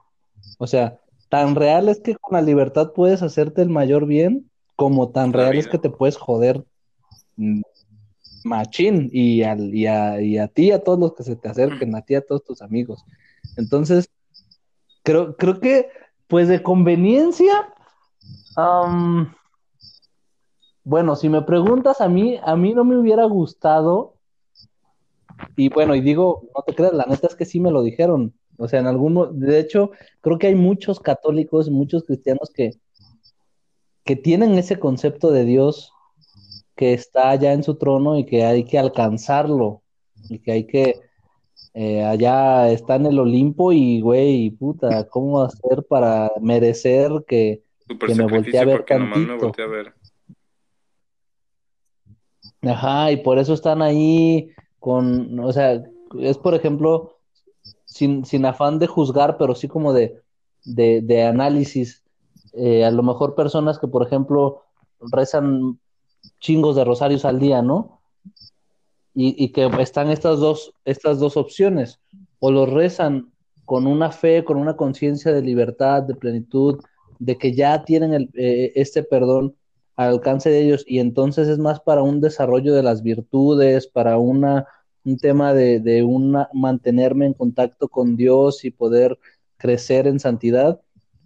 O 0.59 0.67
sea, 0.67 1.00
tan 1.31 1.55
real 1.55 1.89
es 1.89 2.01
que 2.01 2.17
con 2.17 2.35
la 2.35 2.43
libertad 2.43 2.93
puedes 2.93 3.23
hacerte 3.23 3.63
el 3.63 3.71
mayor 3.71 4.05
bien, 4.07 4.51
como 4.77 5.11
tan 5.11 5.33
real 5.33 5.57
es 5.57 5.67
que 5.69 5.79
te 5.79 5.89
puedes 5.91 6.17
joder 6.19 6.65
mm, 7.37 7.63
machín 8.45 9.09
y, 9.13 9.43
al- 9.43 9.75
y 9.75 9.87
a, 9.87 10.21
y 10.21 10.39
a 10.39 10.49
ti, 10.49 10.73
a 10.73 10.83
todos 10.83 10.99
los 10.99 11.15
que 11.15 11.23
se 11.23 11.37
te 11.37 11.49
acerquen, 11.49 11.95
a 11.95 12.03
ti, 12.03 12.15
a 12.15 12.21
todos 12.27 12.45
tus 12.45 12.63
amigos. 12.63 13.05
Entonces, 13.57 14.11
creo, 15.03 15.37
creo 15.37 15.61
que, 15.61 15.89
pues 16.29 16.49
de 16.49 16.63
conveniencia, 16.63 17.73
bueno, 20.85 21.17
si 21.17 21.29
me 21.29 21.43
preguntas 21.43 22.01
a 22.01 22.09
mí, 22.09 22.39
a 22.43 22.57
mí 22.57 22.75
no 22.75 22.85
me 22.85 22.97
hubiera 22.99 23.25
gustado, 23.25 24.15
y 25.57 25.69
bueno, 25.69 25.95
y 25.95 26.01
digo, 26.01 26.43
no 26.57 26.63
te 26.65 26.75
creas, 26.75 26.93
la 26.93 27.07
neta 27.07 27.27
es 27.27 27.35
que 27.35 27.45
sí 27.45 27.61
me 27.61 27.71
lo 27.71 27.83
dijeron. 27.83 28.35
O 28.61 28.69
sea, 28.69 28.81
en 28.81 28.87
alguno, 28.87 29.27
de 29.27 29.59
hecho, 29.59 29.91
creo 30.21 30.39
que 30.39 30.49
hay 30.49 30.55
muchos 30.55 31.01
católicos, 31.01 31.71
muchos 31.71 32.05
cristianos 32.05 32.51
que, 32.55 32.73
que 34.05 34.17
tienen 34.17 34.59
ese 34.59 34.79
concepto 34.79 35.31
de 35.31 35.45
Dios 35.45 35.93
que 36.77 36.93
está 36.93 37.31
allá 37.31 37.55
en 37.55 37.63
su 37.63 37.77
trono 37.77 38.19
y 38.19 38.27
que 38.27 38.45
hay 38.45 38.65
que 38.65 38.79
alcanzarlo 38.79 39.83
y 40.29 40.41
que 40.41 40.53
hay 40.53 40.67
que 40.67 41.01
eh, 41.73 42.05
allá 42.05 42.71
está 42.71 42.97
en 42.97 43.07
el 43.07 43.19
Olimpo 43.19 43.73
y, 43.73 44.01
güey, 44.01 44.51
puta, 44.51 45.09
¿cómo 45.09 45.41
hacer 45.43 45.85
para 45.89 46.31
merecer 46.41 47.11
que, 47.27 47.63
que 47.87 48.15
me 48.15 48.27
voltee 48.27 48.59
a 48.59 48.65
ver 48.65 48.81
me 48.81 48.85
tantito? 48.85 49.53
a 49.63 49.67
ver. 49.67 49.95
Ajá, 52.63 53.13
y 53.13 53.17
por 53.19 53.39
eso 53.39 53.55
están 53.55 53.81
ahí 53.81 54.51
con, 54.79 55.41
o 55.41 55.51
sea, 55.51 55.83
es 56.19 56.37
por 56.37 56.55
ejemplo, 56.55 57.20
sin, 57.91 58.25
sin 58.25 58.47
afán 58.47 58.79
de 58.79 58.87
juzgar, 58.87 59.37
pero 59.37 59.55
sí 59.55 59.69
como 59.69 59.93
de, 59.93 60.23
de, 60.65 61.25
análisis. 61.25 62.05
Eh, 62.53 62.85
a 62.85 62.91
lo 62.91 63.03
mejor 63.03 63.35
personas 63.35 63.79
que, 63.79 63.89
por 63.89 64.07
ejemplo, 64.07 64.63
rezan 65.01 65.79
chingos 66.39 66.77
de 66.77 66.85
rosarios 66.85 67.25
al 67.25 67.41
día, 67.41 67.63
¿no? 67.63 68.01
Y, 69.15 69.45
y 69.45 69.51
que 69.51 69.69
están 69.81 70.11
estas 70.11 70.39
dos, 70.39 70.73
estas 70.85 71.19
dos 71.19 71.37
opciones. 71.37 72.01
O 72.39 72.51
los 72.51 72.71
rezan 72.71 73.33
con 73.65 73.87
una 73.87 74.13
fe, 74.13 74.45
con 74.45 74.57
una 74.57 74.77
conciencia 74.77 75.33
de 75.33 75.43
libertad, 75.43 76.03
de 76.05 76.15
plenitud, 76.15 76.81
de 77.19 77.37
que 77.37 77.55
ya 77.55 77.85
tienen 77.85 78.15
el, 78.15 78.31
eh, 78.35 78.73
este 78.77 79.03
perdón 79.03 79.57
al 79.97 80.11
alcance 80.11 80.49
de 80.49 80.63
ellos 80.63 80.85
y 80.87 81.01
entonces 81.01 81.49
es 81.49 81.59
más 81.59 81.81
para 81.81 82.03
un 82.03 82.21
desarrollo 82.21 82.75
de 82.75 82.83
las 82.83 83.03
virtudes, 83.03 83.87
para 83.87 84.17
una, 84.17 84.67
un 85.05 85.17
tema 85.19 85.55
de, 85.55 85.81
de 85.81 86.03
una, 86.03 86.49
mantenerme 86.53 87.27
en 87.27 87.35
contacto 87.35 87.89
con 87.89 88.17
Dios 88.17 88.65
y 88.65 88.71
poder 88.71 89.19
crecer 89.57 90.07
en 90.07 90.21
santidad, 90.21 90.81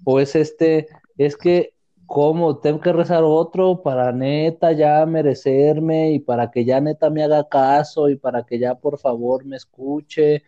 o 0.05 0.21
es 0.21 0.37
este, 0.37 0.89
es 1.17 1.37
que 1.37 1.75
como 2.07 2.59
tengo 2.59 2.81
que 2.81 2.93
rezar 2.93 3.23
otro 3.25 3.83
para 3.83 4.13
neta 4.13 4.73
ya 4.73 5.05
merecerme 5.07 6.13
y 6.13 6.19
para 6.19 6.51
que 6.51 6.65
ya 6.65 6.81
neta 6.81 7.11
me 7.11 7.23
haga 7.25 7.49
caso 7.49 8.09
y 8.09 8.17
para 8.17 8.45
que 8.45 8.59
ya 8.59 8.75
por 8.75 8.99
favor 8.99 9.45
me 9.45 9.57
escuche. 9.57 10.43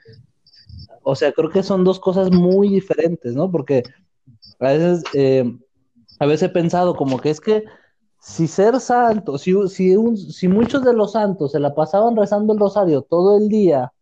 O 1.02 1.14
sea, 1.14 1.32
creo 1.32 1.50
que 1.50 1.62
son 1.62 1.84
dos 1.84 1.98
cosas 1.98 2.30
muy 2.30 2.68
diferentes, 2.68 3.34
¿no? 3.34 3.50
Porque 3.50 3.82
a 4.60 4.72
veces, 4.72 5.04
eh, 5.14 5.58
a 6.18 6.26
veces 6.26 6.50
he 6.50 6.52
pensado 6.52 6.94
como 6.94 7.18
que 7.18 7.30
es 7.30 7.40
que 7.40 7.64
si 8.26 8.48
ser 8.48 8.80
santo, 8.80 9.38
si, 9.38 9.54
si, 9.68 9.94
un, 9.94 10.16
si 10.16 10.48
muchos 10.48 10.82
de 10.82 10.92
los 10.92 11.12
santos 11.12 11.52
se 11.52 11.60
la 11.60 11.76
pasaban 11.76 12.16
rezando 12.16 12.52
el 12.52 12.58
rosario 12.58 13.02
todo 13.02 13.38
el 13.38 13.48
día, 13.48 13.92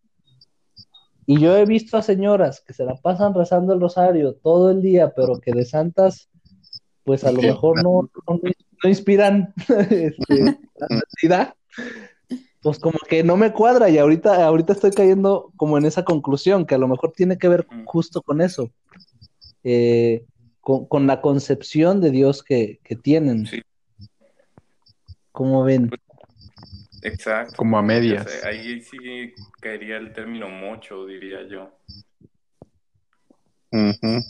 y 1.27 1.39
yo 1.39 1.55
he 1.55 1.65
visto 1.65 1.95
a 1.95 2.01
señoras 2.01 2.59
que 2.65 2.73
se 2.73 2.85
la 2.85 2.95
pasan 2.95 3.35
rezando 3.35 3.73
el 3.73 3.79
rosario 3.79 4.33
todo 4.33 4.71
el 4.71 4.81
día, 4.81 5.13
pero 5.15 5.39
que 5.39 5.51
de 5.51 5.63
santas, 5.63 6.27
pues 7.03 7.23
a 7.23 7.31
lo 7.31 7.39
mejor 7.39 7.83
no, 7.83 8.09
no, 8.27 8.39
no 8.83 8.89
inspiran 8.89 9.53
este, 9.69 10.41
la 10.41 10.87
santidad, 10.87 11.53
pues 12.63 12.79
como 12.79 12.97
que 13.07 13.23
no 13.23 13.37
me 13.37 13.53
cuadra 13.53 13.89
y 13.89 13.99
ahorita, 13.99 14.43
ahorita 14.43 14.73
estoy 14.73 14.89
cayendo 14.89 15.51
como 15.55 15.77
en 15.77 15.85
esa 15.85 16.03
conclusión, 16.03 16.65
que 16.65 16.73
a 16.73 16.79
lo 16.79 16.87
mejor 16.87 17.13
tiene 17.15 17.37
que 17.37 17.47
ver 17.47 17.67
justo 17.85 18.23
con 18.23 18.41
eso, 18.41 18.71
eh, 19.63 20.25
con, 20.61 20.87
con 20.87 21.05
la 21.05 21.21
concepción 21.21 22.01
de 22.01 22.09
Dios 22.09 22.41
que, 22.41 22.79
que 22.83 22.95
tienen. 22.95 23.45
Sí. 23.45 23.61
¿Cómo 25.35 25.65
ven? 25.65 25.91
Exacto. 27.01 27.57
Como 27.57 27.77
a 27.77 27.81
medias. 27.81 28.43
ahí 28.45 28.81
sí 28.81 29.33
caería 29.59 29.97
el 29.97 30.13
término 30.13 30.47
mocho, 30.47 31.05
diría 31.05 31.45
yo. 31.45 31.77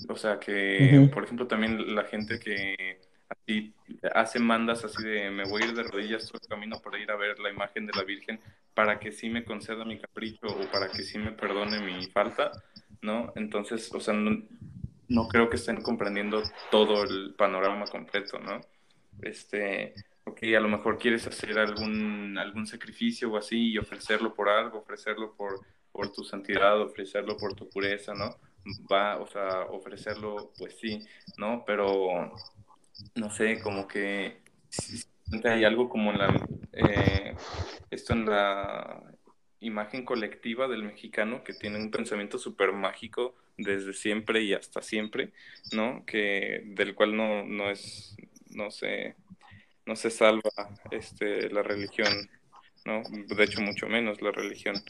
O 0.10 0.16
sea 0.16 0.39
que, 0.39 1.08
por 1.14 1.24
ejemplo, 1.24 1.45
también 1.45 1.93
la 1.93 2.06
gente 2.06 2.39
que 2.39 2.99
así 3.30 3.76
hace 4.16 4.39
mandas 4.39 4.84
así 4.84 5.03
de 5.03 5.30
me 5.30 5.43
voy 5.43 5.62
a 5.62 5.66
ir 5.68 5.76
de 5.76 5.84
rodillas 5.84 6.26
todo 6.26 6.39
el 6.41 6.47
camino 6.47 6.80
para 6.82 6.97
ir 6.97 7.12
a 7.12 7.16
ver 7.16 7.38
la 7.38 7.51
imagen 7.51 7.86
de 7.86 7.93
la 7.95 8.03
Virgen 8.03 8.39
para 8.74 8.99
que 8.99 9.12
sí 9.12 9.30
me 9.30 9.45
conceda 9.45 9.86
mi 9.86 9.99
capricho 9.99 10.47
o 10.47 10.72
para 10.72 10.89
que 10.89 11.03
sí 11.03 11.20
me 11.20 11.32
perdone 11.32 11.80
mi 11.82 12.08
falta, 12.08 12.51
¿no? 13.03 13.32
Entonces, 13.36 13.93
o 13.93 13.99
sea, 13.99 14.16
no, 14.16 14.41
no 15.08 15.28
creo 15.28 15.51
que 15.51 15.58
estén 15.58 15.82
comprendiendo 15.84 16.41
todo 16.72 17.03
el 17.03 17.36
panorama 17.36 17.86
completo, 17.86 18.39
¿no? 18.39 18.62
Este, 19.22 19.93
ok, 20.26 20.43
a 20.55 20.59
lo 20.59 20.67
mejor 20.67 20.97
quieres 20.97 21.26
hacer 21.28 21.57
algún, 21.57 22.38
algún 22.38 22.67
sacrificio 22.67 23.32
o 23.32 23.38
así 23.38 23.71
y 23.71 23.78
ofrecerlo 23.78 24.34
por 24.34 24.49
algo, 24.49 24.80
ofrecerlo 24.80 25.34
por, 25.36 25.59
por 25.91 26.11
tu 26.11 26.23
santidad, 26.23 26.82
ofrecerlo 26.82 27.38
por 27.38 27.53
tu 27.55 27.69
pureza, 27.69 28.13
¿no? 28.13 28.36
Va, 28.91 29.17
o 29.17 29.28
sea, 29.28 29.61
ofrecerlo, 29.69 30.51
pues 30.57 30.76
sí, 30.80 31.05
¿no? 31.38 31.63
Pero, 31.65 32.34
no 33.15 33.30
sé, 33.30 33.61
como 33.61 33.88
que 33.88 34.41
hay 35.43 35.63
algo 35.63 35.89
como 35.89 36.11
en 36.11 36.17
la, 36.17 36.47
eh, 36.73 37.36
esto 37.91 38.13
en 38.13 38.26
la 38.26 39.03
imagen 39.59 40.05
colectiva 40.05 40.67
del 40.67 40.84
mexicano 40.84 41.43
que 41.43 41.53
tiene 41.53 41.78
un 41.78 41.91
pensamiento 41.91 42.38
súper 42.38 42.71
mágico 42.73 43.36
desde 43.57 43.93
siempre 43.93 44.41
y 44.43 44.53
hasta 44.53 44.82
siempre, 44.82 45.32
¿no? 45.71 46.03
Que 46.05 46.63
del 46.65 46.95
cual 46.95 47.15
no, 47.15 47.43
no 47.45 47.69
es, 47.69 48.15
no 48.49 48.71
sé, 48.71 49.15
no 49.86 49.95
se 49.95 50.09
salva 50.09 50.51
este, 50.91 51.49
la 51.49 51.63
religión, 51.63 52.29
¿no? 52.86 53.03
De 53.36 53.43
hecho, 53.43 53.61
mucho 53.61 53.88
menos 53.88 54.21
la 54.21 54.31
religión, 54.31 54.83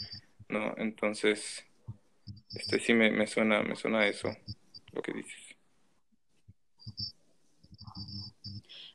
¿no? 0.50 0.74
Entonces, 0.78 1.66
este 2.54 2.80
sí 2.80 2.94
me, 2.94 3.12
me 3.12 3.28
suena, 3.28 3.62
me 3.64 3.76
suena 3.76 4.02
a 4.02 4.08
eso, 4.08 4.36
lo 4.94 5.02
que 5.02 5.14
dices. 5.14 5.56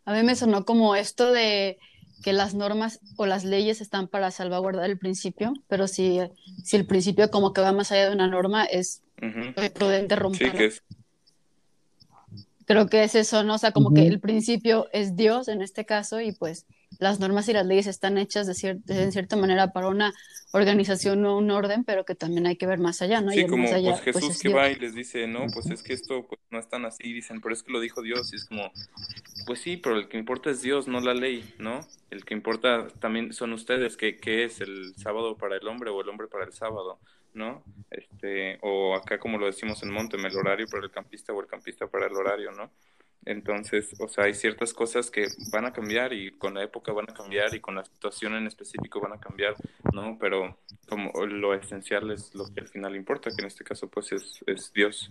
A 0.05 0.12
mí 0.14 0.22
me 0.22 0.34
sonó 0.34 0.64
como 0.64 0.96
esto 0.96 1.32
de 1.32 1.78
que 2.22 2.32
las 2.32 2.55
normas 2.55 3.01
o 3.16 3.26
las 3.26 3.44
leyes 3.44 3.80
están 3.80 4.09
para 4.09 4.30
salvaguardar 4.30 4.88
el 4.90 4.98
principio, 4.98 5.55
pero 5.68 5.86
si, 5.88 6.20
si 6.62 6.76
el 6.76 6.86
principio 6.86 7.30
como 7.30 7.53
que 7.53 7.61
va 7.61 7.72
más 7.72 7.92
allá 7.92 8.09
de 8.09 8.14
una 8.14 8.26
norma, 8.26 8.64
es 8.64 9.03
Ujú. 9.22 9.53
prudente 9.74 10.14
Sí, 10.14 10.20
romperlo. 10.20 10.59
que 10.59 10.64
es, 10.66 10.82
Creo 12.71 12.87
que 12.89 13.03
es 13.05 13.14
eso, 13.16 13.43
¿no? 13.43 13.55
O 13.57 13.59
sea, 13.59 13.73
como 13.73 13.93
que 13.93 14.07
el 14.07 14.21
principio 14.21 14.89
es 14.93 15.16
Dios 15.16 15.49
en 15.49 15.61
este 15.62 15.85
caso 15.85 16.21
y 16.21 16.33
pues 16.33 16.66
las 16.99 17.18
normas 17.18 17.49
y 17.49 17.53
las 17.53 17.66
leyes 17.66 17.87
están 17.89 18.16
hechas 18.18 18.47
de, 18.47 18.53
cier- 18.55 18.83
de 18.85 19.11
cierta 19.11 19.37
manera 19.37 19.73
para 19.73 19.89
una 19.89 20.12
organización 20.53 21.25
o 21.27 21.37
un 21.39 21.51
orden, 21.51 21.85
pero 21.85 22.05
que 22.05 22.14
también 22.14 22.47
hay 22.47 22.57
que 22.57 22.66
ver 22.66 22.79
más 22.79 23.03
allá, 23.03 23.21
¿no? 23.23 23.33
y 23.33 23.37
Sí, 23.37 23.47
como 23.47 23.62
más 23.64 23.73
allá, 23.73 23.91
pues 23.91 24.01
pues 24.12 24.25
Jesús 24.25 24.37
es 24.37 24.43
que 24.43 24.49
Dios. 24.49 24.55
va 24.59 24.68
y 24.71 24.75
les 24.77 24.95
dice, 24.95 25.27
no, 25.29 25.47
pues 25.53 25.71
es 25.71 25.83
que 25.83 25.93
esto 25.93 26.27
pues, 26.29 26.41
no 26.51 26.59
es 26.59 26.68
tan 26.68 26.85
así, 26.85 27.03
y 27.05 27.12
dicen, 27.12 27.41
pero 27.41 27.55
es 27.55 27.62
que 27.62 27.73
lo 27.73 27.81
dijo 27.81 28.03
Dios, 28.03 28.33
y 28.33 28.37
es 28.37 28.45
como, 28.45 28.73
pues 29.47 29.61
sí, 29.61 29.77
pero 29.77 29.97
el 29.97 30.09
que 30.09 30.18
importa 30.18 30.51
es 30.51 30.62
Dios, 30.62 30.89
no 30.89 31.01
la 31.01 31.14
ley, 31.14 31.55
¿no? 31.59 31.81
El 32.11 32.25
que 32.25 32.35
importa 32.35 32.89
también 33.01 33.33
son 33.33 33.53
ustedes, 33.53 33.97
que, 33.97 34.16
que 34.16 34.45
es 34.45 34.61
el 34.61 34.95
sábado 34.97 35.37
para 35.37 35.57
el 35.57 35.66
hombre 35.68 35.91
o 35.91 36.01
el 36.01 36.09
hombre 36.09 36.29
para 36.29 36.45
el 36.45 36.53
sábado, 36.53 37.01
¿no? 37.35 37.62
Este, 37.91 38.59
o 38.62 38.95
acá 38.95 39.18
como 39.18 39.39
lo 39.39 39.47
decimos 39.47 39.83
en 39.83 39.91
Montem, 39.91 40.24
el 40.24 40.37
horario 40.37 40.66
para 40.68 40.85
el 40.85 40.91
campista 40.91 41.33
o 41.33 41.41
el 41.41 41.47
campista 41.47 41.87
para 41.87 42.07
el 42.07 42.14
horario, 42.14 42.53
¿no? 42.53 42.70
Entonces, 43.26 43.95
o 44.01 44.09
sea, 44.09 44.24
hay 44.24 44.35
ciertas 44.35 44.72
cosas 44.72 45.11
que 45.11 45.28
van 45.53 45.66
a 45.66 45.72
cambiar 45.72 46.12
y 46.12 46.33
con 46.33 46.55
la 46.55 46.62
época 46.62 46.93
van 46.93 47.11
a 47.11 47.14
cambiar 47.14 47.55
y 47.55 47.61
con 47.61 47.74
la 47.74 47.85
situación 47.85 48.35
en 48.35 48.47
específico 48.47 48.99
van 49.01 49.12
a 49.12 49.20
cambiar, 49.20 49.55
¿no? 49.93 50.16
Pero 50.18 50.57
como 50.89 51.12
lo 51.26 51.55
esencial 51.55 52.11
es 52.11 52.35
lo 52.35 52.47
que 52.53 52.61
al 52.61 52.68
final 52.68 52.97
importa, 52.97 53.31
que 53.31 53.43
en 53.43 53.49
este 53.49 53.62
caso 53.62 53.89
pues 53.89 54.12
es, 54.12 54.41
es 54.47 54.72
Dios. 54.72 55.11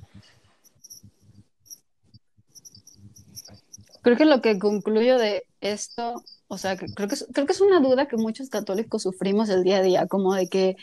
Creo 4.01 4.17
que 4.17 4.25
lo 4.25 4.41
que 4.41 4.57
concluyo 4.57 5.19
de 5.19 5.45
esto, 5.61 6.23
o 6.47 6.57
sea, 6.57 6.77
creo 6.77 7.07
que 7.07 7.15
creo 7.31 7.45
que 7.45 7.51
es 7.51 7.61
una 7.61 7.79
duda 7.79 8.07
que 8.07 8.17
muchos 8.17 8.49
católicos 8.49 9.03
sufrimos 9.03 9.49
el 9.49 9.63
día 9.63 9.77
a 9.77 9.81
día, 9.81 10.07
como 10.07 10.33
de 10.33 10.47
que 10.47 10.77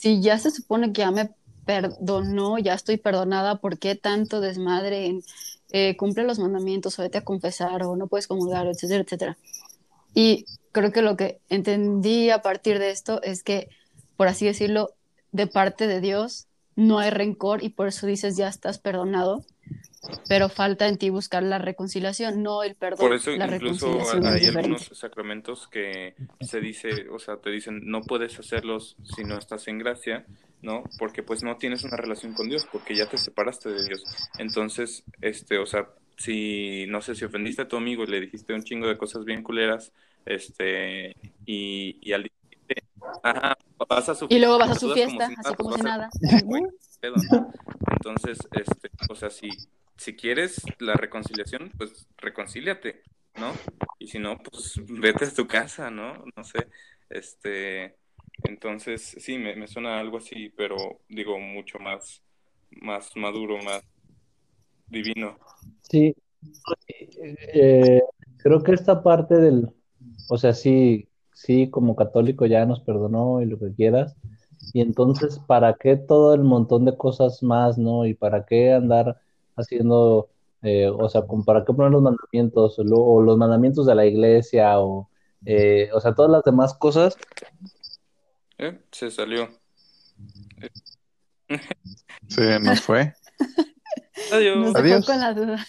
si 0.00 0.22
ya 0.22 0.38
se 0.38 0.50
supone 0.50 0.94
que 0.94 1.00
ya 1.02 1.10
me 1.10 1.30
perdonó, 1.66 2.58
ya 2.58 2.72
estoy 2.72 2.96
perdonada, 2.96 3.56
¿por 3.56 3.78
qué 3.78 3.94
tanto 3.96 4.40
desmadre 4.40 5.04
en 5.06 5.22
eh, 5.72 5.94
cumple 5.98 6.24
los 6.24 6.38
mandamientos 6.38 6.98
o 6.98 7.02
vete 7.02 7.18
a 7.18 7.24
confesar 7.24 7.82
o 7.82 7.96
no 7.96 8.06
puedes 8.06 8.26
comulgar, 8.26 8.66
etcétera, 8.66 9.02
etcétera? 9.02 9.38
Y 10.14 10.46
creo 10.72 10.90
que 10.90 11.02
lo 11.02 11.18
que 11.18 11.38
entendí 11.50 12.30
a 12.30 12.40
partir 12.40 12.78
de 12.78 12.90
esto 12.90 13.22
es 13.22 13.42
que, 13.42 13.68
por 14.16 14.26
así 14.26 14.46
decirlo, 14.46 14.94
de 15.32 15.46
parte 15.46 15.86
de 15.86 16.00
Dios 16.00 16.46
no 16.76 16.98
hay 16.98 17.10
rencor 17.10 17.62
y 17.62 17.68
por 17.68 17.86
eso 17.86 18.06
dices 18.06 18.38
ya 18.38 18.48
estás 18.48 18.78
perdonado, 18.78 19.44
pero 20.28 20.48
falta 20.48 20.88
en 20.88 20.96
ti 20.98 21.10
buscar 21.10 21.42
la 21.42 21.58
reconciliación, 21.58 22.42
no 22.42 22.62
el 22.62 22.74
perdón. 22.74 23.08
Por 23.08 23.14
eso 23.14 23.32
la 23.32 23.46
incluso 23.46 23.86
es 24.00 24.14
hay 24.24 24.46
algunos 24.46 24.90
sacramentos 24.92 25.66
que 25.68 26.14
se 26.40 26.60
dice, 26.60 27.08
o 27.10 27.18
sea, 27.18 27.36
te 27.38 27.50
dicen 27.50 27.82
no 27.84 28.02
puedes 28.02 28.38
hacerlos 28.38 28.96
si 29.02 29.24
no 29.24 29.36
estás 29.38 29.66
en 29.68 29.78
gracia, 29.78 30.26
¿no? 30.62 30.84
Porque 30.98 31.22
pues 31.22 31.42
no 31.42 31.56
tienes 31.56 31.84
una 31.84 31.96
relación 31.96 32.32
con 32.34 32.48
Dios, 32.48 32.66
porque 32.72 32.94
ya 32.94 33.06
te 33.06 33.18
separaste 33.18 33.68
de 33.70 33.84
Dios. 33.84 34.04
Entonces, 34.38 35.04
este, 35.20 35.58
o 35.58 35.66
sea, 35.66 35.88
si, 36.16 36.86
no 36.88 37.00
sé, 37.02 37.14
si 37.14 37.24
ofendiste 37.24 37.62
a 37.62 37.68
tu 37.68 37.76
amigo 37.76 38.04
y 38.04 38.08
le 38.08 38.20
dijiste 38.20 38.54
un 38.54 38.62
chingo 38.62 38.86
de 38.86 38.98
cosas 38.98 39.24
bien 39.24 39.42
culeras, 39.42 39.92
este, 40.26 41.16
y, 41.46 41.98
y 42.00 42.12
al 42.12 42.30
ajá, 43.22 43.56
vas 43.88 44.08
a 44.08 44.14
su 44.14 44.26
Y 44.28 44.38
luego 44.38 44.58
vas 44.58 44.70
a 44.70 44.74
su 44.78 44.92
fiesta, 44.92 45.28
si 45.28 45.34
así 45.38 45.54
como 45.54 45.76
si 45.76 45.82
vas 45.82 45.92
a- 45.92 45.98
nada. 45.98 46.10
Pedo, 47.00 47.14
¿no? 47.16 47.52
Entonces, 47.92 48.38
este, 48.52 48.90
o 49.08 49.14
sea, 49.14 49.30
si, 49.30 49.48
si 50.00 50.16
quieres 50.16 50.62
la 50.78 50.94
reconciliación, 50.94 51.70
pues 51.76 52.08
reconcíliate, 52.16 53.02
¿no? 53.38 53.52
Y 53.98 54.06
si 54.06 54.18
no, 54.18 54.38
pues 54.38 54.80
vete 54.88 55.26
a 55.26 55.30
tu 55.34 55.46
casa, 55.46 55.90
¿no? 55.90 56.24
No 56.34 56.42
sé, 56.42 56.68
este, 57.10 57.96
Entonces, 58.44 59.02
sí, 59.18 59.36
me, 59.36 59.54
me 59.56 59.68
suena 59.68 60.00
algo 60.00 60.16
así, 60.16 60.48
pero 60.56 61.02
digo, 61.08 61.38
mucho 61.38 61.78
más, 61.78 62.22
más 62.70 63.14
maduro, 63.14 63.58
más 63.58 63.82
divino. 64.88 65.38
Sí, 65.82 66.16
eh, 67.52 68.00
creo 68.38 68.62
que 68.62 68.72
esta 68.72 69.02
parte 69.02 69.36
del, 69.36 69.68
o 70.30 70.38
sea, 70.38 70.54
sí, 70.54 71.10
sí, 71.34 71.68
como 71.68 71.94
católico 71.94 72.46
ya 72.46 72.64
nos 72.64 72.80
perdonó 72.80 73.42
y 73.42 73.46
lo 73.46 73.58
que 73.58 73.74
quieras, 73.74 74.16
y 74.72 74.80
entonces, 74.80 75.38
¿para 75.40 75.74
qué 75.74 75.96
todo 75.96 76.32
el 76.34 76.42
montón 76.42 76.86
de 76.86 76.96
cosas 76.96 77.42
más, 77.42 77.76
no? 77.76 78.06
Y 78.06 78.14
para 78.14 78.46
qué 78.46 78.72
andar 78.72 79.20
haciendo, 79.60 80.28
eh, 80.62 80.88
o 80.88 81.08
sea, 81.08 81.22
como 81.26 81.44
para 81.44 81.64
qué 81.64 81.72
poner 81.72 81.92
los 81.92 82.02
mandamientos 82.02 82.78
o, 82.78 82.84
lo- 82.84 82.98
o 83.04 83.22
los 83.22 83.36
mandamientos 83.38 83.86
de 83.86 83.94
la 83.94 84.06
iglesia 84.06 84.80
o, 84.80 85.08
eh, 85.46 85.88
o 85.92 86.00
sea, 86.00 86.14
todas 86.14 86.30
las 86.30 86.44
demás 86.44 86.74
cosas. 86.74 87.16
¿Eh? 88.58 88.78
Se 88.92 89.10
salió. 89.10 89.48
Se 92.28 92.60
nos 92.60 92.80
fue. 92.80 93.14
Adiós. 94.32 94.56
Nos 94.58 94.72
dejó 94.74 94.84
Adiós. 94.86 95.06
con 95.06 95.20
la 95.20 95.34
duda. 95.34 95.66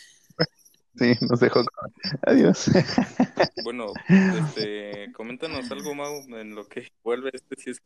Sí, 0.96 1.14
nos 1.22 1.40
dejó. 1.40 1.64
con- 1.64 1.94
Adiós. 2.28 2.66
Bueno, 3.64 3.94
este, 4.10 5.12
coméntanos 5.14 5.70
algo, 5.72 5.94
Mau, 5.94 6.14
en 6.38 6.56
lo 6.56 6.68
que 6.68 6.88
vuelve 7.04 7.30
este, 7.34 7.56
si 7.58 7.70
es 7.72 7.82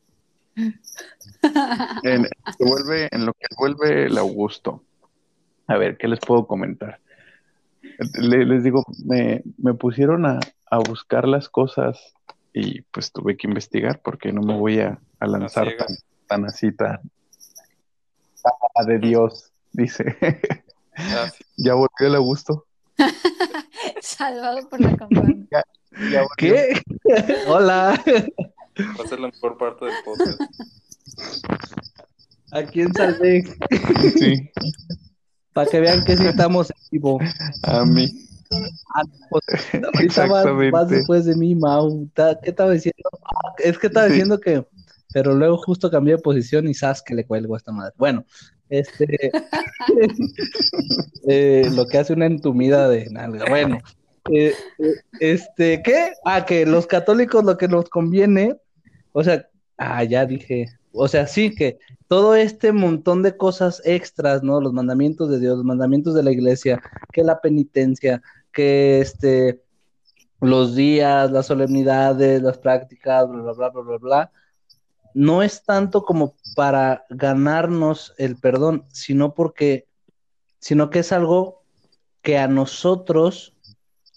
En, 2.04 2.24
se 2.26 2.64
vuelve, 2.66 3.10
en 3.12 3.26
lo 3.26 3.34
que 3.34 3.46
vuelve 3.58 4.06
el 4.06 4.18
Augusto. 4.18 4.84
A 5.68 5.78
ver, 5.78 5.98
¿qué 5.98 6.08
les 6.08 6.20
puedo 6.20 6.48
comentar? 6.48 7.00
Le- 8.20 8.46
les 8.46 8.64
digo, 8.64 8.84
me, 9.06 9.42
me 9.58 9.74
pusieron 9.74 10.26
a, 10.26 10.40
a 10.70 10.78
buscar 10.80 11.28
las 11.28 11.50
cosas 11.50 12.14
y 12.54 12.82
pues 12.82 13.12
tuve 13.12 13.38
que 13.38 13.48
investigar 13.48 14.02
porque 14.04 14.32
no 14.32 14.42
me 14.42 14.58
voy 14.58 14.80
a, 14.80 15.00
a 15.20 15.28
lanzar 15.28 15.68
tan, 15.78 15.88
tan 16.28 16.46
así, 16.46 16.72
tan 16.72 17.00
ah, 18.76 18.84
de 18.86 19.00
Dios, 19.00 19.52
dice. 19.72 20.18
Ah, 20.96 21.30
sí. 21.30 21.44
ya 21.58 21.74
volvió 21.74 22.08
el 22.08 22.16
Augusto. 22.16 22.66
Salvado 24.02 24.68
por 24.70 24.82
la 24.82 24.96
campana. 24.96 25.36
Ya. 26.12 26.26
¿Qué? 26.36 26.74
Hola, 27.48 27.98
Va 29.00 29.04
a 29.06 29.08
ser 29.08 29.18
la 29.22 29.28
mejor 29.28 29.58
parte 29.58 29.86
del 29.86 29.94
podcast. 30.04 30.42
¿a 32.52 32.64
quién 32.64 32.94
salvé? 32.94 33.44
Sí, 34.18 34.52
Para 35.56 35.72
que 35.72 35.80
vean 35.80 36.04
que 36.04 36.18
sí 36.18 36.26
estamos 36.28 36.70
en 36.70 36.76
vivo. 36.92 37.18
a 37.64 37.86
mí. 37.86 38.12
Ah, 38.94 39.04
pues, 39.30 39.44
ahorita 39.96 40.28
vas, 40.72 40.90
después 40.90 41.24
de 41.24 41.34
mí, 41.36 41.56
Mau. 41.56 42.10
¿Qué 42.44 42.50
estaba 42.50 42.72
diciendo? 42.72 43.10
Ah, 43.24 43.54
Es 43.58 43.80
que 43.80 43.88
estaba 43.88 44.08
Sí. 44.08 44.14
diciendo 44.14 44.38
que, 44.40 44.66
pero 45.14 45.34
luego 45.34 45.58
justo 45.58 45.90
cambié 45.90 46.18
de 46.18 46.22
posición 46.22 46.68
y 46.68 46.74
sas 46.74 47.02
que 47.02 47.16
le 47.16 47.26
cuelgo 47.26 47.56
a 47.56 47.58
esta 47.58 47.72
madre. 47.72 47.94
Bueno, 47.98 48.26
este, 48.70 49.08
eh, 51.28 51.70
lo 51.74 51.88
que 51.88 51.98
hace 52.00 52.12
una 52.14 52.26
entumida 52.26 52.90
de 52.90 53.10
nalga. 53.10 53.46
Bueno, 53.50 53.80
eh, 54.32 54.54
eh, 54.80 54.94
este, 55.22 55.82
¿qué? 55.84 56.12
Ah, 56.26 56.46
que 56.46 56.66
los 56.66 56.86
católicos 56.88 57.44
lo 57.46 57.58
que 57.58 57.68
nos 57.70 57.88
conviene, 57.90 58.58
o 59.14 59.24
sea, 59.24 59.48
ah, 59.78 60.04
ya 60.04 60.26
dije, 60.26 60.68
o 60.96 61.08
sea, 61.08 61.28
sí 61.28 61.54
que 61.54 61.78
todo 62.08 62.36
este 62.36 62.72
montón 62.72 63.24
de 63.24 63.38
cosas 63.38 63.82
extras, 63.86 64.44
¿no? 64.44 64.62
Los 64.62 64.74
mandamientos 64.74 65.30
de 65.30 65.40
Dios, 65.40 65.58
los 65.58 65.66
mandamientos 65.66 66.14
de 66.16 66.24
la 66.24 66.32
iglesia, 66.32 66.82
que 67.12 67.24
la 67.24 67.42
penitencia, 67.42 68.22
que 68.52 69.02
este, 69.02 69.62
los 70.40 70.76
días, 70.76 71.32
las 71.32 71.48
solemnidades, 71.48 72.42
las 72.42 72.58
prácticas, 72.58 73.28
bla, 73.30 73.42
bla, 73.42 73.54
bla, 73.54 73.70
bla, 73.70 73.82
bla, 73.82 73.98
bla, 73.98 74.32
no 75.14 75.44
es 75.44 75.64
tanto 75.64 76.04
como 76.04 76.36
para 76.56 77.06
ganarnos 77.10 78.14
el 78.18 78.36
perdón, 78.36 78.86
sino 78.90 79.34
porque, 79.34 79.88
sino 80.60 80.90
que 80.90 81.00
es 81.00 81.12
algo 81.12 81.64
que 82.22 82.38
a 82.38 82.48
nosotros, 82.48 83.56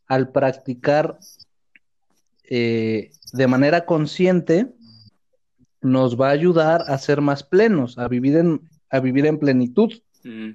al 0.07 0.31
practicar 0.31 1.18
eh, 2.51 3.11
de 3.33 3.47
manera 3.47 3.85
consciente, 3.85 4.74
nos 5.81 6.20
va 6.20 6.29
a 6.29 6.33
ayudar 6.33 6.85
a 6.89 6.99
ser 6.99 7.20
más 7.20 7.43
plenos, 7.43 7.99
a 7.99 8.09
vivir 8.09 8.37
en, 8.37 8.61
a 8.91 9.01
vivir 9.01 9.26
en 9.26 9.39
plenitud. 9.39 9.93
Mm, 10.24 10.51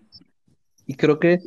Y 0.86 0.96
creo 0.96 1.20
que 1.20 1.40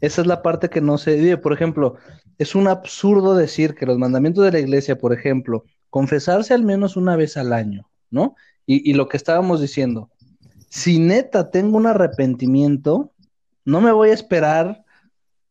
esa 0.00 0.20
es 0.22 0.26
la 0.26 0.42
parte 0.42 0.68
que 0.70 0.80
no 0.80 0.98
se 0.98 1.16
vive. 1.16 1.36
Por 1.38 1.52
ejemplo, 1.52 1.96
es 2.38 2.54
un 2.54 2.68
absurdo 2.68 3.34
decir 3.36 3.74
que 3.74 3.86
los 3.86 3.98
mandamientos 3.98 4.44
de 4.44 4.52
la 4.52 4.60
iglesia, 4.60 4.98
por 4.98 5.12
ejemplo, 5.12 5.64
confesarse 5.90 6.54
al 6.54 6.64
menos 6.64 6.96
una 6.96 7.16
vez 7.16 7.36
al 7.36 7.52
año, 7.52 7.88
¿no? 8.10 8.34
Y, 8.66 8.88
y 8.90 8.94
lo 8.94 9.08
que 9.08 9.16
estábamos 9.16 9.60
diciendo, 9.60 10.10
si 10.68 10.98
neta 10.98 11.50
tengo 11.50 11.76
un 11.78 11.86
arrepentimiento, 11.86 13.12
no 13.64 13.80
me 13.80 13.92
voy 13.92 14.10
a 14.10 14.14
esperar 14.14 14.84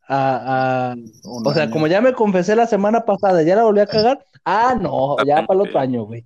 a, 0.07 0.95
o 1.43 1.53
sea, 1.53 1.67
año. 1.67 1.71
como 1.71 1.87
ya 1.87 2.01
me 2.01 2.13
confesé 2.13 2.55
la 2.55 2.67
semana 2.67 3.05
pasada, 3.05 3.43
ya 3.43 3.55
la 3.55 3.63
volví 3.63 3.81
a 3.81 3.87
cagar, 3.87 4.25
ah, 4.45 4.75
no, 4.79 5.17
ya 5.21 5.43
para 5.45 5.57
el 5.61 5.61
otro 5.67 5.79
año, 5.79 6.03
güey. 6.05 6.25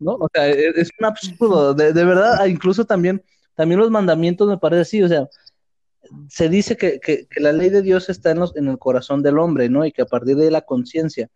¿No? 0.00 0.12
O 0.14 0.28
sea, 0.34 0.48
es, 0.48 0.76
es 0.76 0.90
un 0.98 1.06
absurdo, 1.06 1.74
de, 1.74 1.92
de 1.92 2.04
verdad, 2.04 2.46
incluso 2.46 2.84
también, 2.86 3.22
también 3.54 3.80
los 3.80 3.90
mandamientos 3.90 4.48
me 4.48 4.58
parece 4.58 4.82
así, 4.82 5.02
o 5.02 5.08
sea, 5.08 5.28
se 6.28 6.48
dice 6.48 6.76
que, 6.76 7.00
que- 7.00 7.26
la 7.36 7.52
ley 7.52 7.70
de 7.70 7.82
Dios 7.82 8.08
está 8.08 8.30
en, 8.32 8.40
los- 8.40 8.56
en 8.56 8.68
el 8.68 8.78
corazón 8.78 9.22
del 9.22 9.38
hombre, 9.38 9.68
¿no? 9.68 9.84
Y 9.86 9.92
que 9.92 10.02
a 10.02 10.06
partir 10.06 10.36
de 10.36 10.50
la 10.50 10.62
conciencia. 10.62 11.28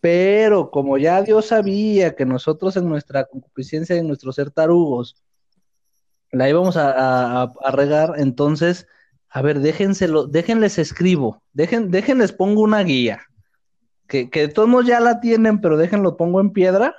Pero 0.00 0.70
como 0.70 0.98
ya 0.98 1.22
Dios 1.22 1.46
sabía 1.46 2.14
que 2.16 2.26
nosotros 2.26 2.76
en 2.76 2.88
nuestra 2.88 3.24
concupiscencia 3.26 3.96
en 3.96 4.08
nuestro 4.08 4.32
ser 4.32 4.50
tarugos 4.50 5.16
la 6.32 6.48
íbamos 6.48 6.76
a, 6.76 7.42
a- 7.42 7.70
regar, 7.72 8.14
entonces, 8.18 8.86
a 9.28 9.42
ver, 9.42 9.60
déjenselo, 9.60 10.26
déjenles 10.26 10.78
escribo, 10.78 11.42
dejen, 11.52 11.90
déjenles 11.90 12.32
pongo 12.32 12.62
una 12.62 12.82
guía, 12.82 13.20
que, 14.08 14.30
que 14.30 14.48
todos 14.48 14.86
ya 14.86 15.00
la 15.00 15.20
tienen, 15.20 15.60
pero 15.60 15.76
déjenlo 15.76 16.16
pongo 16.16 16.40
en 16.40 16.52
piedra 16.52 16.94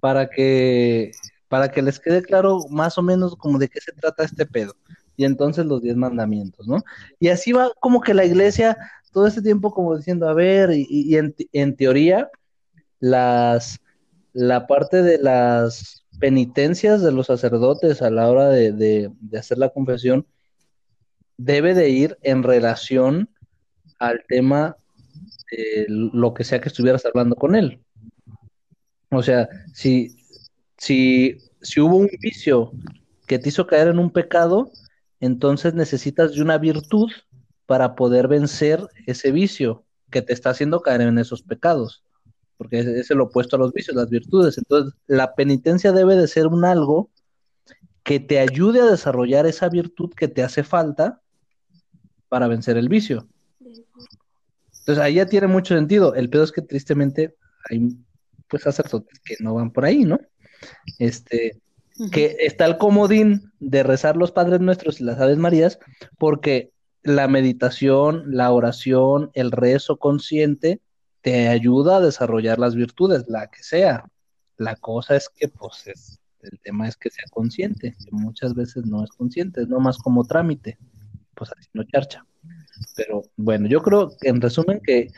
para 0.00 0.28
que, 0.28 1.12
para 1.48 1.70
que 1.70 1.82
les 1.82 1.98
quede 1.98 2.22
claro 2.22 2.60
más 2.70 2.98
o 2.98 3.02
menos 3.02 3.36
como 3.36 3.58
de 3.58 3.68
qué 3.68 3.80
se 3.80 3.92
trata 3.92 4.24
este 4.24 4.46
pedo. 4.46 4.74
Y 5.16 5.24
entonces 5.24 5.66
los 5.66 5.82
diez 5.82 5.96
mandamientos, 5.96 6.68
¿no? 6.68 6.82
Y 7.18 7.28
así 7.28 7.52
va 7.52 7.70
como 7.80 8.00
que 8.00 8.14
la 8.14 8.24
iglesia 8.24 8.76
todo 9.12 9.26
este 9.26 9.42
tiempo 9.42 9.72
como 9.72 9.96
diciendo, 9.96 10.28
a 10.28 10.34
ver, 10.34 10.70
y, 10.72 11.16
en 11.52 11.76
teoría, 11.76 12.30
las, 13.00 13.80
la 14.32 14.66
parte 14.66 15.02
de 15.02 15.18
las 15.18 16.04
penitencias 16.20 17.02
de 17.02 17.12
los 17.12 17.26
sacerdotes 17.26 18.02
a 18.02 18.10
la 18.10 18.28
hora 18.30 18.48
de, 18.48 18.72
de- 18.72 19.10
de 19.20 19.38
hacer 19.38 19.58
la 19.58 19.70
confesión 19.70 20.26
debe 21.36 21.74
de 21.74 21.88
ir 21.90 22.18
en 22.22 22.42
relación 22.42 23.28
al 23.98 24.24
tema 24.28 24.76
de 25.50 25.86
lo 25.88 26.34
que 26.34 26.44
sea 26.44 26.60
que 26.60 26.68
estuvieras 26.68 27.04
hablando 27.06 27.36
con 27.36 27.54
él. 27.54 27.80
O 29.10 29.22
sea, 29.22 29.48
si, 29.72 30.16
si, 30.76 31.38
si 31.62 31.80
hubo 31.80 31.96
un 31.96 32.10
vicio 32.20 32.72
que 33.26 33.38
te 33.38 33.48
hizo 33.48 33.66
caer 33.66 33.88
en 33.88 33.98
un 33.98 34.10
pecado, 34.10 34.70
entonces 35.20 35.74
necesitas 35.74 36.34
de 36.34 36.42
una 36.42 36.58
virtud 36.58 37.10
para 37.66 37.94
poder 37.94 38.28
vencer 38.28 38.86
ese 39.06 39.30
vicio 39.32 39.84
que 40.10 40.22
te 40.22 40.32
está 40.32 40.50
haciendo 40.50 40.80
caer 40.80 41.02
en 41.02 41.18
esos 41.18 41.42
pecados, 41.42 42.02
porque 42.56 42.80
es, 42.80 42.86
es 42.86 43.10
el 43.10 43.20
opuesto 43.20 43.56
a 43.56 43.58
los 43.58 43.72
vicios, 43.72 43.96
las 43.96 44.10
virtudes. 44.10 44.58
Entonces, 44.58 44.94
la 45.06 45.34
penitencia 45.34 45.92
debe 45.92 46.16
de 46.16 46.28
ser 46.28 46.46
un 46.46 46.64
algo 46.64 47.10
que 48.02 48.20
te 48.20 48.38
ayude 48.38 48.80
a 48.80 48.86
desarrollar 48.86 49.46
esa 49.46 49.68
virtud 49.68 50.12
que 50.14 50.28
te 50.28 50.42
hace 50.42 50.62
falta 50.62 51.20
para 52.28 52.48
vencer 52.48 52.76
el 52.76 52.88
vicio. 52.88 53.28
Entonces, 53.60 54.98
ahí 55.04 55.14
ya 55.14 55.26
tiene 55.26 55.46
mucho 55.46 55.74
sentido. 55.74 56.14
El 56.14 56.30
pedo 56.30 56.44
es 56.44 56.52
que 56.52 56.62
tristemente 56.62 57.36
hay 57.68 57.94
pues 58.48 58.62
sacerdotes 58.62 59.20
que 59.20 59.36
no 59.40 59.54
van 59.54 59.70
por 59.70 59.84
ahí, 59.84 60.04
¿no? 60.04 60.18
Este, 60.98 61.60
que 62.12 62.36
está 62.40 62.64
el 62.66 62.78
comodín 62.78 63.52
de 63.60 63.82
rezar 63.82 64.16
los 64.16 64.32
Padres 64.32 64.60
Nuestros 64.60 65.00
y 65.00 65.04
las 65.04 65.18
Aves 65.20 65.38
Marías, 65.38 65.78
porque 66.18 66.70
la 67.02 67.28
meditación, 67.28 68.24
la 68.26 68.50
oración, 68.52 69.30
el 69.34 69.50
rezo 69.50 69.96
consciente 69.96 70.80
te 71.22 71.48
ayuda 71.48 71.96
a 71.96 72.00
desarrollar 72.00 72.58
las 72.58 72.74
virtudes, 72.74 73.24
la 73.28 73.48
que 73.48 73.62
sea. 73.62 74.04
La 74.56 74.76
cosa 74.76 75.16
es 75.16 75.28
que, 75.28 75.48
pues, 75.48 75.86
es- 75.86 76.20
el 76.42 76.58
tema 76.60 76.86
es 76.86 76.96
que 76.96 77.10
sea 77.10 77.24
consciente, 77.30 77.96
que 77.98 78.10
muchas 78.12 78.54
veces 78.54 78.86
no 78.86 79.02
es 79.02 79.10
consciente, 79.10 79.62
es 79.62 79.68
nomás 79.68 79.98
como 79.98 80.24
trámite, 80.24 80.78
pues 81.34 81.50
así 81.58 81.68
no 81.72 81.82
charcha. 81.84 82.24
Pero 82.96 83.22
bueno, 83.36 83.66
yo 83.66 83.82
creo 83.82 84.16
que 84.20 84.28
en 84.28 84.40
resumen 84.40 84.80
que, 84.84 85.08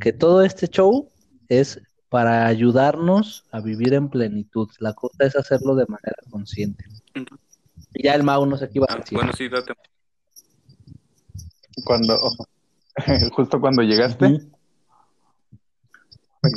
que 0.00 0.12
todo 0.14 0.42
este 0.42 0.68
show 0.68 1.10
es 1.48 1.78
para 2.12 2.46
ayudarnos 2.46 3.46
a 3.52 3.60
vivir 3.60 3.94
en 3.94 4.10
plenitud. 4.10 4.68
La 4.80 4.92
cosa 4.92 5.24
es 5.24 5.34
hacerlo 5.34 5.74
de 5.74 5.86
manera 5.86 6.16
consciente. 6.30 6.84
Y 7.94 8.02
ya 8.04 8.14
el 8.14 8.22
mago 8.22 8.44
no 8.44 8.58
sé 8.58 8.66
qué 8.68 8.80
iba 8.80 8.86
a 8.90 8.92
Ah, 8.92 8.98
decir. 8.98 9.16
bueno, 9.16 9.32
sí, 9.32 9.48
date. 9.48 9.72
Cuando, 11.86 12.18
justo 13.32 13.58
cuando 13.62 13.82
llegaste. 13.82 14.42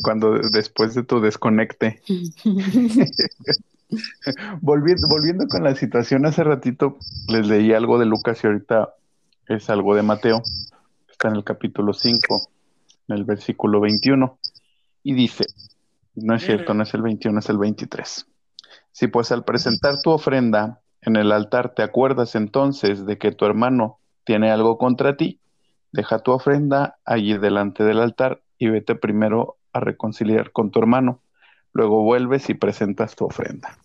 Cuando 0.04 0.40
después 0.52 0.94
de 0.94 1.04
tu 1.04 1.22
desconecte. 1.22 2.02
volviendo, 4.62 5.08
volviendo 5.08 5.48
con 5.48 5.64
la 5.64 5.74
situación, 5.76 6.26
hace 6.26 6.44
ratito 6.44 6.98
les 7.30 7.48
leí 7.48 7.72
algo 7.72 7.98
de 7.98 8.06
Lucas 8.06 8.44
y 8.44 8.48
ahorita 8.48 8.94
es 9.48 9.70
algo 9.70 9.96
de 9.96 10.02
Mateo. 10.02 10.42
Está 11.10 11.30
en 11.30 11.38
el 11.38 11.46
capítulo 11.46 11.94
5, 11.94 12.50
en 13.08 13.16
el 13.16 13.24
versículo 13.24 13.80
21. 13.80 14.38
Y 15.06 15.14
dice, 15.14 15.46
no 16.16 16.34
es 16.34 16.44
cierto, 16.44 16.74
no 16.74 16.82
es 16.82 16.92
el 16.96 17.04
21, 17.04 17.38
es 17.38 17.50
el 17.50 17.60
23. 17.60 18.26
Si 18.92 19.08
pues 19.08 19.32
al 19.32 19.46
presentar 19.46 20.02
tu 20.02 20.10
ofrenda 20.10 20.82
en 21.02 21.16
el 21.16 21.32
altar 21.32 21.76
te 21.76 21.84
acuerdas 21.84 22.34
entonces 22.34 23.06
de 23.06 23.20
que 23.20 23.32
tu 23.32 23.46
hermano 23.46 24.00
tiene 24.24 24.50
algo 24.50 24.80
contra 24.80 25.16
ti, 25.16 25.40
deja 25.92 26.24
tu 26.24 26.32
ofrenda 26.32 26.98
allí 27.06 27.38
delante 27.38 27.84
del 27.84 28.00
altar 28.00 28.42
y 28.58 28.70
vete 28.70 28.96
primero 28.96 29.58
a 29.74 29.80
reconciliar 29.80 30.52
con 30.52 30.72
tu 30.72 30.80
hermano. 30.80 31.22
Luego 31.72 32.02
vuelves 32.02 32.50
y 32.50 32.56
presentas 32.56 33.16
tu 33.16 33.26
ofrenda. 33.26 33.78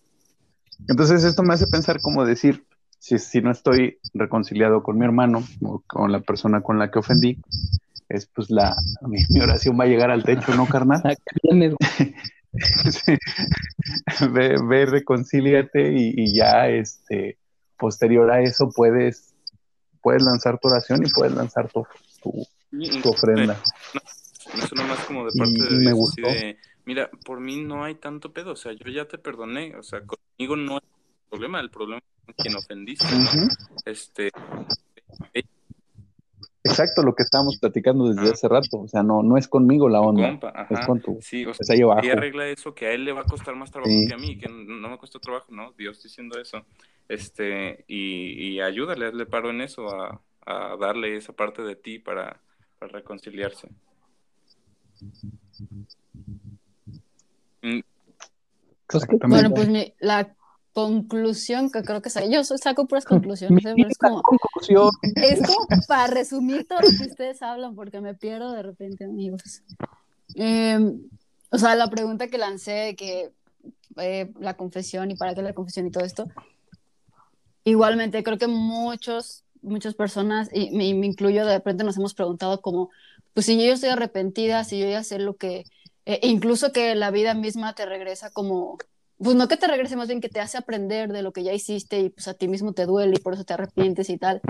Entonces 0.87 1.23
esto 1.23 1.43
me 1.43 1.53
hace 1.53 1.67
pensar 1.67 2.01
como 2.01 2.25
decir, 2.25 2.65
si, 2.97 3.19
si 3.19 3.41
no 3.41 3.51
estoy 3.51 3.99
reconciliado 4.15 4.81
con 4.81 4.97
mi 4.97 5.05
hermano 5.05 5.43
o 5.61 5.83
con 5.85 6.11
la 6.11 6.21
persona 6.21 6.61
con 6.61 6.79
la 6.79 6.89
que 6.89 6.97
ofendí, 6.97 7.37
es 8.13 8.27
pues 8.27 8.49
la, 8.49 8.75
mi, 9.01 9.39
oración 9.39 9.79
va 9.79 9.85
a 9.85 9.87
llegar 9.87 10.11
al 10.11 10.23
techo, 10.23 10.53
¿no, 10.55 10.65
carnal? 10.65 11.01
ve, 14.33 14.55
ve, 14.67 14.85
reconcíliate 14.85 15.93
y, 15.93 16.35
ya, 16.35 16.67
este, 16.67 17.37
posterior 17.77 18.29
a 18.29 18.41
eso 18.41 18.69
puedes, 18.75 19.33
puedes 20.01 20.23
lanzar 20.23 20.59
tu 20.59 20.67
oración 20.67 21.05
y 21.05 21.09
puedes 21.09 21.33
lanzar 21.33 21.69
tu, 21.69 21.87
tu, 22.21 22.45
ofrenda. 23.09 23.61
No, 23.93 24.01
eso 24.63 24.75
nomás 24.75 24.99
como 25.05 25.25
de 25.25 25.31
parte 25.37 25.75
de 25.75 25.85
me 25.85 25.93
gustó. 25.93 26.27
mira, 26.85 27.09
por 27.25 27.39
mí 27.39 27.63
no 27.63 27.85
hay 27.85 27.95
tanto 27.95 28.33
pedo, 28.33 28.51
o 28.51 28.57
sea, 28.57 28.73
yo 28.73 28.91
ya 28.91 29.05
te 29.05 29.17
perdoné, 29.17 29.75
o 29.77 29.83
sea, 29.83 30.01
conmigo 30.01 30.57
no 30.57 30.75
hay 30.75 30.89
problema, 31.29 31.61
el 31.61 31.69
problema 31.69 31.99
es 31.99 32.25
con 32.25 32.35
quien 32.35 32.55
ofendiste, 32.57 33.05
Este, 33.85 34.29
Exacto, 36.63 37.01
lo 37.01 37.15
que 37.15 37.23
estábamos 37.23 37.57
platicando 37.57 38.13
desde 38.13 38.31
hace 38.31 38.47
rato. 38.47 38.81
O 38.81 38.87
sea, 38.87 39.01
no, 39.01 39.23
no 39.23 39.37
es 39.37 39.47
conmigo 39.47 39.89
la 39.89 40.01
onda. 40.01 40.39
Es 40.69 40.85
con 40.85 41.01
tu. 41.01 41.17
Sí, 41.21 41.45
o 41.45 41.53
sea, 41.53 41.75
y 41.75 42.09
arregla 42.09 42.47
eso 42.47 42.75
que 42.75 42.87
a 42.87 42.91
él 42.91 43.03
le 43.05 43.13
va 43.13 43.21
a 43.21 43.25
costar 43.25 43.55
más 43.55 43.71
trabajo 43.71 43.93
que 44.07 44.13
a 44.13 44.17
mí, 44.17 44.37
que 44.37 44.47
no 44.47 44.89
me 44.89 44.97
costó 44.97 45.19
trabajo, 45.19 45.47
¿no? 45.51 45.71
Dios 45.73 46.01
diciendo 46.03 46.39
eso. 46.39 46.63
Este, 47.07 47.83
y, 47.87 48.53
y 48.53 48.61
ayúdale, 48.61 49.07
hazle 49.07 49.25
paro 49.25 49.49
en 49.49 49.61
eso, 49.61 49.89
a, 49.89 50.21
a, 50.45 50.77
darle 50.77 51.17
esa 51.17 51.33
parte 51.33 51.61
de 51.61 51.75
ti 51.75 51.99
para, 51.99 52.39
para 52.79 52.91
reconciliarse. 52.91 53.67
Mm. 57.61 57.81
Bueno, 59.27 59.49
pues 59.51 59.67
mi, 59.67 59.93
la 59.99 60.35
conclusión 60.73 61.69
que 61.69 61.83
creo 61.83 62.01
que 62.01 62.09
yo 62.29 62.43
saco 62.43 62.87
puras 62.87 63.05
conclusiones. 63.05 63.65
¿eh? 63.65 63.73
Es, 63.77 63.97
como, 63.97 64.21
es 65.15 65.41
como 65.41 65.67
para 65.87 66.07
resumir 66.07 66.67
todo 66.67 66.79
lo 66.79 66.87
que 66.97 67.09
ustedes 67.09 67.41
hablan, 67.41 67.75
porque 67.75 67.99
me 68.01 68.13
pierdo 68.13 68.53
de 68.53 68.63
repente, 68.63 69.03
amigos. 69.03 69.63
Em, 70.35 71.01
o 71.49 71.57
sea, 71.57 71.75
la 71.75 71.89
pregunta 71.89 72.27
que 72.27 72.37
lancé 72.37 72.71
de 72.71 72.95
que 72.95 73.31
eh, 73.97 74.31
la 74.39 74.55
confesión 74.55 75.11
y 75.11 75.15
para 75.15 75.35
qué 75.35 75.41
la 75.41 75.53
confesión 75.53 75.87
y 75.87 75.91
todo 75.91 76.05
esto, 76.05 76.27
igualmente 77.65 78.23
creo 78.23 78.37
que 78.37 78.47
muchos, 78.47 79.43
muchas 79.61 79.93
personas, 79.93 80.49
y 80.53 80.71
me, 80.71 80.93
me 80.93 81.07
incluyo, 81.07 81.45
de 81.45 81.55
repente 81.55 81.83
nos 81.83 81.97
hemos 81.97 82.13
preguntado 82.13 82.61
como, 82.61 82.89
pues 83.33 83.45
si 83.45 83.57
yo 83.57 83.73
estoy 83.73 83.89
arrepentida, 83.89 84.63
si 84.63 84.79
yo 84.79 84.89
ya 84.89 85.03
sé 85.03 85.19
lo 85.19 85.35
que, 85.35 85.65
eh, 86.05 86.19
incluso 86.23 86.71
que 86.71 86.95
la 86.95 87.11
vida 87.11 87.33
misma 87.33 87.75
te 87.75 87.85
regresa 87.85 88.31
como 88.31 88.77
pues 89.23 89.35
no 89.35 89.47
que 89.47 89.57
te 89.57 89.67
regrese, 89.67 89.95
más 89.95 90.07
bien 90.07 90.21
que 90.21 90.29
te 90.29 90.39
hace 90.39 90.57
aprender 90.57 91.11
de 91.11 91.21
lo 91.21 91.31
que 91.31 91.43
ya 91.43 91.53
hiciste 91.53 91.99
y 91.99 92.09
pues 92.09 92.27
a 92.27 92.33
ti 92.33 92.47
mismo 92.47 92.73
te 92.73 92.85
duele 92.85 93.15
y 93.17 93.19
por 93.21 93.33
eso 93.33 93.43
te 93.43 93.53
arrepientes 93.53 94.09
y 94.09 94.17
tal. 94.17 94.41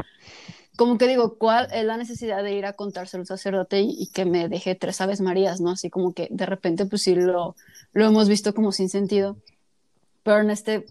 Como 0.77 0.97
que 0.97 1.07
digo, 1.07 1.37
¿cuál 1.37 1.67
es 1.73 1.83
la 1.83 1.97
necesidad 1.97 2.43
de 2.43 2.53
ir 2.53 2.65
a 2.65 2.73
contárselo 2.73 3.21
al 3.21 3.27
sacerdote 3.27 3.81
y, 3.81 4.07
que 4.07 4.25
me 4.25 4.47
deje 4.47 4.75
tres 4.75 5.01
aves 5.01 5.19
marías, 5.19 5.59
no? 5.59 5.71
Así 5.71 5.89
como 5.89 6.13
que 6.13 6.27
de 6.31 6.45
repente 6.45 6.85
pues 6.85 7.01
sí 7.01 7.15
lo, 7.15 7.55
lo 7.93 8.05
hemos 8.05 8.29
visto 8.29 8.53
como 8.53 8.71
sin 8.71 8.89
sentido. 8.89 9.37
Pero 10.23 10.39
en 10.39 10.49
este, 10.49 10.85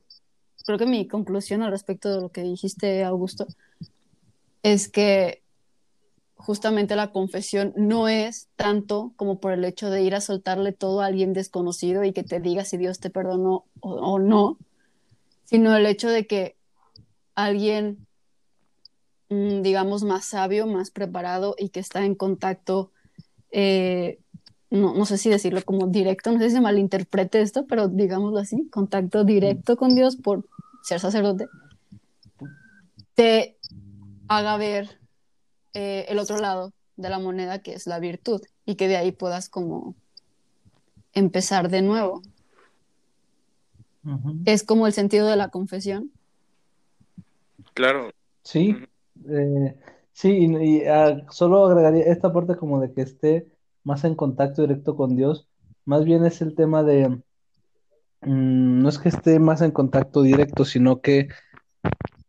creo 0.66 0.78
que 0.78 0.86
mi 0.86 1.06
conclusión 1.06 1.62
al 1.62 1.70
respecto 1.70 2.14
de 2.14 2.20
lo 2.20 2.28
que 2.28 2.42
dijiste, 2.42 3.04
Augusto, 3.04 3.46
es 4.62 4.88
que 4.88 5.42
justamente 6.40 6.96
la 6.96 7.12
confesión 7.12 7.72
no 7.76 8.08
es 8.08 8.48
tanto 8.56 9.12
como 9.16 9.40
por 9.40 9.52
el 9.52 9.64
hecho 9.64 9.90
de 9.90 10.02
ir 10.02 10.14
a 10.14 10.20
soltarle 10.20 10.72
todo 10.72 11.00
a 11.00 11.06
alguien 11.06 11.32
desconocido 11.32 12.02
y 12.02 12.12
que 12.12 12.24
te 12.24 12.40
diga 12.40 12.64
si 12.64 12.76
Dios 12.76 12.98
te 12.98 13.10
perdonó 13.10 13.66
o, 13.80 14.18
no, 14.18 14.58
sino 15.44 15.76
el 15.76 15.86
hecho 15.86 16.08
de 16.08 16.26
que 16.26 16.56
alguien, 17.34 18.06
mm, 19.28 19.62
digamos, 19.62 20.02
más 20.02 20.24
sabio, 20.24 20.66
más 20.66 20.90
preparado 20.90 21.54
y 21.58 21.68
que 21.68 21.80
está 21.80 22.04
en 22.04 22.14
contacto, 22.14 22.90
eh, 23.52 24.18
no, 24.70 24.94
no, 24.94 25.04
sé 25.04 25.18
si 25.18 25.28
decirlo 25.28 25.62
como 25.62 25.88
directo, 25.88 26.32
no 26.32 26.38
sé 26.38 26.48
si 26.48 26.56
se 26.56 26.60
malinterprete 26.60 27.42
esto, 27.42 27.66
pero 27.66 27.88
digámoslo 27.88 28.38
así, 28.38 28.68
contacto 28.70 29.24
directo 29.24 29.76
con 29.76 29.94
Dios 29.94 30.16
por 30.16 30.46
ser 30.82 31.00
sacerdote, 31.00 31.48
te 33.14 33.58
haga 34.28 34.56
ver 34.56 34.99
eh, 35.74 36.06
el 36.08 36.18
otro 36.18 36.38
lado 36.38 36.72
de 36.96 37.08
la 37.08 37.18
moneda, 37.18 37.60
que 37.60 37.72
es 37.72 37.86
la 37.86 37.98
virtud, 37.98 38.42
y 38.66 38.74
que 38.74 38.88
de 38.88 38.96
ahí 38.96 39.12
puedas 39.12 39.48
como 39.48 39.94
empezar 41.12 41.68
de 41.68 41.82
nuevo. 41.82 42.22
Es 44.44 44.62
como 44.62 44.86
el 44.86 44.92
sentido 44.92 45.26
de 45.26 45.36
la 45.36 45.48
confesión. 45.48 46.10
Claro. 47.74 48.10
Sí, 48.42 48.76
eh, 49.28 49.76
sí, 50.12 50.30
y, 50.30 50.84
ah, 50.86 51.24
solo 51.30 51.66
agregaría 51.66 52.04
esta 52.04 52.32
parte 52.32 52.56
como 52.56 52.80
de 52.80 52.92
que 52.92 53.02
esté 53.02 53.46
más 53.84 54.04
en 54.04 54.14
contacto 54.14 54.62
directo 54.62 54.96
con 54.96 55.16
Dios, 55.16 55.46
más 55.84 56.04
bien 56.04 56.24
es 56.24 56.40
el 56.40 56.54
tema 56.54 56.82
de, 56.82 57.08
mm, 57.08 58.82
no 58.82 58.88
es 58.88 58.98
que 58.98 59.10
esté 59.10 59.38
más 59.38 59.60
en 59.60 59.70
contacto 59.70 60.22
directo, 60.22 60.64
sino 60.64 61.00
que 61.00 61.28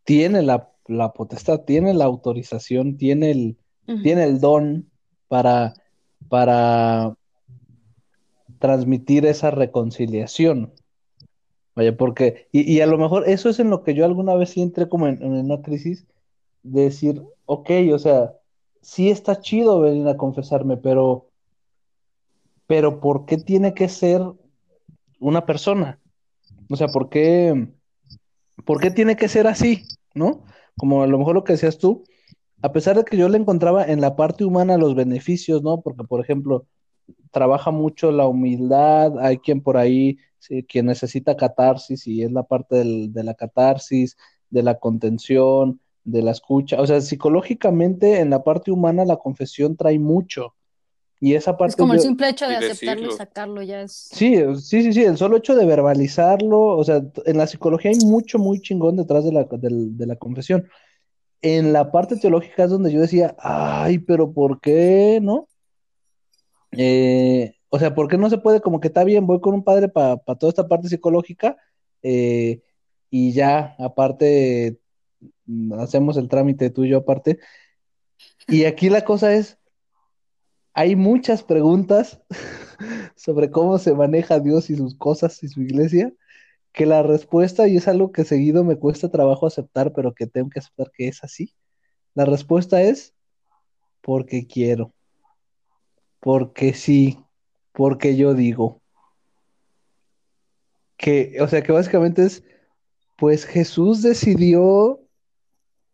tiene 0.04 0.42
la 0.42 0.71
la 0.92 1.12
potestad, 1.12 1.60
tiene 1.60 1.94
la 1.94 2.04
autorización, 2.04 2.96
tiene 2.96 3.30
el, 3.30 3.56
tiene 4.02 4.24
el 4.24 4.40
don 4.40 4.90
para, 5.28 5.74
para 6.28 7.16
transmitir 8.58 9.26
esa 9.26 9.50
reconciliación. 9.50 10.72
Vaya, 11.74 11.96
porque, 11.96 12.48
y, 12.52 12.80
a 12.80 12.86
lo 12.86 12.98
mejor 12.98 13.28
eso 13.28 13.48
es 13.48 13.58
en 13.58 13.70
lo 13.70 13.82
que 13.82 13.94
yo 13.94 14.04
alguna 14.04 14.34
vez 14.34 14.50
sí 14.50 14.60
entré 14.60 14.88
como 14.88 15.08
en, 15.08 15.24
una 15.24 15.62
crisis, 15.62 16.06
de 16.62 16.82
decir, 16.82 17.22
ok, 17.46 17.70
o 17.92 17.98
sea, 17.98 18.34
sí 18.82 19.10
está 19.10 19.40
chido 19.40 19.80
venir 19.80 20.06
a 20.06 20.16
confesarme, 20.16 20.76
pero, 20.76 21.28
pero 22.66 23.00
¿por 23.00 23.24
qué 23.24 23.38
tiene 23.38 23.74
que 23.74 23.88
ser 23.88 24.22
una 25.18 25.46
persona? 25.46 25.98
O 26.68 26.76
sea, 26.76 26.88
¿por 26.88 27.08
qué, 27.08 27.68
¿por 28.64 28.80
qué 28.80 28.90
tiene 28.90 29.16
que 29.16 29.28
ser 29.28 29.46
así? 29.46 29.84
¿No? 30.14 30.44
Como 30.76 31.02
a 31.02 31.06
lo 31.06 31.18
mejor 31.18 31.34
lo 31.34 31.44
que 31.44 31.54
decías 31.54 31.78
tú, 31.78 32.04
a 32.62 32.72
pesar 32.72 32.96
de 32.96 33.04
que 33.04 33.16
yo 33.16 33.28
le 33.28 33.38
encontraba 33.38 33.84
en 33.84 34.00
la 34.00 34.16
parte 34.16 34.44
humana 34.44 34.78
los 34.78 34.94
beneficios, 34.94 35.62
¿no? 35.62 35.80
Porque, 35.80 36.04
por 36.04 36.20
ejemplo, 36.20 36.66
trabaja 37.30 37.70
mucho 37.70 38.12
la 38.12 38.26
humildad, 38.26 39.18
hay 39.18 39.38
quien 39.38 39.60
por 39.60 39.76
ahí, 39.76 40.18
quien 40.68 40.86
necesita 40.86 41.36
catarsis 41.36 42.06
y 42.06 42.22
es 42.22 42.32
la 42.32 42.42
parte 42.44 42.84
de 42.84 43.24
la 43.24 43.34
catarsis, 43.34 44.16
de 44.50 44.62
la 44.62 44.78
contención, 44.78 45.80
de 46.04 46.22
la 46.22 46.32
escucha, 46.32 46.80
o 46.80 46.86
sea, 46.86 47.00
psicológicamente 47.00 48.20
en 48.20 48.30
la 48.30 48.42
parte 48.42 48.70
humana 48.70 49.04
la 49.04 49.16
confesión 49.16 49.76
trae 49.76 49.98
mucho. 49.98 50.54
Y 51.24 51.36
esa 51.36 51.56
parte. 51.56 51.70
Es 51.70 51.76
como 51.76 51.94
el 51.94 52.00
simple 52.00 52.28
hecho 52.28 52.48
de 52.48 52.56
aceptarlo 52.56 53.12
y 53.12 53.16
sacarlo 53.16 53.62
ya 53.62 53.82
es. 53.82 53.92
Sí, 53.92 54.34
sí, 54.56 54.82
sí, 54.82 54.92
sí. 54.92 55.04
El 55.04 55.16
solo 55.16 55.36
hecho 55.36 55.54
de 55.54 55.64
verbalizarlo. 55.64 56.76
O 56.76 56.82
sea, 56.82 57.00
en 57.26 57.38
la 57.38 57.46
psicología 57.46 57.92
hay 57.92 58.04
mucho, 58.04 58.40
muy 58.40 58.60
chingón 58.60 58.96
detrás 58.96 59.24
de 59.24 59.30
la, 59.30 59.44
de, 59.44 60.06
la 60.06 60.16
confesión. 60.16 60.68
En 61.40 61.72
la 61.72 61.92
parte 61.92 62.16
teológica 62.16 62.64
es 62.64 62.70
donde 62.70 62.90
yo 62.90 63.00
decía, 63.00 63.36
ay, 63.38 64.00
pero 64.00 64.32
¿por 64.32 64.60
qué 64.60 65.20
no? 65.22 65.46
Eh, 66.72 67.54
o 67.68 67.78
sea, 67.78 67.94
¿por 67.94 68.08
qué 68.08 68.18
no 68.18 68.28
se 68.28 68.38
puede? 68.38 68.60
Como 68.60 68.80
que 68.80 68.88
está 68.88 69.04
bien, 69.04 69.24
voy 69.24 69.40
con 69.40 69.54
un 69.54 69.62
padre 69.62 69.88
para 69.88 70.16
toda 70.16 70.48
esta 70.48 70.66
parte 70.66 70.88
psicológica 70.88 71.56
eh, 72.02 72.62
y 73.10 73.32
ya, 73.32 73.76
aparte, 73.78 74.80
mm, 75.46 75.74
hacemos 75.74 76.16
el 76.16 76.28
trámite 76.28 76.70
tú 76.70 76.82
y 76.82 76.88
yo 76.88 76.98
aparte. 76.98 77.38
Y 78.48 78.64
aquí 78.64 78.90
la 78.90 79.04
cosa 79.04 79.32
es, 79.34 79.58
hay 80.74 80.96
muchas 80.96 81.42
preguntas 81.42 82.20
sobre 83.16 83.50
cómo 83.50 83.78
se 83.78 83.94
maneja 83.94 84.40
Dios 84.40 84.70
y 84.70 84.76
sus 84.76 84.96
cosas 84.96 85.42
y 85.42 85.48
su 85.48 85.62
iglesia, 85.62 86.12
que 86.72 86.86
la 86.86 87.02
respuesta, 87.02 87.68
y 87.68 87.76
es 87.76 87.88
algo 87.88 88.12
que 88.12 88.24
seguido 88.24 88.64
me 88.64 88.78
cuesta 88.78 89.10
trabajo 89.10 89.46
aceptar, 89.46 89.92
pero 89.92 90.14
que 90.14 90.26
tengo 90.26 90.48
que 90.48 90.60
aceptar 90.60 90.90
que 90.90 91.08
es 91.08 91.22
así, 91.22 91.54
la 92.14 92.24
respuesta 92.24 92.82
es 92.82 93.14
porque 94.00 94.46
quiero, 94.46 94.94
porque 96.20 96.72
sí, 96.72 97.18
porque 97.72 98.16
yo 98.16 98.34
digo 98.34 98.80
que, 100.96 101.36
o 101.40 101.48
sea, 101.48 101.62
que 101.62 101.72
básicamente 101.72 102.24
es, 102.24 102.44
pues 103.16 103.44
Jesús 103.44 104.02
decidió 104.02 105.00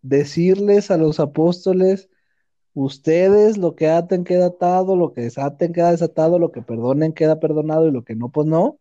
decirles 0.02 0.90
a 0.90 0.96
los 0.96 1.18
apóstoles, 1.18 2.08
ustedes 2.84 3.58
lo 3.58 3.74
que 3.74 3.88
aten 3.88 4.24
queda 4.24 4.46
atado, 4.46 4.96
lo 4.96 5.12
que 5.12 5.22
desaten 5.22 5.72
queda 5.72 5.90
desatado, 5.90 6.38
lo 6.38 6.52
que 6.52 6.62
perdonen 6.62 7.12
queda 7.12 7.40
perdonado 7.40 7.88
y 7.88 7.90
lo 7.90 8.04
que 8.04 8.14
no, 8.14 8.28
pues 8.30 8.46
no. 8.46 8.78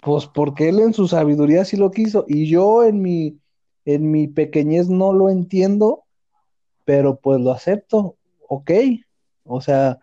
Pues 0.00 0.26
porque 0.26 0.68
él 0.68 0.80
en 0.80 0.94
su 0.94 1.08
sabiduría 1.08 1.64
sí 1.64 1.76
lo 1.76 1.90
quiso 1.90 2.24
y 2.28 2.48
yo 2.48 2.84
en 2.84 3.02
mi 3.02 3.38
en 3.84 4.10
mi 4.12 4.28
pequeñez 4.28 4.88
no 4.88 5.12
lo 5.12 5.30
entiendo, 5.30 6.04
pero 6.84 7.16
pues 7.16 7.40
lo 7.40 7.50
acepto, 7.50 8.16
ok. 8.48 8.70
O 9.44 9.60
sea, 9.60 9.98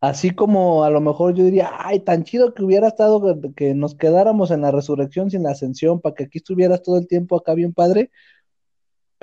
así 0.00 0.30
como 0.30 0.84
a 0.84 0.90
lo 0.90 1.00
mejor 1.00 1.34
yo 1.34 1.44
diría, 1.44 1.70
ay, 1.78 2.00
tan 2.00 2.22
chido 2.22 2.54
que 2.54 2.62
hubiera 2.62 2.88
estado 2.88 3.40
que, 3.56 3.74
nos 3.74 3.96
quedáramos 3.96 4.52
en 4.52 4.60
la 4.62 4.70
resurrección 4.70 5.30
sin 5.30 5.42
la 5.42 5.50
ascensión, 5.50 6.00
para 6.00 6.14
que 6.14 6.24
aquí 6.24 6.38
estuvieras 6.38 6.82
todo 6.82 6.98
el 6.98 7.08
tiempo 7.08 7.36
acá 7.36 7.54
bien 7.54 7.72
padre. 7.74 8.10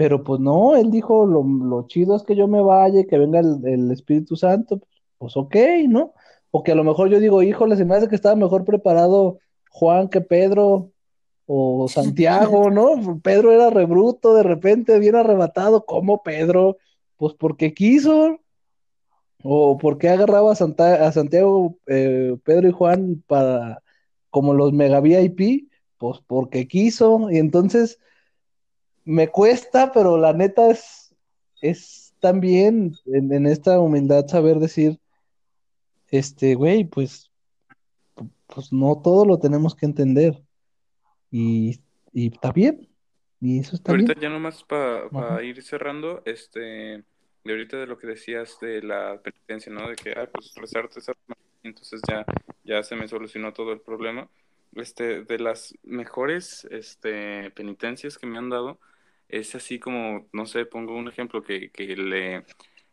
Pero 0.02 0.24
pues 0.24 0.40
no, 0.40 0.76
él 0.76 0.90
dijo, 0.90 1.28
lo, 1.28 1.86
chido 1.86 2.16
es 2.16 2.24
que 2.24 2.36
yo 2.36 2.48
me 2.48 2.60
vaya 2.60 3.04
que 3.06 3.20
venga 3.20 3.40
el, 3.40 3.92
Espíritu 3.92 4.36
Santo, 4.36 4.82
pues 5.20 5.38
ok, 5.38 5.56
¿no? 5.88 6.16
O 6.50 6.64
que 6.64 6.72
a 6.72 6.76
lo 6.76 6.84
mejor 6.84 7.10
yo 7.10 7.20
digo, 7.20 7.44
híjole, 7.44 7.76
se 7.76 7.86
me 7.86 7.94
hace 7.94 8.08
que 8.08 8.16
estaba 8.16 8.36
mejor 8.36 8.66
preparado 8.66 9.38
Juan 9.70 10.10
que 10.10 10.20
Pedro, 10.22 10.92
o 11.46 11.88
Santiago, 11.88 12.72
¿no? 12.72 13.20
Pedro 13.22 13.52
era 13.52 13.70
rebruto, 13.70 14.34
de 14.34 14.42
repente 14.42 14.98
bien 14.98 15.16
arrebatado, 15.16 15.86
¿cómo 15.86 16.24
Pedro? 16.24 16.78
Pues 17.18 17.36
porque 17.36 17.76
quiso, 17.76 18.40
o 19.44 19.78
porque 19.78 20.10
agarraba 20.10 20.54
a, 20.54 20.54
a 20.54 21.12
Santiago, 21.12 21.78
eh, 21.86 22.38
Pedro 22.44 22.70
y 22.70 22.72
Juan 22.72 23.24
para 23.28 23.84
como 24.32 24.56
los 24.56 24.74
mega 24.74 25.00
VIP, 25.00 25.70
pues 26.00 26.22
porque 26.26 26.68
quiso, 26.68 27.30
y 27.30 27.38
entonces 27.38 28.00
me 29.12 29.28
cuesta, 29.28 29.92
pero 29.92 30.18
la 30.18 30.34
neta 30.34 30.70
es, 30.72 31.16
es 31.62 32.14
también 32.20 32.96
en, 33.06 33.32
en 33.34 33.46
esta 33.46 33.80
humildad 33.80 34.28
saber 34.28 34.60
decir, 34.60 35.00
este, 36.12 36.56
güey, 36.56 36.84
pues, 36.84 37.32
pues 38.48 38.72
no 38.72 39.02
todo 39.02 39.26
lo 39.26 39.40
tenemos 39.40 39.76
que 39.76 39.86
entender. 39.86 40.42
Y, 41.32 41.80
está 42.14 42.52
bien. 42.52 42.90
Y 43.40 43.60
eso 43.60 43.76
está 43.76 43.94
ahorita 43.94 44.14
bien. 44.14 44.22
ya 44.24 44.30
nomás 44.30 44.64
para 44.64 45.42
ir 45.44 45.64
cerrando, 45.64 46.22
este, 46.26 46.60
de 46.60 47.06
ahorita 47.46 47.78
de 47.78 47.88
lo 47.88 47.98
que 47.98 48.08
decías 48.08 48.58
de 48.62 48.84
la 48.84 49.20
penitencia, 49.22 49.72
¿no? 49.72 49.90
De 49.90 49.96
que, 49.96 50.12
ah, 50.12 50.30
pues 50.32 50.54
rezarte 50.56 51.00
esa 51.00 51.14
entonces 51.64 52.02
ya, 52.10 52.26
ya 52.64 52.84
se 52.84 52.96
me 52.96 53.08
solucionó 53.08 53.54
todo 53.54 53.72
el 53.72 53.82
problema. 53.82 54.30
Este, 54.76 55.24
de 55.24 55.40
las 55.40 55.76
mejores 55.84 56.66
este, 56.72 57.52
penitencias 57.52 58.18
que 58.18 58.26
me 58.26 58.38
han 58.38 58.50
dado, 58.50 58.80
es 59.32 59.56
así 59.56 59.80
como, 59.80 60.30
no 60.34 60.46
sé, 60.46 60.66
pongo 60.66 60.96
un 60.96 61.08
ejemplo 61.08 61.44
que, 61.44 61.72
que 61.72 61.96
le, 61.96 62.46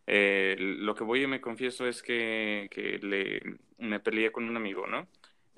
eh, 0.06 0.56
lo 0.58 0.94
que 0.94 1.04
voy 1.04 1.24
y 1.24 1.26
me 1.26 1.40
confieso 1.40 1.86
es 1.86 2.02
que, 2.02 2.68
que 2.72 2.98
le, 2.98 3.42
me 3.78 4.00
peleé 4.00 4.32
con 4.32 4.44
un 4.48 4.56
amigo, 4.56 4.86
¿no? 4.86 5.08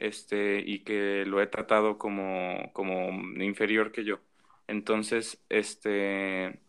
este, 0.01 0.61
y 0.67 0.81
que 0.81 1.25
lo 1.27 1.41
he 1.43 1.47
tratado 1.47 1.99
como, 1.99 2.71
como 2.73 3.11
inferior 3.43 3.93
que 3.93 4.05
yo. 4.05 4.21
Entonces, 4.67 5.41
este, 5.51 6.61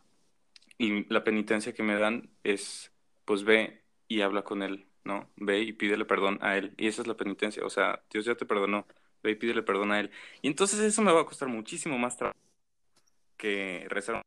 y 0.78 1.05
la 1.14 1.24
penitencia 1.24 1.74
que 1.74 1.84
me 1.84 1.95
dan 1.97 2.30
es, 2.43 2.91
pues 3.26 3.43
ve 3.43 3.84
y 4.07 4.22
habla 4.22 4.43
con 4.43 4.64
él, 4.64 4.88
¿no? 5.05 5.30
Ve 5.38 5.62
y 5.62 5.74
pídele 5.74 6.05
perdón 6.05 6.39
a 6.41 6.57
él. 6.57 6.74
Y 6.78 6.88
esa 6.88 7.01
es 7.01 7.07
la 7.07 7.18
penitencia, 7.18 7.66
o 7.66 7.70
sea, 7.70 8.03
Dios 8.12 8.26
ya 8.26 8.36
te 8.36 8.45
perdonó, 8.45 8.86
ve 9.24 9.32
y 9.32 9.36
pídele 9.36 9.64
perdón 9.64 9.91
a 9.93 9.99
él. 10.01 10.12
Y 10.41 10.47
entonces 10.47 10.80
eso 10.82 11.01
me 11.01 11.14
va 11.14 11.22
a 11.22 11.26
costar 11.26 11.47
muchísimo 11.49 11.97
más 11.97 12.18
trabajo 12.18 12.40
que 13.41 13.87
rezar. 13.89 14.21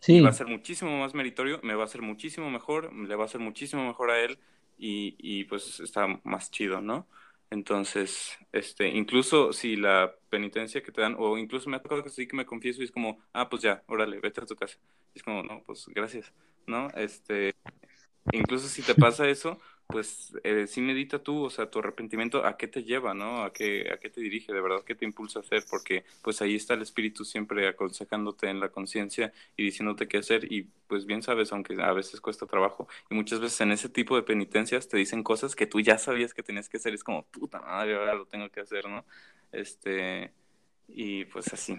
Sí. 0.00 0.20
va 0.20 0.30
a 0.30 0.32
ser 0.32 0.46
muchísimo 0.46 0.98
más 0.98 1.14
meritorio, 1.14 1.60
me 1.62 1.74
va 1.74 1.84
a 1.84 1.88
ser 1.88 2.02
muchísimo 2.02 2.50
mejor, 2.50 2.92
le 2.92 3.14
va 3.16 3.24
a 3.24 3.28
ser 3.28 3.40
muchísimo 3.40 3.86
mejor 3.86 4.10
a 4.10 4.20
él 4.20 4.38
y, 4.78 5.16
y 5.18 5.44
pues 5.44 5.80
está 5.80 6.20
más 6.24 6.50
chido, 6.50 6.80
¿no? 6.80 7.06
Entonces, 7.50 8.36
este, 8.52 8.88
incluso 8.88 9.52
si 9.52 9.76
la 9.76 10.14
penitencia 10.28 10.82
que 10.82 10.92
te 10.92 11.00
dan, 11.02 11.14
o 11.18 11.38
incluso 11.38 11.70
me 11.70 11.76
ha 11.76 11.82
tocado 11.82 12.02
que 12.02 12.10
sí 12.10 12.26
que 12.26 12.36
me 12.36 12.46
confieso 12.46 12.80
y 12.80 12.84
es 12.84 12.90
como, 12.90 13.18
ah, 13.32 13.48
pues 13.48 13.62
ya, 13.62 13.84
órale, 13.86 14.18
vete 14.20 14.40
a 14.40 14.46
tu 14.46 14.56
casa. 14.56 14.78
Y 15.14 15.18
es 15.18 15.22
como, 15.22 15.42
no, 15.42 15.62
pues 15.64 15.86
gracias, 15.88 16.32
¿no? 16.66 16.88
Este, 16.96 17.54
incluso 18.32 18.68
si 18.68 18.82
te 18.82 18.94
pasa 18.94 19.28
eso, 19.28 19.60
pues 19.94 20.32
eh, 20.42 20.66
sí 20.66 20.80
medita 20.80 21.20
tú, 21.20 21.44
o 21.44 21.50
sea, 21.50 21.70
tu 21.70 21.78
arrepentimiento, 21.78 22.44
¿a 22.44 22.56
qué 22.56 22.66
te 22.66 22.82
lleva, 22.82 23.14
no? 23.14 23.44
¿A 23.44 23.52
qué, 23.52 23.92
¿A 23.94 23.98
qué 23.98 24.10
te 24.10 24.20
dirige, 24.20 24.52
de 24.52 24.60
verdad? 24.60 24.82
¿Qué 24.84 24.96
te 24.96 25.04
impulsa 25.04 25.38
a 25.38 25.42
hacer? 25.42 25.64
Porque 25.70 26.04
pues 26.20 26.42
ahí 26.42 26.56
está 26.56 26.74
el 26.74 26.82
Espíritu 26.82 27.24
siempre 27.24 27.68
aconsejándote 27.68 28.48
en 28.48 28.58
la 28.58 28.70
conciencia 28.70 29.32
y 29.56 29.62
diciéndote 29.62 30.08
qué 30.08 30.16
hacer 30.18 30.50
y 30.52 30.62
pues 30.88 31.06
bien 31.06 31.22
sabes, 31.22 31.52
aunque 31.52 31.80
a 31.80 31.92
veces 31.92 32.20
cuesta 32.20 32.44
trabajo. 32.44 32.88
Y 33.08 33.14
muchas 33.14 33.38
veces 33.38 33.60
en 33.60 33.70
ese 33.70 33.88
tipo 33.88 34.16
de 34.16 34.24
penitencias 34.24 34.88
te 34.88 34.96
dicen 34.96 35.22
cosas 35.22 35.54
que 35.54 35.68
tú 35.68 35.78
ya 35.78 35.96
sabías 35.96 36.34
que 36.34 36.42
tenías 36.42 36.68
que 36.68 36.78
hacer, 36.78 36.92
es 36.92 37.04
como, 37.04 37.22
puta 37.26 37.60
madre, 37.60 37.94
ahora 37.94 38.16
lo 38.16 38.26
tengo 38.26 38.50
que 38.50 38.62
hacer, 38.62 38.88
¿no? 38.88 39.04
Este, 39.52 40.32
y 40.88 41.24
pues 41.26 41.52
así. 41.52 41.78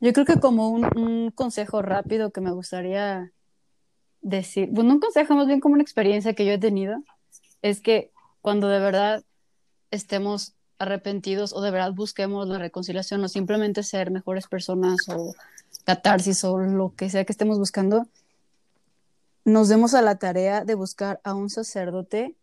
Yo 0.00 0.14
creo 0.14 0.24
que 0.24 0.40
como 0.40 0.70
un 0.70 1.30
consejo 1.32 1.82
rápido 1.82 2.32
que 2.32 2.40
me 2.40 2.50
gustaría 2.50 3.30
decir, 4.22 4.68
bueno, 4.70 4.94
un 4.94 5.00
consejo 5.00 5.34
más 5.34 5.46
bien 5.46 5.60
como 5.60 5.74
una 5.74 5.82
experiencia 5.82 6.34
que 6.34 6.46
yo 6.46 6.52
he 6.52 6.58
tenido, 6.58 7.02
es 7.60 7.80
que 7.80 8.10
cuando 8.40 8.68
de 8.68 8.78
verdad 8.78 9.24
estemos 9.90 10.54
arrepentidos 10.78 11.52
o 11.52 11.60
de 11.60 11.70
verdad 11.70 11.92
busquemos 11.92 12.48
la 12.48 12.58
reconciliación 12.58 13.22
o 13.22 13.28
simplemente 13.28 13.82
ser 13.82 14.10
mejores 14.10 14.46
personas 14.46 15.08
o 15.08 15.34
catarsis 15.84 16.42
o 16.44 16.58
lo 16.58 16.94
que 16.94 17.10
sea 17.10 17.24
que 17.24 17.32
estemos 17.32 17.58
buscando, 17.58 18.06
nos 19.44 19.68
demos 19.68 19.94
a 19.94 20.02
la 20.02 20.18
tarea 20.18 20.64
de 20.64 20.74
buscar 20.74 21.20
a 21.24 21.34
un 21.34 21.50
sacerdote 21.50 22.34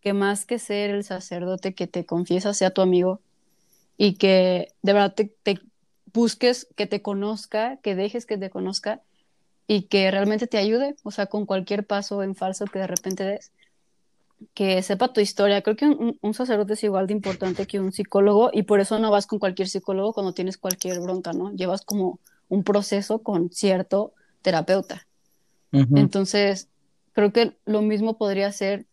que 0.00 0.12
más 0.12 0.44
que 0.44 0.58
ser 0.58 0.90
el 0.90 1.04
sacerdote 1.04 1.74
que 1.74 1.86
te 1.86 2.06
confiesa 2.06 2.54
sea 2.54 2.70
tu 2.70 2.80
amigo 2.80 3.20
y 3.98 4.14
que 4.14 4.72
de 4.82 4.92
verdad 4.92 5.14
te, 5.14 5.24
te 5.42 5.60
busques 6.12 6.68
que 6.76 6.86
te 6.86 7.02
conozca, 7.02 7.78
que 7.78 7.94
dejes 7.94 8.26
que 8.26 8.38
te 8.38 8.50
conozca 8.50 9.02
y 9.66 9.82
que 9.82 10.10
realmente 10.10 10.46
te 10.46 10.58
ayude, 10.58 10.96
o 11.02 11.10
sea, 11.10 11.26
con 11.26 11.46
cualquier 11.46 11.86
paso 11.86 12.22
en 12.22 12.34
falso 12.34 12.66
que 12.66 12.78
de 12.78 12.86
repente 12.86 13.24
des, 13.24 13.52
que 14.54 14.82
sepa 14.82 15.12
tu 15.12 15.20
historia. 15.20 15.62
Creo 15.62 15.76
que 15.76 15.86
un, 15.86 16.34
sacerdote 16.34 16.74
es 16.74 16.84
igual 16.84 17.06
de 17.06 17.14
importante 17.14 17.66
que 17.66 17.80
un 17.80 17.92
psicólogo 17.92 18.50
y 18.52 18.62
por 18.62 18.80
eso 18.80 18.98
no 18.98 19.10
vas 19.10 19.26
con 19.26 19.38
cualquier 19.38 19.68
psicólogo 19.68 20.12
cuando 20.12 20.34
tienes 20.34 20.58
cualquier 20.58 21.00
bronca, 21.00 21.32
¿no? 21.32 21.52
Llevas 21.52 21.82
como 21.84 22.20
un 22.48 22.62
proceso 22.62 23.22
con 23.22 23.50
cierto 23.50 24.12
terapeuta. 24.42 25.06
Entonces, 25.72 26.70
creo 27.12 27.32
que 27.32 27.58
lo 27.66 27.82
mismo 27.82 28.16
podría 28.16 28.50
ser 28.50 28.86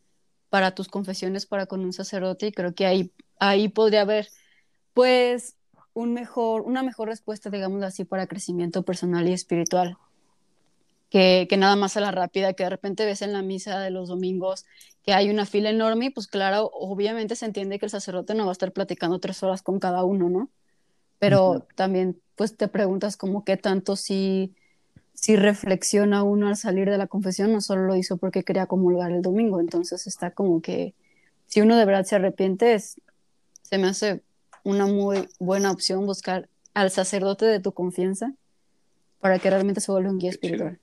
para 0.49 0.75
tus 0.75 0.89
confesiones 0.89 1.45
para 1.45 1.65
con 1.65 1.79
un 1.79 1.93
sacerdote 1.93 2.47
y 2.47 2.51
creo 2.51 2.73
que 2.73 2.85
ahí, 2.85 3.13
ahí 3.39 3.69
podría 3.69 4.01
haber, 4.01 4.27
pues, 4.93 5.55
un 5.93 6.13
mejor, 6.13 6.63
una 6.63 6.83
mejor 6.83 7.07
respuesta, 7.07 7.49
digámoslo 7.49 7.85
así, 7.85 8.03
para 8.03 8.27
crecimiento 8.27 8.83
personal 8.83 9.29
y 9.29 9.33
espiritual 9.33 9.97
que, 11.13 11.57
nada 11.57 11.75
más 11.75 11.95
a 11.95 12.01
la 12.01 12.09
rápida, 12.09 12.53
que 12.53 12.63
de 12.63 12.71
repente 12.71 13.05
ves 13.05 13.21
en 13.21 13.33
la 13.33 13.43
misa 13.43 13.79
de 13.79 13.91
los 13.91 14.09
domingos 14.09 14.65
que 15.03 15.13
hay 15.13 15.29
una 15.29 15.45
fila 15.45 15.69
enorme 15.69 16.05
y 16.05 16.09
pues 16.09 16.25
claro, 16.25 16.71
obviamente 16.73 17.35
se 17.35 17.45
entiende 17.45 17.77
que 17.77 17.85
el 17.85 17.91
sacerdote 17.91 18.33
no 18.33 18.45
va 18.45 18.49
a 18.49 18.53
estar 18.53 18.71
platicando 18.71 19.19
tres 19.19 19.43
horas 19.43 19.61
con 19.61 19.79
cada 19.79 20.03
uno, 20.05 20.27
¿no? 20.31 20.49
Pero 21.19 21.67
también 21.75 22.19
pues 22.35 22.57
te 22.57 22.67
preguntas 22.67 23.15
como 23.15 23.45
qué 23.45 23.57
tanto 23.57 23.95
si, 23.95 24.55
si 25.13 25.35
reflexiona 25.35 26.23
uno 26.23 26.47
al 26.47 26.57
salir 26.57 26.89
de 26.89 26.97
la 26.97 27.05
confesión, 27.05 27.53
no 27.53 27.61
solo 27.61 27.83
lo 27.83 27.95
hizo 27.95 28.17
porque 28.17 28.43
quería 28.43 28.65
comulgar 28.65 29.11
el 29.11 29.21
domingo, 29.21 29.59
entonces 29.59 30.07
está 30.07 30.31
como 30.31 30.63
que 30.63 30.95
si 31.45 31.61
uno 31.61 31.77
de 31.77 31.85
verdad 31.85 32.05
se 32.05 32.15
arrepiente, 32.15 32.79
se 32.79 33.77
me 33.77 33.85
hace 33.85 34.23
una 34.63 34.87
muy 34.87 35.29
buena 35.37 35.69
opción 35.69 36.07
buscar 36.07 36.49
al 36.73 36.89
sacerdote 36.89 37.45
de 37.45 37.59
tu 37.59 37.71
confianza 37.71 38.33
para 39.19 39.37
que 39.37 39.51
realmente 39.51 39.79
se 39.79 39.91
vuelva 39.91 40.09
un 40.09 40.17
guía 40.17 40.31
espiritual. 40.31 40.79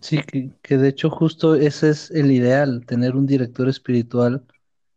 Sí, 0.00 0.20
que, 0.62 0.78
de 0.78 0.88
hecho 0.88 1.10
justo 1.10 1.54
ese 1.54 1.90
es 1.90 2.10
el 2.10 2.30
ideal, 2.32 2.84
tener 2.86 3.14
un 3.16 3.26
director 3.26 3.68
espiritual, 3.68 4.44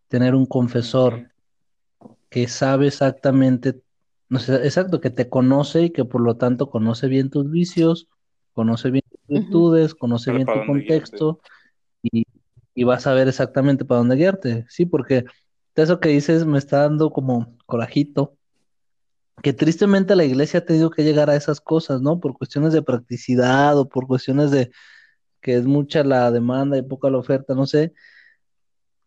tener 0.08 0.34
un 0.34 0.46
confesor 0.46 1.30
que 2.30 2.48
sabe 2.48 2.88
exactamente, 2.88 3.82
no 4.30 4.40
sé, 4.40 4.56
exacto, 4.56 5.00
que 5.00 5.10
te 5.10 5.30
conoce 5.30 5.84
y 5.84 5.90
que 5.92 6.06
por 6.06 6.22
lo 6.22 6.38
tanto 6.38 6.70
conoce 6.70 7.08
bien 7.08 7.30
tus 7.30 7.50
vicios, 7.50 8.08
conoce 8.54 8.90
bien 8.90 9.04
tus 9.10 9.20
virtudes, 9.28 9.94
conoce 9.94 10.32
bien 10.32 10.46
tu 10.46 10.66
contexto 10.66 11.40
y, 12.02 12.26
y, 12.74 12.84
vas 12.84 13.06
a 13.06 13.14
ver 13.14 13.28
exactamente 13.28 13.86
para 13.86 14.00
dónde 14.00 14.16
guiarte, 14.16 14.66
sí, 14.70 14.86
porque 14.86 15.26
eso 15.76 16.00
que 16.00 16.10
dices 16.10 16.46
me 16.46 16.58
está 16.58 16.82
dando 16.82 17.12
como 17.12 17.58
corajito, 17.66 18.36
que 19.42 19.54
tristemente 19.54 20.16
la 20.16 20.26
iglesia 20.26 20.60
ha 20.60 20.66
tenido 20.66 20.90
que 20.90 21.04
llegar 21.04 21.30
a 21.30 21.36
esas 21.36 21.62
cosas, 21.62 22.02
¿no? 22.02 22.20
Por 22.20 22.38
cuestiones 22.38 22.74
de 22.74 22.82
practicidad 22.82 23.78
o 23.78 23.88
por 23.88 24.08
cuestiones 24.08 24.52
de, 24.52 24.72
que 25.42 25.56
es 25.56 25.66
mucha 25.66 26.04
la 26.04 26.32
demanda 26.32 26.78
y 26.78 26.82
poca 26.82 27.10
la 27.10 27.18
oferta, 27.18 27.56
no 27.56 27.66
sé. 27.66 27.94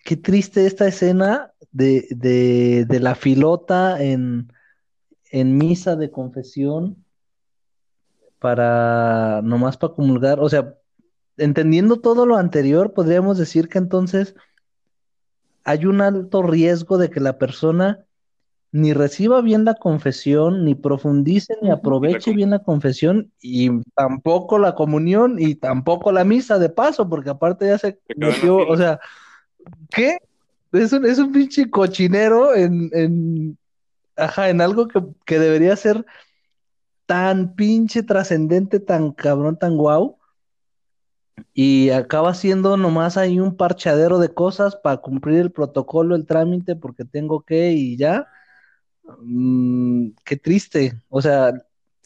Qué 0.05 0.16
triste 0.16 0.66
esta 0.66 0.87
escena 0.87 1.53
de, 1.70 2.07
de, 2.11 3.01
la 3.01 3.14
filota 3.14 4.03
en, 4.03 4.53
en 5.30 5.57
misa 5.57 5.97
de 5.97 6.11
confesión 6.11 7.05
para 8.39 9.41
nomás 9.43 9.76
para 9.76 9.95
comulgar, 9.95 10.41
o 10.41 10.49
sea, 10.49 10.74
entendiendo 11.37 12.01
todo 12.01 12.26
lo 12.26 12.37
anterior, 12.37 12.93
podríamos 12.93 13.39
decir 13.39 13.68
que 13.68 13.78
entonces 13.78 14.35
hay 15.64 15.87
un 15.87 16.01
alto 16.01 16.43
riesgo 16.43 16.99
de 16.99 17.09
que 17.09 17.20
la 17.20 17.39
persona 17.39 18.05
ni 18.73 18.95
reciba 18.95 19.43
bien 19.43 19.66
la 19.66 19.75
confesión, 19.75 20.64
ni 20.64 20.75
profundice, 20.75 21.55
ni 21.61 21.70
aproveche 21.70 22.33
bien 22.33 22.51
la 22.51 22.61
confesión, 22.61 23.31
y 23.41 23.83
tampoco 23.95 24.59
la 24.59 24.75
comunión, 24.75 25.37
y 25.39 25.55
tampoco 25.55 26.11
la 26.11 26.25
misa 26.25 26.59
de 26.59 26.70
paso, 26.70 27.07
porque 27.07 27.31
aparte 27.31 27.66
ya 27.66 27.77
se 27.77 28.01
metió, 28.16 28.57
o 28.57 28.77
sea, 28.77 28.99
¿qué? 29.91 30.18
Es 30.73 30.91
un, 30.95 31.05
es 31.05 31.18
un 31.18 31.33
pinche 31.33 31.68
cochinero 31.68 32.55
en, 32.55 32.89
en, 32.95 33.59
ajá, 34.16 34.49
en 34.49 34.62
algo 34.62 34.89
que, 34.89 35.03
que 35.27 35.39
debería 35.39 35.77
ser 35.77 36.07
tan 37.05 37.55
pinche 37.55 38.03
trascendente, 38.03 38.81
tan 38.81 39.12
cabrón, 39.12 39.59
tan 39.59 39.77
guau, 39.77 40.16
y 41.53 41.91
acaba 41.91 42.33
siendo 42.33 42.79
nomás 42.79 43.18
ahí 43.18 43.39
un 43.39 43.55
parchadero 43.55 44.18
de 44.18 44.33
cosas 44.33 44.77
para 44.77 44.97
cumplir 44.97 45.41
el 45.41 45.53
protocolo, 45.53 46.14
el 46.14 46.25
trámite, 46.25 46.75
porque 46.75 47.05
tengo 47.05 47.43
que 47.43 47.73
y 47.73 47.99
ya. 47.99 48.29
Mm, 49.05 50.11
qué 50.24 50.36
triste. 50.36 51.00
O 51.09 51.20
sea, 51.22 51.53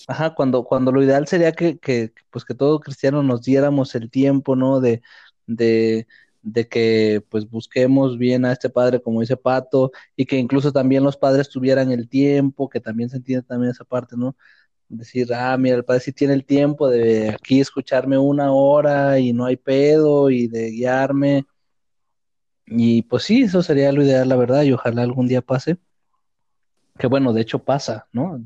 ajá, 0.09 0.34
cuando, 0.34 0.64
cuando 0.64 0.92
lo 0.92 1.03
ideal 1.03 1.26
sería 1.26 1.53
que, 1.53 1.78
que, 1.78 2.12
pues 2.30 2.44
que 2.44 2.55
todo 2.55 2.80
cristiano 2.80 3.22
nos 3.22 3.42
diéramos 3.42 3.94
el 3.94 4.11
tiempo, 4.11 4.57
¿no? 4.57 4.80
De, 4.80 5.03
de, 5.47 6.07
de 6.42 6.68
que 6.68 7.22
pues 7.28 7.49
busquemos 7.49 8.18
bien 8.18 8.44
a 8.44 8.53
este 8.53 8.70
padre, 8.70 9.01
como 9.01 9.20
dice 9.20 9.36
Pato, 9.36 9.92
y 10.16 10.26
que 10.26 10.36
incluso 10.38 10.72
también 10.72 11.05
los 11.05 11.16
padres 11.16 11.49
tuvieran 11.51 11.90
el 11.92 12.09
tiempo, 12.09 12.68
que 12.68 12.80
también 12.80 13.11
se 13.11 13.16
entiende 13.18 13.47
también 13.47 13.70
esa 13.72 13.84
parte, 13.84 14.16
¿no? 14.16 14.36
decir, 14.90 15.32
ah, 15.34 15.57
mira, 15.59 15.76
el 15.76 15.84
padre 15.84 16.01
sí 16.01 16.12
tiene 16.14 16.34
el 16.34 16.47
tiempo 16.47 16.88
de 16.88 17.30
aquí 17.30 17.61
escucharme 17.61 18.18
una 18.18 18.53
hora 18.55 19.20
y 19.20 19.32
no 19.34 19.47
hay 19.47 19.57
pedo 19.59 20.30
y 20.30 20.49
de 20.49 20.70
guiarme. 20.72 21.47
Y 22.66 23.03
pues 23.03 23.24
sí, 23.24 23.42
eso 23.42 23.62
sería 23.62 23.90
lo 23.92 24.03
ideal, 24.05 24.28
la 24.28 24.36
verdad, 24.36 24.62
y 24.62 24.72
ojalá 24.72 25.03
algún 25.03 25.26
día 25.28 25.42
pase. 25.42 25.78
Que 26.99 27.07
bueno, 27.07 27.32
de 27.32 27.42
hecho 27.42 27.62
pasa, 27.62 28.09
¿no? 28.12 28.40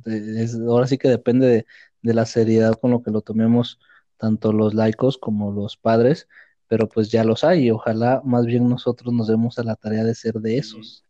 ahora 0.68 0.86
sí 0.86 0.98
que 0.98 1.08
depende 1.08 1.46
de, 1.46 1.66
de, 2.02 2.14
la 2.14 2.26
seriedad 2.26 2.74
con 2.80 2.90
lo 2.90 3.02
que 3.02 3.10
lo 3.10 3.20
tomemos 3.20 3.78
tanto 4.16 4.52
los 4.52 4.74
laicos 4.74 5.18
como 5.18 5.52
los 5.52 5.76
padres, 5.76 6.28
pero 6.68 6.88
pues 6.88 7.10
ya 7.10 7.24
los 7.24 7.42
hay 7.42 7.66
y 7.66 7.70
ojalá 7.70 8.22
más 8.24 8.46
bien 8.46 8.68
nosotros 8.68 9.12
nos 9.12 9.28
demos 9.28 9.58
a 9.58 9.64
la 9.64 9.76
tarea 9.76 10.04
de 10.04 10.14
ser 10.14 10.34
de 10.34 10.58
esos. 10.58 11.04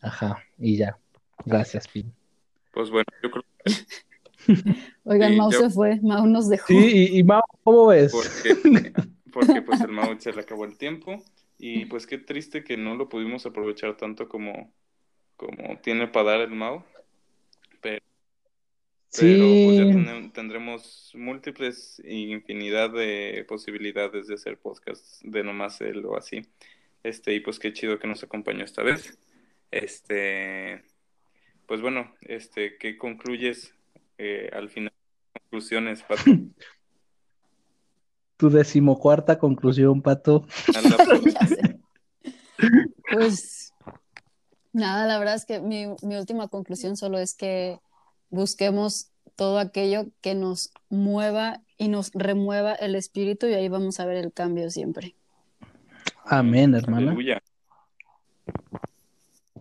Ajá, 0.00 0.38
y 0.58 0.76
ya. 0.76 0.98
Gracias, 1.44 1.88
Pin. 1.88 2.12
Pues 2.72 2.90
bueno, 2.90 3.06
yo 3.22 3.30
creo 3.30 3.44
que 3.64 3.72
Oigan, 5.04 5.36
Mau 5.36 5.52
se 5.52 5.70
fue, 5.70 6.00
Mau 6.02 6.26
nos 6.26 6.48
dejó. 6.48 6.66
Sí, 6.66 7.18
y, 7.18 7.22
Mau, 7.22 7.42
¿cómo 7.62 7.86
ves? 7.86 8.12
Porque, 8.12 8.92
porque 9.32 9.62
pues 9.62 9.80
el 9.80 9.92
Mau 9.92 10.18
se 10.18 10.32
le 10.32 10.40
acabó 10.40 10.64
el 10.64 10.76
tiempo 10.76 11.22
y 11.58 11.86
pues 11.86 12.06
qué 12.06 12.18
triste 12.18 12.64
que 12.64 12.76
no 12.76 12.96
lo 12.96 13.08
pudimos 13.08 13.46
aprovechar 13.46 13.96
tanto 13.96 14.28
como, 14.28 14.72
como 15.46 15.78
tiene 15.78 16.08
para 16.08 16.32
dar 16.32 16.40
el 16.42 16.50
Mau. 16.50 16.84
Pero, 17.80 18.00
sí. 19.08 19.64
pues 19.66 19.76
ya 19.76 20.32
tendremos 20.32 21.12
múltiples 21.14 22.00
infinidad 22.04 22.90
de 22.90 23.44
posibilidades 23.46 24.26
de 24.26 24.34
hacer 24.34 24.58
podcasts 24.58 25.20
de 25.22 25.44
nomás 25.44 25.80
él 25.82 26.04
o 26.06 26.16
así. 26.16 26.42
Este, 27.02 27.34
y 27.34 27.40
pues 27.40 27.58
qué 27.58 27.72
chido 27.72 27.98
que 27.98 28.08
nos 28.08 28.22
acompañó 28.22 28.64
esta 28.64 28.82
vez. 28.82 29.18
Este, 29.70 30.82
pues 31.66 31.80
bueno, 31.80 32.14
este, 32.22 32.78
¿qué 32.78 32.96
concluyes 32.96 33.74
eh, 34.18 34.50
al 34.52 34.70
final, 34.70 34.92
conclusiones, 35.32 36.02
Pato. 36.02 36.22
Tu 38.36 38.50
decimocuarta 38.50 39.38
conclusión, 39.38 40.02
Pato. 40.02 40.46
pues 43.12 43.61
nada, 44.72 45.06
la 45.06 45.18
verdad 45.18 45.34
es 45.34 45.44
que 45.44 45.60
mi, 45.60 45.86
mi 46.02 46.16
última 46.16 46.48
conclusión 46.48 46.96
solo 46.96 47.18
es 47.18 47.34
que 47.34 47.80
busquemos 48.30 49.10
todo 49.36 49.58
aquello 49.58 50.06
que 50.20 50.34
nos 50.34 50.72
mueva 50.88 51.62
y 51.78 51.88
nos 51.88 52.10
remueva 52.14 52.74
el 52.74 52.94
espíritu 52.94 53.46
y 53.46 53.54
ahí 53.54 53.68
vamos 53.68 54.00
a 54.00 54.06
ver 54.06 54.16
el 54.16 54.32
cambio 54.32 54.70
siempre. 54.70 55.14
Amén, 56.24 56.74
hermana. 56.74 57.10
Aleluya. 57.10 57.42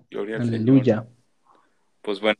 Gloria 0.09 0.35
al 0.35 0.41
Aleluya. 0.43 1.07
Pues 2.01 2.19
bueno, 2.19 2.39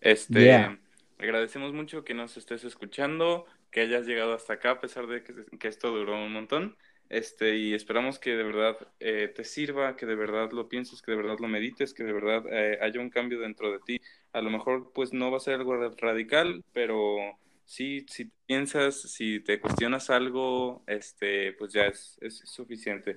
este, 0.00 0.78
Agradecemos 1.20 1.74
mucho 1.74 2.02
que 2.02 2.14
nos 2.14 2.38
estés 2.38 2.64
escuchando, 2.64 3.44
que 3.70 3.82
hayas 3.82 4.06
llegado 4.06 4.32
hasta 4.32 4.54
acá, 4.54 4.70
a 4.72 4.80
pesar 4.80 5.06
de 5.06 5.22
que, 5.22 5.68
esto 5.68 5.90
duró 5.90 6.14
un 6.14 6.32
montón. 6.32 6.76
Este, 7.10 7.56
y 7.56 7.74
esperamos 7.74 8.18
que 8.20 8.36
de 8.36 8.44
verdad 8.44 8.76
eh, 9.00 9.32
te 9.34 9.44
sirva, 9.44 9.96
que 9.96 10.06
de 10.06 10.14
verdad 10.14 10.52
lo 10.52 10.68
pienses, 10.68 11.02
que 11.02 11.10
de 11.10 11.16
verdad 11.16 11.38
lo 11.40 11.48
medites, 11.48 11.92
que 11.92 12.04
de 12.04 12.12
verdad 12.12 12.44
eh, 12.50 12.78
haya 12.80 13.00
un 13.00 13.10
cambio 13.10 13.40
dentro 13.40 13.72
de 13.72 13.80
ti. 13.80 14.00
A 14.32 14.40
lo 14.40 14.50
mejor 14.50 14.92
pues 14.94 15.12
no 15.12 15.30
va 15.30 15.38
a 15.38 15.40
ser 15.40 15.54
algo 15.54 15.76
radical, 15.98 16.64
pero 16.72 17.18
sí, 17.64 18.06
si 18.08 18.30
piensas, 18.46 19.00
si 19.02 19.40
te 19.40 19.60
cuestionas 19.60 20.08
algo, 20.10 20.82
este, 20.86 21.52
pues 21.54 21.72
ya 21.72 21.86
es, 21.86 22.16
es 22.22 22.38
suficiente. 22.44 23.16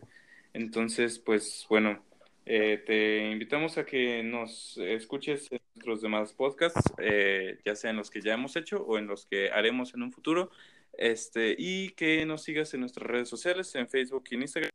Entonces, 0.54 1.20
pues 1.20 1.66
bueno, 1.70 2.04
eh, 2.46 2.84
te 2.86 3.32
invitamos 3.32 3.78
a 3.78 3.86
que 3.86 4.22
nos 4.24 4.78
escuches 4.78 5.52
en 5.52 5.60
nuestros 5.76 6.02
demás 6.02 6.34
podcasts, 6.34 6.94
eh, 6.98 7.60
ya 7.66 7.76
sea 7.76 7.92
en 7.92 7.98
los 7.98 8.10
que 8.10 8.22
ya 8.22 8.34
hemos 8.34 8.56
hecho 8.58 8.84
o 8.84 8.98
en 8.98 9.08
los 9.08 9.26
que 9.26 9.50
haremos 9.52 9.94
en 9.94 10.04
un 10.04 10.12
futuro, 10.12 10.52
este, 10.94 11.56
y 11.58 11.90
que 11.92 12.26
nos 12.26 12.44
sigas 12.44 12.74
en 12.74 12.82
nuestras 12.82 13.08
redes 13.08 13.30
sociales, 13.30 13.74
en 13.76 13.90
Facebook 13.90 14.24
y 14.30 14.36
en 14.36 14.42
Instagram, 14.44 14.72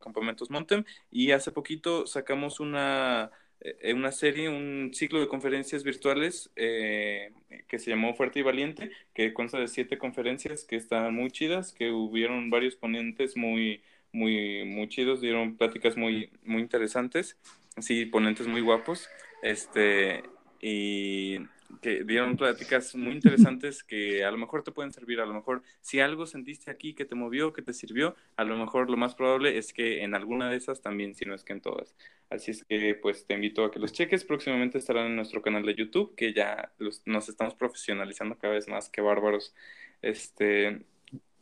Campamentos 0.00 0.50
Montem, 0.50 0.84
y 1.10 1.32
hace 1.32 1.50
poquito 1.52 2.06
sacamos 2.06 2.60
una, 2.60 3.30
eh, 3.60 3.92
una 3.94 4.12
serie, 4.12 4.48
un 4.48 4.90
ciclo 4.94 5.20
de 5.20 5.28
conferencias 5.28 5.82
virtuales 5.82 6.50
que 6.54 7.78
se 7.78 7.90
llamó 7.90 8.14
Fuerte 8.14 8.38
y 8.38 8.42
Valiente, 8.42 8.90
que 9.12 9.34
consta 9.34 9.58
de 9.58 9.68
siete 9.68 9.98
conferencias 9.98 10.64
que 10.64 10.76
están 10.76 11.14
muy 11.14 11.30
chidas, 11.30 11.72
que 11.72 11.90
hubieron 11.90 12.50
varios 12.50 12.76
ponentes 12.76 13.36
muy 13.36 13.82
muy, 14.12 14.64
muy 14.64 14.88
chidos, 14.88 15.20
dieron 15.20 15.56
pláticas 15.56 15.96
muy, 15.96 16.30
muy 16.44 16.62
interesantes, 16.62 17.36
sí, 17.78 18.06
ponentes 18.06 18.46
muy 18.46 18.60
guapos, 18.60 19.08
este, 19.42 20.22
y 20.60 21.38
que 21.80 22.04
dieron 22.04 22.36
pláticas 22.36 22.94
muy 22.94 23.12
interesantes 23.12 23.82
que 23.82 24.24
a 24.24 24.30
lo 24.30 24.38
mejor 24.38 24.62
te 24.62 24.72
pueden 24.72 24.92
servir, 24.92 25.20
a 25.20 25.26
lo 25.26 25.34
mejor 25.34 25.62
si 25.80 26.00
algo 26.00 26.26
sentiste 26.26 26.70
aquí 26.70 26.94
que 26.94 27.04
te 27.04 27.14
movió, 27.14 27.52
que 27.52 27.62
te 27.62 27.72
sirvió, 27.72 28.16
a 28.36 28.44
lo 28.44 28.56
mejor 28.56 28.90
lo 28.90 28.96
más 28.96 29.14
probable 29.14 29.58
es 29.58 29.72
que 29.72 30.02
en 30.02 30.14
alguna 30.14 30.50
de 30.50 30.56
esas 30.56 30.80
también, 30.80 31.14
si 31.14 31.24
no 31.24 31.34
es 31.34 31.44
que 31.44 31.52
en 31.52 31.60
todas. 31.60 31.94
Así 32.30 32.50
es 32.50 32.64
que 32.64 32.94
pues 32.94 33.26
te 33.26 33.34
invito 33.34 33.64
a 33.64 33.70
que 33.70 33.78
los 33.78 33.92
cheques, 33.92 34.24
próximamente 34.24 34.78
estarán 34.78 35.06
en 35.06 35.16
nuestro 35.16 35.40
canal 35.40 35.64
de 35.64 35.74
YouTube, 35.74 36.14
que 36.14 36.32
ya 36.32 36.72
nos 37.06 37.28
estamos 37.28 37.54
profesionalizando 37.54 38.36
cada 38.36 38.54
vez 38.54 38.68
más, 38.68 38.88
que 38.90 39.00
bárbaros. 39.00 39.54
Este, 40.02 40.84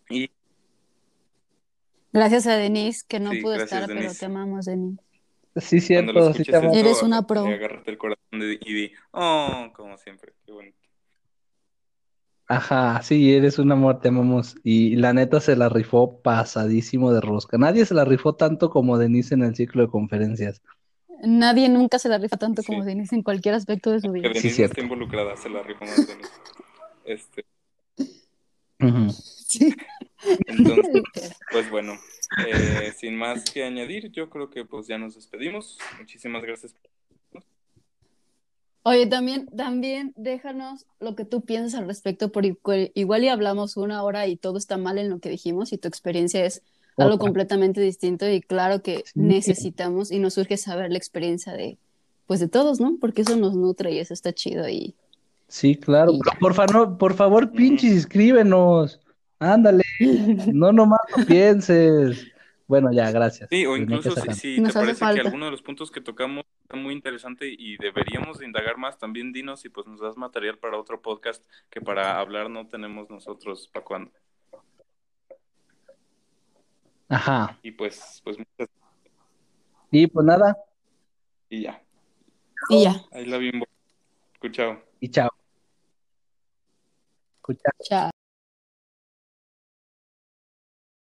y 0.09 0.31
Gracias 2.13 2.47
a 2.47 2.57
Denise, 2.57 3.05
que 3.07 3.21
no 3.21 3.31
pudo 3.43 3.57
estar, 3.57 3.87
pero 3.87 4.11
te 4.15 4.25
amamos, 4.25 4.65
Denise. 4.65 5.06
Sí, 5.57 5.81
cierto, 5.81 6.35
sí 6.35 6.45
te 6.45 6.57
Eres 6.79 7.03
una 7.03 7.27
pro. 7.27 7.47
Agárrate 7.47 7.91
el 7.91 7.99
corazón 7.99 8.21
y 8.33 8.73
di, 8.73 8.93
oh, 9.13 9.71
como 9.75 9.97
siempre, 9.97 10.35
qué 10.45 10.53
bonito. 10.53 10.77
Ajá, 12.49 13.03
sí, 13.03 13.35
eres 13.35 13.59
un 13.59 13.73
amor, 13.73 14.01
te 14.01 14.09
amamos. 14.09 14.57
Y 14.63 14.97
la 14.97 15.13
neta 15.13 15.41
se 15.41 15.57
la 15.57 15.69
rifó 15.69 16.21
pasadísimo 16.21 17.13
de 17.13 17.21
rosca. 17.21 17.59
Nadie 17.59 17.85
se 17.87 17.95
la 17.95 18.05
rifó 18.05 18.35
tanto 18.37 18.71
como 18.71 18.99
Denise 18.99 19.35
en 19.35 19.43
el 19.43 19.57
ciclo 19.57 19.83
de 19.83 19.89
conferencias. 19.89 20.63
Nadie 21.25 21.69
nunca 21.69 21.99
se 21.99 22.09
la 22.09 22.19
rifa 22.19 22.37
tanto 22.37 22.63
como 22.63 22.85
Denise 22.85 23.17
en 23.17 23.23
cualquier 23.23 23.55
aspecto 23.55 23.91
de 23.91 24.01
su 24.01 24.13
vida. 24.13 24.29
Que 24.29 24.35
Denise 24.35 24.65
está 24.65 24.81
involucrada, 24.81 25.37
se 25.37 25.49
la 25.49 25.63
rifa 25.63 25.85
más 25.85 26.07
Denise. 26.07 26.31
Este. 27.05 27.47
Sí. 29.47 29.75
Entonces, 30.47 31.03
pues 31.53 31.71
bueno, 31.71 31.99
eh, 32.47 32.93
sin 32.97 33.17
más 33.17 33.45
que 33.45 33.65
añadir, 33.65 34.11
yo 34.11 34.29
creo 34.31 34.51
que 34.51 34.65
pues 34.65 34.87
ya 34.87 34.99
nos 34.99 35.15
despedimos. 35.15 35.79
Muchísimas 35.99 36.43
gracias. 36.43 36.75
Oye, 38.89 39.07
también, 39.07 39.47
también 39.49 40.13
déjanos 40.17 40.87
lo 41.01 41.17
que 41.17 41.25
tú 41.25 41.41
piensas 41.41 41.75
al 41.75 41.89
respecto, 41.89 42.31
porque 42.31 42.93
igual, 42.95 43.25
y 43.25 43.29
hablamos 43.29 43.77
una 43.77 44.05
hora 44.05 44.29
y 44.29 44.37
todo 44.37 44.59
está 44.59 44.77
mal 44.77 44.99
en 44.99 45.11
lo 45.11 45.19
que 45.19 45.29
dijimos 45.29 45.73
y 45.73 45.79
tu 45.79 45.89
experiencia 45.89 46.45
es 46.45 46.63
algo 46.97 47.19
completamente 47.19 47.81
distinto 47.81 48.31
y 48.31 48.41
claro 48.41 48.83
que 48.83 49.03
necesitamos 49.15 50.13
y 50.13 50.21
nos 50.21 50.35
surge 50.35 50.57
saber 50.57 50.93
la 50.93 50.99
experiencia 50.99 51.53
de, 51.53 51.79
pues 52.29 52.39
de 52.39 52.47
todos, 52.47 52.81
¿no? 52.81 52.97
Porque 53.01 53.23
eso 53.23 53.37
nos 53.37 53.57
nutre 53.57 53.91
y 53.93 53.99
eso 53.99 54.15
está 54.15 54.33
chido 54.33 54.69
y... 54.69 54.95
Sí, 55.49 55.75
claro. 55.75 56.13
por, 56.39 56.55
favor, 56.55 56.97
por 56.97 57.15
favor, 57.15 57.51
pinches, 57.51 57.93
escríbenos. 57.93 59.01
Ándale, 59.39 59.83
no 60.53 60.73
nomás 60.73 61.01
lo 61.17 61.25
pienses. 61.27 62.27
Bueno, 62.67 62.93
ya, 62.93 63.11
gracias. 63.13 63.49
Sí, 63.49 63.65
o 63.65 63.77
incluso 63.77 64.11
si, 64.33 64.63
te 64.63 64.73
parece 64.73 64.97
falta. 64.97 65.21
que 65.21 65.29
alguno 65.29 65.45
de 65.45 65.53
los 65.53 65.63
puntos 65.63 65.91
que 65.91 66.01
tocamos 66.01 66.45
está 66.63 66.77
muy 66.77 66.95
interesante 66.95 67.47
y 67.47 67.77
deberíamos 67.77 68.39
de 68.39 68.47
indagar 68.47 68.77
más, 68.77 68.99
también 68.99 69.33
dinos 69.33 69.65
y 69.65 69.69
pues 69.69 69.87
nos 69.87 70.01
das 70.01 70.17
material 70.17 70.59
para 70.59 70.79
otro 70.79 71.01
podcast 71.01 71.45
que 71.71 71.81
para 71.81 72.19
hablar 72.19 72.51
no 72.51 72.67
tenemos 72.67 73.09
nosotros 73.09 73.71
para 73.73 73.85
cuando. 73.85 74.11
Ajá. 77.09 77.57
Y 77.63 77.71
pues, 77.71 78.21
pues 78.25 78.37
muchas 78.37 78.69
Y 79.93 80.09
pues 80.09 80.27
nada, 80.27 80.57
y 81.49 81.63
ya. 81.63 81.83
Y 82.69 82.83
ya. 82.83 83.05
Ahí 83.13 83.27
la 83.27 83.39
bimbo. 83.39 83.67
Escuchao. 84.35 84.83
y 85.01 85.09
chao. 85.09 85.31
Chao. 87.83 88.11